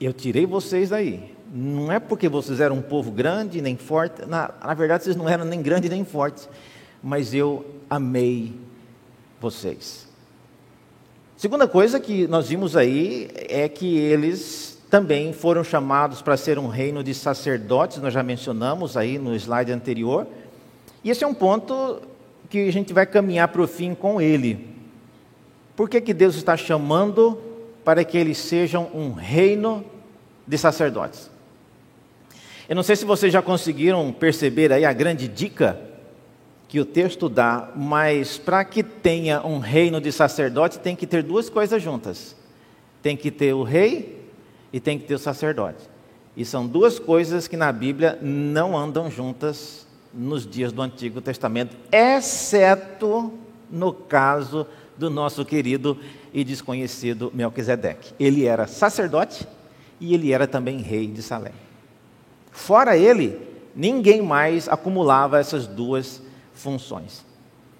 Eu 0.00 0.12
tirei 0.12 0.44
vocês 0.46 0.90
daí. 0.90 1.34
Não 1.52 1.90
é 1.90 1.98
porque 1.98 2.28
vocês 2.28 2.60
eram 2.60 2.76
um 2.76 2.82
povo 2.82 3.10
grande 3.10 3.62
nem 3.62 3.76
forte. 3.76 4.26
Na, 4.26 4.52
na 4.62 4.74
verdade, 4.74 5.04
vocês 5.04 5.16
não 5.16 5.28
eram 5.28 5.44
nem 5.44 5.62
grandes 5.62 5.88
nem 5.88 6.04
fortes. 6.04 6.48
Mas 7.02 7.32
eu 7.32 7.64
amei 7.88 8.54
vocês. 9.40 10.08
Segunda 11.36 11.68
coisa 11.68 12.00
que 12.00 12.26
nós 12.26 12.48
vimos 12.48 12.76
aí 12.76 13.28
é 13.34 13.68
que 13.68 13.96
eles 13.98 14.82
também 14.90 15.32
foram 15.32 15.64
chamados 15.64 16.22
para 16.22 16.36
ser 16.36 16.58
um 16.58 16.68
reino 16.68 17.02
de 17.02 17.12
sacerdotes, 17.12 17.98
nós 17.98 18.14
já 18.14 18.22
mencionamos 18.22 18.96
aí 18.96 19.18
no 19.18 19.34
slide 19.34 19.72
anterior. 19.72 20.26
E 21.02 21.10
esse 21.10 21.24
é 21.24 21.26
um 21.26 21.34
ponto 21.34 22.00
que 22.48 22.68
a 22.68 22.72
gente 22.72 22.92
vai 22.92 23.04
caminhar 23.04 23.48
para 23.48 23.60
o 23.60 23.66
fim 23.66 23.94
com 23.94 24.20
ele. 24.20 24.73
Por 25.76 25.88
que, 25.88 26.00
que 26.00 26.14
Deus 26.14 26.36
está 26.36 26.56
chamando 26.56 27.38
para 27.84 28.04
que 28.04 28.16
eles 28.16 28.38
sejam 28.38 28.90
um 28.94 29.12
reino 29.12 29.84
de 30.46 30.56
sacerdotes? 30.56 31.30
Eu 32.68 32.76
não 32.76 32.82
sei 32.82 32.96
se 32.96 33.04
vocês 33.04 33.32
já 33.32 33.42
conseguiram 33.42 34.10
perceber 34.12 34.72
aí 34.72 34.84
a 34.84 34.92
grande 34.92 35.28
dica 35.28 35.78
que 36.68 36.80
o 36.80 36.84
texto 36.84 37.28
dá, 37.28 37.70
mas 37.76 38.38
para 38.38 38.64
que 38.64 38.82
tenha 38.82 39.44
um 39.46 39.58
reino 39.58 40.00
de 40.00 40.10
sacerdote 40.10 40.78
tem 40.78 40.96
que 40.96 41.06
ter 41.06 41.22
duas 41.22 41.50
coisas 41.50 41.82
juntas. 41.82 42.34
Tem 43.02 43.16
que 43.16 43.30
ter 43.30 43.52
o 43.52 43.62
rei 43.62 44.28
e 44.72 44.80
tem 44.80 44.98
que 44.98 45.04
ter 45.04 45.14
o 45.14 45.18
sacerdote. 45.18 45.88
E 46.36 46.44
são 46.44 46.66
duas 46.66 46.98
coisas 46.98 47.46
que 47.46 47.56
na 47.56 47.70
Bíblia 47.70 48.18
não 48.20 48.76
andam 48.76 49.10
juntas 49.10 49.86
nos 50.12 50.46
dias 50.46 50.72
do 50.72 50.80
Antigo 50.80 51.20
Testamento, 51.20 51.76
exceto 51.92 53.32
no 53.70 53.92
caso 53.92 54.66
do 54.96 55.10
nosso 55.10 55.44
querido 55.44 55.98
e 56.32 56.44
desconhecido 56.44 57.30
Melquisedeque. 57.34 58.12
Ele 58.18 58.44
era 58.44 58.66
sacerdote 58.66 59.46
e 60.00 60.14
ele 60.14 60.32
era 60.32 60.46
também 60.46 60.78
rei 60.78 61.06
de 61.06 61.22
Salém. 61.22 61.52
Fora 62.50 62.96
ele, 62.96 63.38
ninguém 63.74 64.22
mais 64.22 64.68
acumulava 64.68 65.38
essas 65.38 65.66
duas 65.66 66.22
funções. 66.52 67.24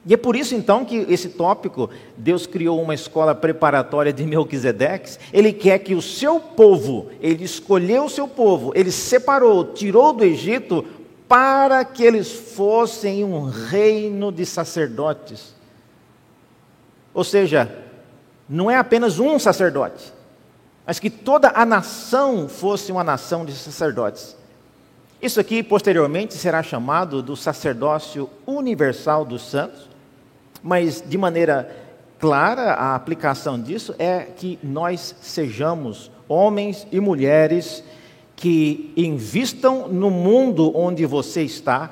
E 0.06 0.12
é 0.12 0.16
por 0.16 0.36
isso 0.36 0.54
então 0.54 0.84
que 0.84 1.06
esse 1.08 1.30
tópico, 1.30 1.88
Deus 2.16 2.46
criou 2.46 2.80
uma 2.82 2.94
escola 2.94 3.34
preparatória 3.34 4.12
de 4.12 4.24
Melquisedeques. 4.24 5.18
Ele 5.32 5.52
quer 5.52 5.78
que 5.78 5.94
o 5.94 6.02
seu 6.02 6.38
povo, 6.38 7.10
ele 7.20 7.44
escolheu 7.44 8.04
o 8.04 8.10
seu 8.10 8.28
povo, 8.28 8.72
ele 8.74 8.90
separou, 8.90 9.72
tirou 9.72 10.12
do 10.12 10.22
Egito 10.22 10.84
para 11.26 11.84
que 11.86 12.02
eles 12.02 12.30
fossem 12.30 13.24
um 13.24 13.44
reino 13.44 14.30
de 14.30 14.44
sacerdotes. 14.44 15.53
Ou 17.14 17.22
seja, 17.22 17.70
não 18.48 18.70
é 18.70 18.76
apenas 18.76 19.18
um 19.18 19.38
sacerdote, 19.38 20.12
mas 20.84 20.98
que 20.98 21.08
toda 21.08 21.52
a 21.54 21.64
nação 21.64 22.48
fosse 22.48 22.92
uma 22.92 23.04
nação 23.04 23.44
de 23.44 23.52
sacerdotes. 23.52 24.36
Isso 25.22 25.40
aqui 25.40 25.62
posteriormente 25.62 26.34
será 26.34 26.62
chamado 26.62 27.22
do 27.22 27.36
sacerdócio 27.36 28.28
universal 28.46 29.24
dos 29.24 29.48
santos, 29.48 29.88
mas 30.62 31.02
de 31.06 31.16
maneira 31.16 31.74
clara 32.18 32.72
a 32.74 32.94
aplicação 32.94 33.60
disso 33.60 33.94
é 33.98 34.20
que 34.20 34.58
nós 34.62 35.14
sejamos 35.22 36.10
homens 36.28 36.86
e 36.90 37.00
mulheres 37.00 37.82
que 38.36 38.92
invistam 38.96 39.88
no 39.88 40.10
mundo 40.10 40.76
onde 40.76 41.06
você 41.06 41.42
está 41.42 41.90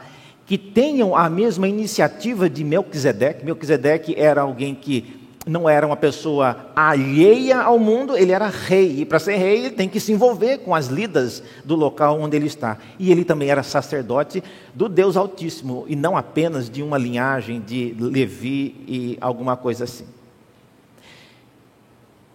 que 0.53 0.59
tenham 0.59 1.16
a 1.16 1.30
mesma 1.30 1.66
iniciativa 1.66 2.46
de 2.50 2.62
Melquisedeque. 2.62 3.42
Melquisedeque 3.42 4.14
era 4.18 4.42
alguém 4.42 4.74
que 4.74 5.18
não 5.46 5.66
era 5.66 5.86
uma 5.86 5.96
pessoa 5.96 6.66
alheia 6.76 7.62
ao 7.62 7.78
mundo, 7.78 8.14
ele 8.14 8.32
era 8.32 8.48
rei. 8.48 9.00
E 9.00 9.07
para 9.07 9.18
ser 9.18 9.36
rei, 9.36 9.61
ele 9.61 9.70
tem 9.70 9.88
que 9.88 9.98
se 9.98 10.12
envolver 10.12 10.59
com 10.59 10.74
as 10.74 10.88
lidas 10.88 11.42
do 11.64 11.74
local 11.74 12.20
onde 12.20 12.36
ele 12.36 12.48
está. 12.48 12.76
E 12.98 13.11
ele 13.11 13.24
também 13.24 13.48
era 13.48 13.62
sacerdote 13.62 14.44
do 14.74 14.90
Deus 14.90 15.16
Altíssimo, 15.16 15.86
e 15.88 15.96
não 15.96 16.18
apenas 16.18 16.68
de 16.68 16.82
uma 16.82 16.98
linhagem 16.98 17.59
de 17.59 17.96
Levi 17.98 18.76
e 18.86 19.18
alguma 19.22 19.57
coisa 19.57 19.84
assim. 19.84 20.05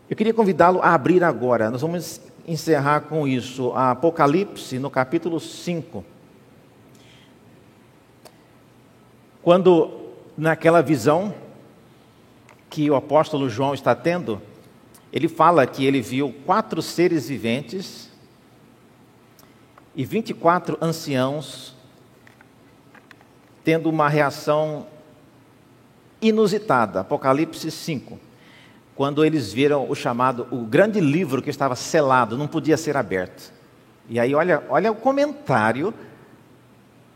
Eu 0.10 0.18
queria 0.18 0.34
convidá-lo 0.34 0.82
a 0.82 0.96
abrir 0.96 1.24
agora, 1.24 1.70
nós 1.70 1.82
vamos 1.82 2.20
encerrar 2.48 3.02
com 3.02 3.28
isso, 3.28 3.74
Apocalipse, 3.76 4.80
no 4.80 4.90
capítulo 4.90 5.40
5. 5.40 6.17
Quando 9.48 10.12
naquela 10.38 10.82
visão 10.82 11.34
que 12.70 12.92
o 12.92 12.96
apóstolo 12.96 13.50
João 13.50 13.74
está 13.74 13.96
tendo, 13.96 14.42
ele 15.10 15.30
fala 15.30 15.66
que 15.66 15.86
ele 15.86 16.02
viu 16.02 16.36
quatro 16.46 16.82
seres 16.82 17.30
viventes 17.30 18.12
e 19.96 20.04
24 20.04 20.78
anciãos 20.82 21.74
tendo 23.64 23.90
uma 23.90 24.10
reação 24.10 24.86
inusitada. 26.22 27.00
Apocalipse 27.00 27.72
5. 27.72 28.20
Quando 28.98 29.24
eles 29.24 29.54
viram 29.54 29.90
o 29.90 29.96
chamado, 29.96 30.46
o 30.52 30.66
grande 30.66 31.00
livro 31.00 31.42
que 31.42 31.50
estava 31.50 31.78
selado, 31.78 32.38
não 32.38 32.48
podia 32.48 32.76
ser 32.76 32.98
aberto. 32.98 33.54
E 34.10 34.20
aí, 34.20 34.36
olha, 34.36 34.62
olha 34.68 34.92
o 34.92 34.96
comentário, 34.96 35.94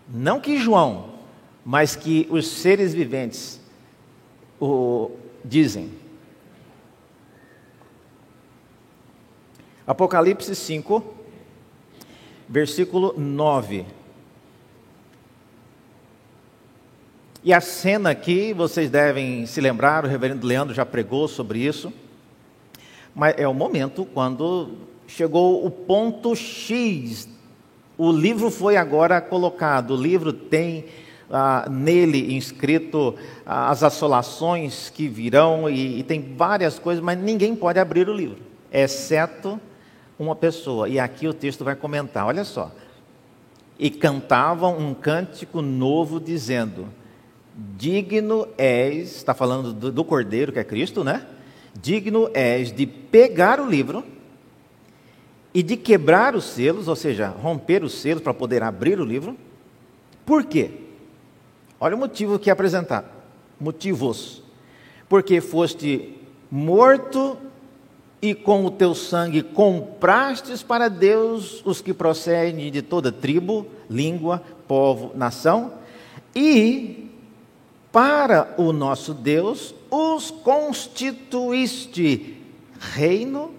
não 0.07 0.39
que 0.39 0.57
João, 0.57 1.19
mas 1.66 1.95
que 1.95 2.28
os 2.30 2.47
seres 2.47 2.93
viventes 2.93 3.59
o, 4.59 5.12
dizem. 5.43 5.91
Apocalipse 9.86 10.55
5, 10.55 11.03
versículo 12.47 13.14
9. 13.18 13.86
E 17.43 17.51
a 17.51 17.59
cena 17.59 18.12
aqui, 18.12 18.53
vocês 18.53 18.89
devem 18.89 19.47
se 19.47 19.59
lembrar, 19.59 20.05
o 20.05 20.07
reverendo 20.07 20.45
Leandro 20.45 20.76
já 20.76 20.86
pregou 20.86 21.28
sobre 21.28 21.59
isso, 21.59 21.91
mas 23.16 23.34
é 23.38 23.47
o 23.47 23.53
momento 23.53 24.05
quando 24.05 24.78
chegou 25.07 25.66
o 25.66 25.72
ponto 25.72 26.36
X. 26.36 27.28
O 27.97 28.12
livro 28.12 28.51
foi 28.51 28.78
agora 28.78 29.20
colocado, 29.20 29.95
o 29.95 30.01
livro 30.01 30.32
tem 30.32 30.86
ah, 31.32 31.67
nele 31.69 32.36
inscrito 32.36 33.15
ah, 33.45 33.69
as 33.69 33.84
assolações 33.84 34.89
que 34.89 35.07
virão, 35.07 35.69
e, 35.69 35.99
e 35.99 36.03
tem 36.03 36.36
várias 36.36 36.77
coisas, 36.77 37.03
mas 37.03 37.17
ninguém 37.17 37.55
pode 37.55 37.79
abrir 37.79 38.09
o 38.09 38.13
livro, 38.13 38.38
exceto 38.71 39.59
uma 40.19 40.36
pessoa. 40.36 40.88
E 40.88 40.99
aqui 40.99 41.27
o 41.27 41.34
texto 41.34 41.63
vai 41.63 41.75
comentar, 41.75 42.25
olha 42.25 42.43
só. 42.43 42.71
E 43.79 43.89
cantavam 43.89 44.77
um 44.77 44.93
cântico 44.93 45.61
novo 45.61 46.19
dizendo: 46.19 46.88
Digno 47.55 48.47
és, 48.57 49.15
está 49.15 49.34
falando 49.34 49.73
do, 49.73 49.91
do 49.91 50.03
Cordeiro, 50.03 50.51
que 50.51 50.59
é 50.59 50.63
Cristo, 50.63 51.03
né? 51.03 51.25
Digno 51.73 52.29
és 52.34 52.71
de 52.71 52.86
pegar 52.86 53.59
o 53.59 53.67
livro 53.67 54.03
e 55.53 55.63
de 55.63 55.75
quebrar 55.75 56.36
os 56.36 56.45
selos, 56.45 56.88
ou 56.88 56.95
seja, 56.95 57.29
romper 57.29 57.84
os 57.84 57.93
selos 57.93 58.21
para 58.21 58.34
poder 58.34 58.61
abrir 58.61 58.99
o 58.99 59.05
livro. 59.05 59.36
Por 60.25 60.45
quê? 60.45 60.71
Olha 61.84 61.95
o 61.95 61.99
motivo 61.99 62.38
que 62.38 62.51
é. 62.51 62.55
Motivos. 63.59 64.43
Porque 65.09 65.41
foste 65.41 66.15
morto 66.51 67.36
e 68.21 68.36
com 68.36 68.63
o 68.65 68.69
teu 68.69 68.93
sangue 68.93 69.41
comprastes 69.41 70.61
para 70.61 70.88
Deus 70.88 71.65
os 71.65 71.82
que 71.82 71.91
procedem 71.91 72.69
de 72.69 72.84
toda 72.84 73.11
tribo, 73.11 73.65
língua, 73.89 74.43
povo, 74.67 75.11
nação, 75.15 75.73
e 76.36 77.09
para 77.91 78.53
o 78.57 78.71
nosso 78.71 79.15
Deus 79.15 79.73
os 79.89 80.29
constituíste 80.29 82.39
reino 82.79 83.55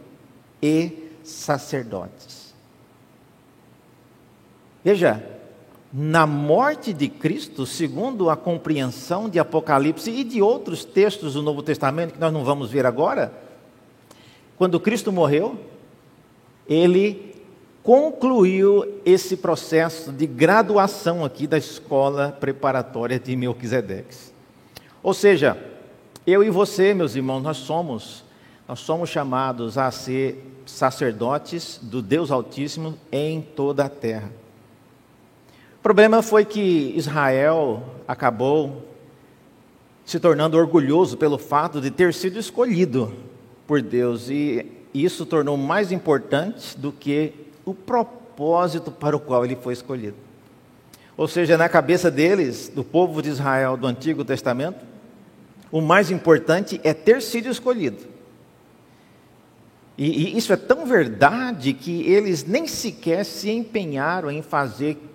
e 0.62 1.10
sacerdotes. 1.24 2.54
Veja, 4.84 5.41
na 5.92 6.26
morte 6.26 6.92
de 6.92 7.08
Cristo, 7.08 7.66
segundo 7.66 8.30
a 8.30 8.36
compreensão 8.36 9.28
de 9.28 9.38
Apocalipse 9.38 10.10
e 10.10 10.24
de 10.24 10.40
outros 10.40 10.84
textos 10.84 11.34
do 11.34 11.42
Novo 11.42 11.62
Testamento 11.62 12.14
que 12.14 12.20
nós 12.20 12.32
não 12.32 12.44
vamos 12.44 12.70
ver 12.70 12.86
agora, 12.86 13.32
quando 14.56 14.80
Cristo 14.80 15.12
morreu, 15.12 15.58
ele 16.66 17.34
concluiu 17.82 19.00
esse 19.04 19.36
processo 19.36 20.12
de 20.12 20.26
graduação 20.26 21.24
aqui 21.24 21.46
da 21.46 21.58
escola 21.58 22.36
preparatória 22.40 23.18
de 23.18 23.34
Melquisedeques. 23.36 24.32
Ou 25.02 25.12
seja, 25.12 25.58
eu 26.26 26.42
e 26.42 26.48
você, 26.48 26.94
meus 26.94 27.16
irmãos, 27.16 27.42
nós 27.42 27.56
somos 27.58 28.24
nós 28.68 28.80
somos 28.80 29.10
chamados 29.10 29.76
a 29.76 29.90
ser 29.90 30.62
sacerdotes 30.64 31.78
do 31.82 32.00
Deus 32.00 32.30
Altíssimo 32.30 32.96
em 33.10 33.42
toda 33.42 33.84
a 33.84 33.88
terra. 33.88 34.30
O 35.82 35.90
problema 35.92 36.22
foi 36.22 36.44
que 36.44 36.94
Israel 36.96 37.82
acabou 38.06 38.88
se 40.04 40.20
tornando 40.20 40.56
orgulhoso 40.56 41.16
pelo 41.16 41.36
fato 41.36 41.80
de 41.80 41.90
ter 41.90 42.14
sido 42.14 42.38
escolhido 42.38 43.12
por 43.66 43.82
Deus, 43.82 44.30
e 44.30 44.64
isso 44.94 45.26
tornou 45.26 45.56
mais 45.56 45.90
importante 45.90 46.78
do 46.78 46.92
que 46.92 47.32
o 47.64 47.74
propósito 47.74 48.92
para 48.92 49.16
o 49.16 49.18
qual 49.18 49.44
ele 49.44 49.56
foi 49.56 49.72
escolhido. 49.72 50.14
Ou 51.16 51.26
seja, 51.26 51.58
na 51.58 51.68
cabeça 51.68 52.12
deles, 52.12 52.68
do 52.72 52.84
povo 52.84 53.20
de 53.20 53.30
Israel 53.30 53.76
do 53.76 53.88
Antigo 53.88 54.24
Testamento, 54.24 54.86
o 55.72 55.80
mais 55.80 56.12
importante 56.12 56.80
é 56.84 56.94
ter 56.94 57.20
sido 57.20 57.48
escolhido. 57.48 58.04
E, 59.98 60.28
e, 60.28 60.38
isso 60.38 60.52
é 60.52 60.56
tão 60.56 60.86
verdade 60.86 61.72
que 61.72 62.02
eles 62.02 62.44
nem 62.44 62.68
sequer 62.68 63.24
se 63.24 63.50
empenharam 63.50 64.30
em 64.30 64.42
fazer 64.42 65.08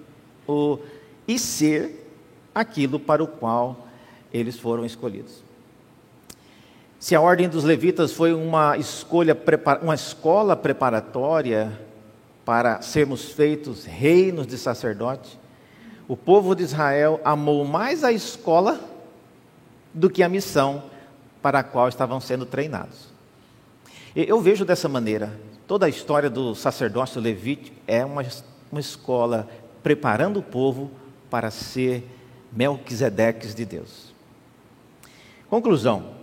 o, 0.47 0.79
e 1.27 1.37
ser 1.37 2.09
aquilo 2.53 2.99
para 2.99 3.23
o 3.23 3.27
qual 3.27 3.87
eles 4.33 4.59
foram 4.59 4.85
escolhidos. 4.85 5.43
Se 6.99 7.15
a 7.15 7.21
ordem 7.21 7.47
dos 7.47 7.63
levitas 7.63 8.11
foi 8.11 8.33
uma 8.33 8.75
escolha, 8.77 9.37
uma 9.81 9.93
escola 9.93 10.55
preparatória 10.55 11.79
para 12.43 12.81
sermos 12.81 13.31
feitos 13.31 13.85
reinos 13.85 14.47
de 14.47 14.57
sacerdote, 14.57 15.39
o 16.07 16.17
povo 16.17 16.55
de 16.55 16.63
Israel 16.63 17.21
amou 17.23 17.63
mais 17.65 18.03
a 18.03 18.11
escola 18.11 18.79
do 19.93 20.09
que 20.09 20.23
a 20.23 20.29
missão 20.29 20.83
para 21.41 21.59
a 21.59 21.63
qual 21.63 21.87
estavam 21.87 22.19
sendo 22.19 22.45
treinados. 22.45 23.07
Eu 24.15 24.41
vejo 24.41 24.65
dessa 24.65 24.89
maneira, 24.89 25.39
toda 25.67 25.85
a 25.85 25.89
história 25.89 26.29
do 26.29 26.55
sacerdócio 26.55 27.21
levítico 27.21 27.75
é 27.85 28.03
uma, 28.03 28.25
uma 28.71 28.79
escola 28.79 29.47
preparando 29.87 30.39
o 30.39 30.43
povo 30.43 30.91
para 31.29 31.49
ser 31.49 32.03
Melquisedeques 32.51 33.55
de 33.55 33.63
Deus. 33.63 34.13
Conclusão. 35.49 36.17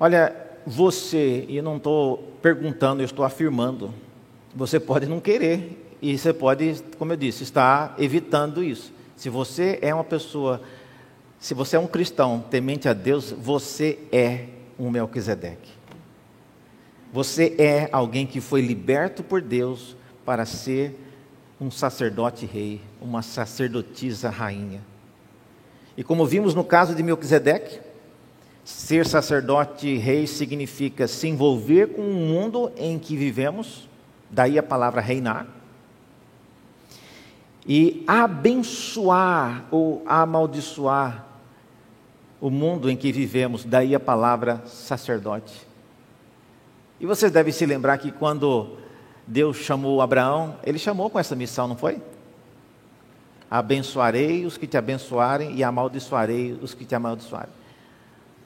Olha, 0.00 0.34
você, 0.66 1.44
e 1.50 1.60
não 1.60 1.76
estou 1.76 2.32
perguntando, 2.40 3.02
eu 3.02 3.04
estou 3.04 3.26
afirmando, 3.26 3.92
você 4.54 4.80
pode 4.80 5.04
não 5.04 5.20
querer, 5.20 5.94
e 6.00 6.16
você 6.16 6.32
pode, 6.32 6.82
como 6.98 7.12
eu 7.12 7.16
disse, 7.18 7.42
estar 7.42 7.94
evitando 7.98 8.64
isso. 8.64 8.90
Se 9.14 9.28
você 9.28 9.78
é 9.82 9.92
uma 9.92 10.02
pessoa 10.02 10.62
se 11.38 11.52
você 11.52 11.76
é 11.76 11.78
um 11.78 11.86
cristão 11.86 12.42
temente 12.48 12.88
a 12.88 12.94
Deus, 12.94 13.32
você 13.32 13.98
é 14.10 14.46
um 14.78 14.88
Melquisedeque. 14.88 15.72
Você 17.12 17.54
é 17.58 17.90
alguém 17.92 18.26
que 18.26 18.40
foi 18.40 18.62
liberto 18.62 19.22
por 19.22 19.42
Deus 19.42 19.94
para 20.24 20.44
ser 20.44 20.98
um 21.60 21.70
sacerdote 21.70 22.44
rei, 22.46 22.80
uma 23.00 23.22
sacerdotisa 23.22 24.28
rainha. 24.30 24.80
E 25.96 26.02
como 26.02 26.26
vimos 26.26 26.54
no 26.54 26.64
caso 26.64 26.94
de 26.94 27.02
Melquisedeque, 27.02 27.80
ser 28.64 29.06
sacerdote 29.06 29.96
rei 29.96 30.26
significa 30.26 31.06
se 31.06 31.28
envolver 31.28 31.88
com 31.88 32.02
o 32.02 32.14
mundo 32.14 32.72
em 32.76 32.98
que 32.98 33.16
vivemos, 33.16 33.88
daí 34.30 34.58
a 34.58 34.62
palavra 34.62 35.00
reinar, 35.00 35.46
e 37.66 38.02
abençoar 38.06 39.66
ou 39.70 40.02
amaldiçoar 40.06 41.26
o 42.40 42.50
mundo 42.50 42.90
em 42.90 42.96
que 42.96 43.12
vivemos, 43.12 43.64
daí 43.64 43.94
a 43.94 44.00
palavra 44.00 44.62
sacerdote. 44.66 45.64
E 46.98 47.06
vocês 47.06 47.30
devem 47.30 47.52
se 47.52 47.64
lembrar 47.64 47.98
que 47.98 48.10
quando 48.10 48.78
Deus 49.26 49.56
chamou 49.58 50.00
Abraão, 50.00 50.56
ele 50.64 50.78
chamou 50.78 51.08
com 51.08 51.18
essa 51.18 51.36
missão, 51.36 51.68
não 51.68 51.76
foi? 51.76 52.00
Abençoarei 53.50 54.46
os 54.46 54.56
que 54.56 54.66
te 54.66 54.76
abençoarem 54.76 55.54
e 55.54 55.62
amaldiçoarei 55.62 56.58
os 56.60 56.74
que 56.74 56.84
te 56.84 56.94
amaldiçoarem. 56.94 57.52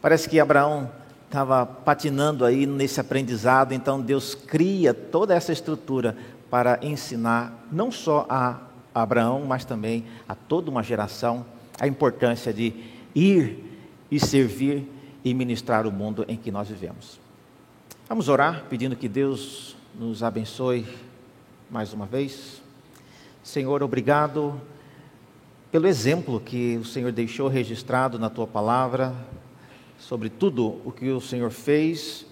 Parece 0.02 0.28
que 0.28 0.38
Abraão 0.38 0.90
estava 1.26 1.64
patinando 1.66 2.44
aí 2.44 2.66
nesse 2.66 3.00
aprendizado, 3.00 3.72
então 3.72 4.00
Deus 4.00 4.34
cria 4.34 4.92
toda 4.92 5.34
essa 5.34 5.52
estrutura 5.52 6.16
para 6.50 6.78
ensinar 6.82 7.66
não 7.70 7.90
só 7.90 8.26
a 8.28 8.58
Abraão, 8.94 9.44
mas 9.44 9.64
também 9.64 10.04
a 10.28 10.34
toda 10.34 10.70
uma 10.70 10.82
geração 10.82 11.44
a 11.78 11.86
importância 11.86 12.52
de 12.52 12.72
ir 13.14 13.64
e 14.10 14.18
servir 14.18 14.90
e 15.24 15.34
ministrar 15.34 15.86
o 15.86 15.92
mundo 15.92 16.24
em 16.28 16.36
que 16.36 16.50
nós 16.50 16.68
vivemos. 16.68 17.20
Vamos 18.08 18.28
orar 18.28 18.64
pedindo 18.70 18.96
que 18.96 19.08
Deus 19.08 19.75
nos 19.98 20.22
abençoe 20.22 20.86
mais 21.70 21.94
uma 21.94 22.04
vez. 22.04 22.60
Senhor, 23.42 23.82
obrigado 23.82 24.60
pelo 25.72 25.86
exemplo 25.86 26.38
que 26.38 26.76
o 26.76 26.84
Senhor 26.84 27.10
deixou 27.10 27.48
registrado 27.48 28.18
na 28.18 28.28
tua 28.28 28.46
palavra 28.46 29.14
sobre 29.98 30.28
tudo 30.28 30.82
o 30.84 30.92
que 30.92 31.08
o 31.08 31.20
Senhor 31.20 31.50
fez 31.50 32.26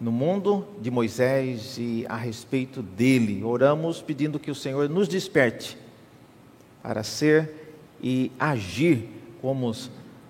no 0.00 0.12
mundo 0.12 0.64
de 0.80 0.88
Moisés 0.88 1.76
e 1.78 2.06
a 2.08 2.14
respeito 2.14 2.80
dele. 2.80 3.42
Oramos 3.42 4.00
pedindo 4.00 4.38
que 4.38 4.50
o 4.50 4.54
Senhor 4.54 4.88
nos 4.88 5.08
desperte 5.08 5.76
para 6.80 7.02
ser 7.02 7.74
e 8.00 8.30
agir 8.38 9.08
como 9.42 9.74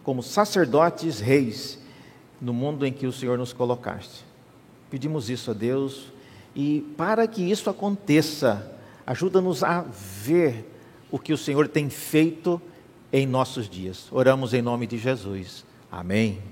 como 0.02 0.22
sacerdotes 0.22 1.20
reis 1.20 1.78
no 2.40 2.54
mundo 2.54 2.86
em 2.86 2.92
que 2.92 3.06
o 3.06 3.12
Senhor 3.12 3.36
nos 3.36 3.52
colocaste. 3.52 4.24
Pedimos 4.90 5.28
isso 5.28 5.50
a 5.50 5.54
Deus 5.54 6.10
e 6.54 6.80
para 6.96 7.26
que 7.26 7.42
isso 7.42 7.70
aconteça, 7.70 8.76
ajuda-nos 9.06 9.62
a 9.62 9.82
ver 9.82 10.66
o 11.10 11.18
que 11.18 11.32
o 11.32 11.38
Senhor 11.38 11.68
tem 11.68 11.88
feito 11.90 12.60
em 13.12 13.26
nossos 13.26 13.68
dias. 13.68 14.08
Oramos 14.10 14.54
em 14.54 14.62
nome 14.62 14.86
de 14.86 14.98
Jesus. 14.98 15.64
Amém. 15.90 16.49